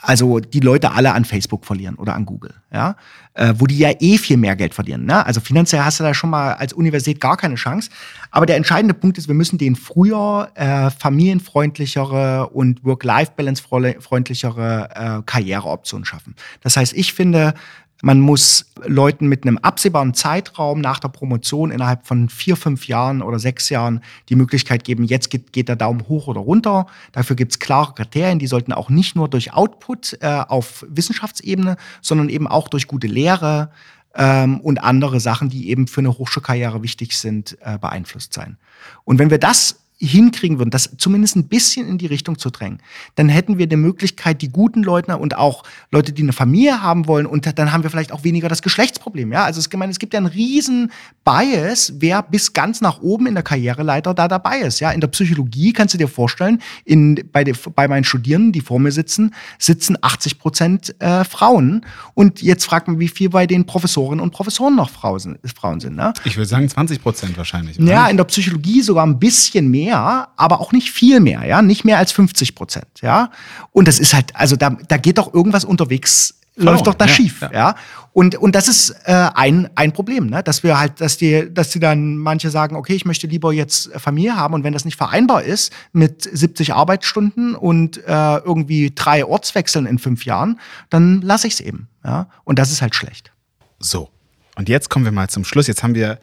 [0.00, 2.94] also die Leute alle an Facebook verlieren oder an Google, ja,
[3.34, 5.04] äh, wo die ja eh viel mehr Geld verlieren.
[5.04, 5.26] Ne?
[5.26, 7.90] Also finanziell hast du da schon mal als Universität gar keine Chance.
[8.30, 16.04] Aber der entscheidende Punkt ist, wir müssen den früher äh, familienfreundlichere und Work-Life-Balance-freundlichere äh, Karriereoptionen
[16.04, 16.36] schaffen.
[16.62, 17.54] Das heißt, ich finde,
[18.00, 23.22] Man muss Leuten mit einem absehbaren Zeitraum nach der Promotion innerhalb von vier, fünf Jahren
[23.22, 26.86] oder sechs Jahren die Möglichkeit geben, jetzt geht, geht der Daumen hoch oder runter.
[27.10, 31.76] Dafür gibt es klare Kriterien, die sollten auch nicht nur durch Output äh, auf Wissenschaftsebene,
[32.00, 33.70] sondern eben auch durch gute Lehre
[34.14, 38.58] ähm, und andere Sachen, die eben für eine Hochschulkarriere wichtig sind, äh, beeinflusst sein.
[39.04, 42.78] Und wenn wir das hinkriegen würden, das zumindest ein bisschen in die Richtung zu drängen,
[43.16, 47.06] dann hätten wir die Möglichkeit, die guten Leute und auch Leute, die eine Familie haben
[47.06, 49.32] wollen, und dann haben wir vielleicht auch weniger das Geschlechtsproblem.
[49.32, 50.92] Ja, also es, ich meine, es gibt ja einen riesen
[51.24, 54.80] Bias, wer bis ganz nach oben in der Karriereleiter da dabei ist.
[54.80, 58.60] Ja, in der Psychologie kannst du dir vorstellen, in, bei, de, bei meinen Studierenden, die
[58.60, 61.84] vor mir sitzen, sitzen 80 Prozent äh, Frauen.
[62.14, 65.96] Und jetzt fragt man, wie viel bei den Professorinnen und Professoren noch Frauen, Frauen sind.
[65.96, 66.12] Ne?
[66.24, 67.78] Ich würde sagen 20 Prozent wahrscheinlich.
[67.78, 67.90] Oder?
[67.90, 71.62] Ja, in der Psychologie sogar ein bisschen mehr mehr, aber auch nicht viel mehr, ja,
[71.62, 73.30] nicht mehr als 50 Prozent, ja.
[73.72, 77.12] Und das ist halt, also da, da geht doch irgendwas unterwegs läuft doch da ja,
[77.12, 77.52] schief, ja.
[77.52, 77.74] ja.
[78.12, 81.70] Und und das ist äh, ein ein Problem, ne, dass wir halt, dass die, dass
[81.70, 84.96] die dann manche sagen, okay, ich möchte lieber jetzt Familie haben und wenn das nicht
[84.96, 90.58] vereinbar ist mit 70 Arbeitsstunden und äh, irgendwie drei Ortswechseln in fünf Jahren,
[90.90, 92.26] dann lasse ich es eben, ja.
[92.42, 93.30] Und das ist halt schlecht.
[93.78, 94.10] So.
[94.56, 95.68] Und jetzt kommen wir mal zum Schluss.
[95.68, 96.18] Jetzt haben wir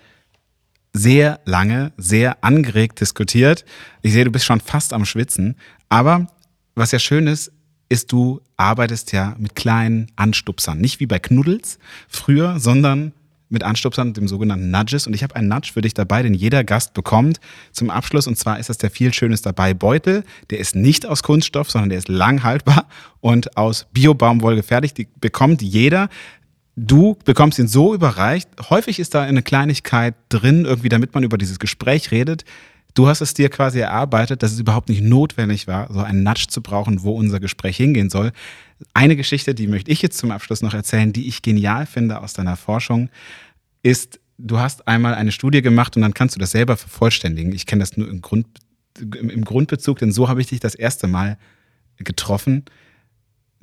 [0.96, 3.66] sehr lange, sehr angeregt diskutiert.
[4.02, 5.56] Ich sehe, du bist schon fast am Schwitzen.
[5.90, 6.28] Aber
[6.74, 7.52] was ja schön ist,
[7.90, 10.80] ist, du arbeitest ja mit kleinen Anstupsern.
[10.80, 13.12] Nicht wie bei Knuddels früher, sondern
[13.50, 15.06] mit Anstupsern, dem sogenannten Nudges.
[15.06, 17.40] Und ich habe einen Nudge für dich dabei, den jeder Gast bekommt
[17.74, 18.26] zum Abschluss.
[18.26, 20.24] Und zwar ist das der viel Schönes dabei Beutel.
[20.50, 22.88] Der ist nicht aus Kunststoff, sondern der ist lang haltbar
[23.20, 24.98] und aus Bio-Baumwolle gefertigt.
[24.98, 26.10] Die bekommt jeder
[26.76, 28.50] du bekommst ihn so überreicht.
[28.70, 32.44] Häufig ist da eine Kleinigkeit drin, irgendwie, damit man über dieses Gespräch redet.
[32.94, 36.46] Du hast es dir quasi erarbeitet, dass es überhaupt nicht notwendig war, so einen Nudge
[36.50, 38.32] zu brauchen, wo unser Gespräch hingehen soll.
[38.94, 42.34] Eine Geschichte, die möchte ich jetzt zum Abschluss noch erzählen, die ich genial finde aus
[42.34, 43.10] deiner Forschung,
[43.84, 47.54] ist, du hast einmal eine Studie gemacht und dann kannst du das selber vervollständigen.
[47.54, 48.48] Ich kenne das nur im, Grund,
[49.00, 51.38] im Grundbezug, denn so habe ich dich das erste Mal
[51.98, 52.64] getroffen.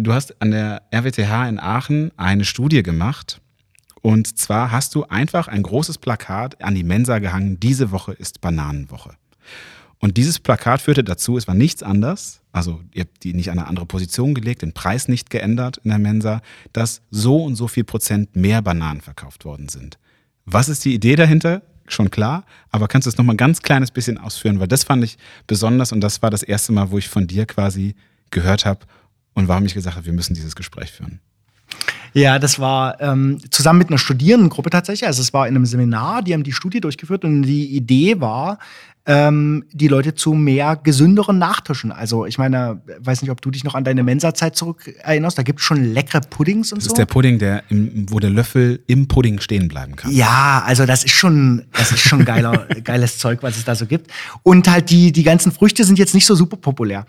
[0.03, 3.41] Du hast an der RWTH in Aachen eine Studie gemacht.
[4.01, 8.41] Und zwar hast du einfach ein großes Plakat an die Mensa gehangen, diese Woche ist
[8.41, 9.15] Bananenwoche.
[10.01, 13.61] Und dieses Plakat führte dazu, es war nichts anders, also ihr habt die nicht an
[13.61, 16.43] eine andere Position gelegt, den Preis nicht geändert in der Mensa,
[16.73, 19.99] dass so und so viel Prozent mehr Bananen verkauft worden sind.
[20.47, 21.63] Was ist die Idee dahinter?
[21.87, 25.05] Schon klar, aber kannst du es nochmal ein ganz kleines bisschen ausführen, weil das fand
[25.05, 25.17] ich
[25.47, 27.95] besonders und das war das erste Mal, wo ich von dir quasi
[28.33, 28.81] gehört habe,
[29.35, 31.21] und warum ich gesagt habe, wir müssen dieses Gespräch führen.
[32.15, 35.07] Ja, das war ähm, zusammen mit einer Studierendengruppe tatsächlich.
[35.07, 38.59] Also es war in einem Seminar, die haben die Studie durchgeführt und die Idee war,
[39.05, 41.91] ähm, die Leute zu mehr gesünderen Nachtischen.
[41.91, 45.37] Also ich meine, weiß nicht, ob du dich noch an deine Mensa-Zeit zurück erinnerst.
[45.37, 46.89] Da gibt es schon leckere Puddings und das so.
[46.91, 50.13] Das ist der Pudding, der im, wo der Löffel im Pudding stehen bleiben kann.
[50.13, 53.87] Ja, also das ist schon, das ist schon geiler, geiles Zeug, was es da so
[53.87, 54.11] gibt.
[54.45, 57.05] Und halt die, die ganzen Früchte sind jetzt nicht so super populär.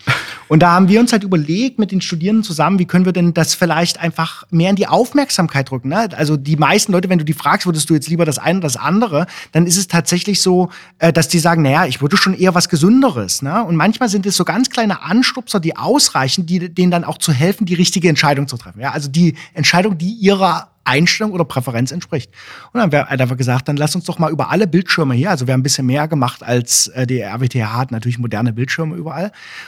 [0.47, 3.35] Und da haben wir uns halt überlegt mit den Studierenden zusammen, wie können wir denn
[3.35, 5.89] das vielleicht einfach mehr in die Aufmerksamkeit rücken.
[5.89, 6.09] Ne?
[6.15, 8.67] Also die meisten Leute, wenn du die fragst, würdest du jetzt lieber das eine oder
[8.67, 12.33] das andere, dann ist es tatsächlich so, äh, dass die sagen, naja, ich würde schon
[12.33, 13.41] eher was Gesünderes.
[13.41, 13.63] Ne?
[13.63, 17.31] Und manchmal sind es so ganz kleine Anstupser, die ausreichen, die denen dann auch zu
[17.31, 18.79] helfen, die richtige Entscheidung zu treffen.
[18.79, 18.91] Ja?
[18.91, 22.29] Also die Entscheidung, die ihrer Einstellung oder Präferenz entspricht.
[22.65, 25.29] Und dann haben wir einfach gesagt, dann lass uns doch mal über alle Bildschirme hier,
[25.29, 28.95] also wir haben ein bisschen mehr gemacht als äh, die RWTH hat natürlich moderne Bildschirme
[28.95, 29.27] überall.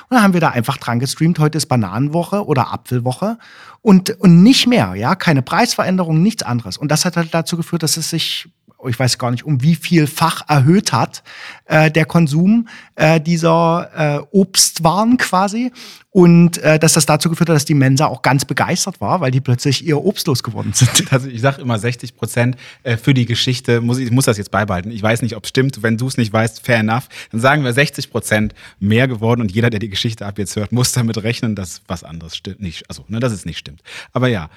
[0.10, 3.38] Und dann haben wir da einfach dran gestreamt, heute ist Bananenwoche oder Apfelwoche
[3.82, 6.78] und, und nicht mehr, ja, keine Preisveränderung, nichts anderes.
[6.78, 8.50] Und das hat halt dazu geführt, dass es sich
[8.88, 11.24] ich weiß gar nicht, um wie viel Fach erhöht hat,
[11.66, 15.72] äh, der Konsum äh, dieser äh, Obstwaren quasi.
[16.12, 19.32] Und äh, dass das dazu geführt hat, dass die Mensa auch ganz begeistert war, weil
[19.32, 21.06] die plötzlich ihr Obst losgeworden sind.
[21.12, 24.49] Also ich sage immer 60 Prozent äh, für die Geschichte, muss ich muss das jetzt
[24.52, 24.91] beibehalten.
[24.91, 25.84] Ich weiß nicht, ob es stimmt.
[25.84, 27.10] Wenn du es nicht weißt, fair enough.
[27.32, 30.72] Dann sagen wir 60 Prozent mehr geworden und jeder, der die Geschichte ab jetzt hört,
[30.72, 32.62] muss damit rechnen, dass was anderes stimmt.
[32.62, 33.82] Nicht, also, ne, dass es nicht stimmt.
[34.14, 34.49] Aber ja,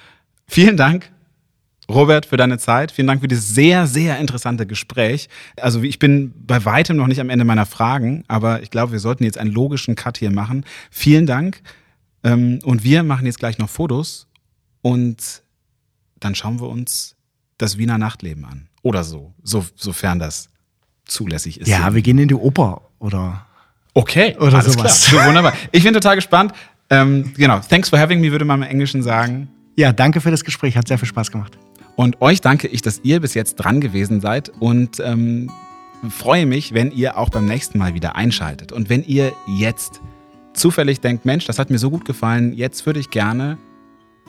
[0.47, 1.11] vielen Dank
[1.89, 2.91] Robert, für deine Zeit.
[2.91, 5.27] Vielen Dank für dieses sehr, sehr interessante Gespräch.
[5.59, 8.99] Also ich bin bei weitem noch nicht am Ende meiner Fragen, aber ich glaube, wir
[8.99, 10.65] sollten jetzt einen logischen Cut hier machen.
[10.91, 11.61] Vielen Dank.
[12.23, 14.27] Ähm, und wir machen jetzt gleich noch Fotos
[14.81, 15.41] und
[16.19, 17.15] dann schauen wir uns
[17.57, 18.67] das Wiener Nachtleben an.
[18.81, 20.49] Oder so, so sofern das
[21.05, 21.67] zulässig ist.
[21.67, 23.45] Ja, wir gehen in die Oper oder.
[23.93, 25.05] Okay, oder alles sowas.
[25.07, 25.27] Klar.
[25.27, 25.53] Wunderbar.
[25.71, 26.53] Ich bin total gespannt.
[26.89, 29.49] Ähm, genau, thanks for having me, würde man im Englischen sagen.
[29.75, 31.57] Ja, danke für das Gespräch, hat sehr viel Spaß gemacht.
[31.99, 35.51] Und euch danke ich, dass ihr bis jetzt dran gewesen seid und ähm,
[36.09, 38.71] freue mich, wenn ihr auch beim nächsten Mal wieder einschaltet.
[38.71, 39.99] Und wenn ihr jetzt
[40.53, 43.57] zufällig denkt, Mensch, das hat mir so gut gefallen, jetzt würde ich gerne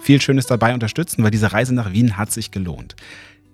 [0.01, 2.97] viel Schönes dabei unterstützen, weil diese Reise nach Wien hat sich gelohnt.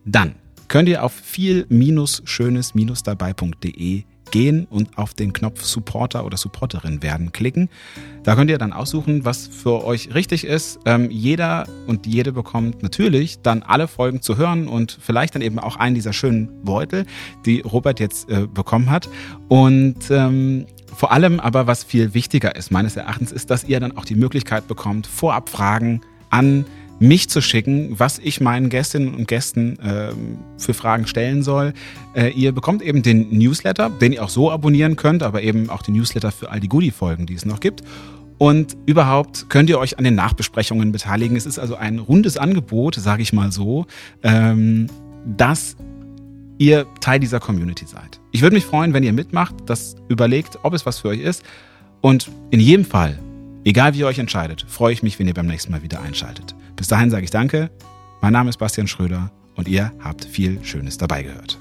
[0.07, 0.37] Dann
[0.69, 7.69] könnt ihr auf viel-schönes-dabei.de gehen und auf den Knopf Supporter oder Supporterin werden klicken.
[8.23, 10.81] Da könnt ihr dann aussuchen, was für euch richtig ist.
[10.85, 15.59] Ähm, jeder und jede bekommt natürlich dann alle Folgen zu hören und vielleicht dann eben
[15.59, 17.07] auch einen dieser schönen Beutel,
[17.45, 19.09] die Robert jetzt äh, bekommen hat.
[19.49, 23.97] Und ähm, vor allem aber, was viel wichtiger ist, meines Erachtens, ist, dass ihr dann
[23.97, 26.01] auch die Möglichkeit bekommt, vorab Fragen
[26.31, 26.65] an
[26.99, 30.13] mich zu schicken, was ich meinen Gästinnen und Gästen äh,
[30.59, 31.75] für Fragen stellen soll.
[32.15, 35.83] Äh, ihr bekommt eben den Newsletter, den ihr auch so abonnieren könnt, aber eben auch
[35.83, 37.83] den Newsletter für all die Goodie-Folgen, die es noch gibt.
[38.39, 41.37] Und überhaupt könnt ihr euch an den Nachbesprechungen beteiligen.
[41.37, 43.87] Es ist also ein rundes Angebot, sage ich mal so,
[44.23, 44.89] ähm,
[45.25, 45.77] dass
[46.59, 48.21] ihr Teil dieser Community seid.
[48.33, 51.43] Ich würde mich freuen, wenn ihr mitmacht, das überlegt, ob es was für euch ist.
[52.01, 53.19] Und in jedem Fall,
[53.65, 56.55] egal wie ihr euch entscheidet, freue ich mich, wenn ihr beim nächsten Mal wieder einschaltet.
[56.77, 57.71] Bis dahin sage ich danke.
[58.21, 61.59] Mein Name ist Bastian Schröder und ihr habt viel Schönes dabei gehört.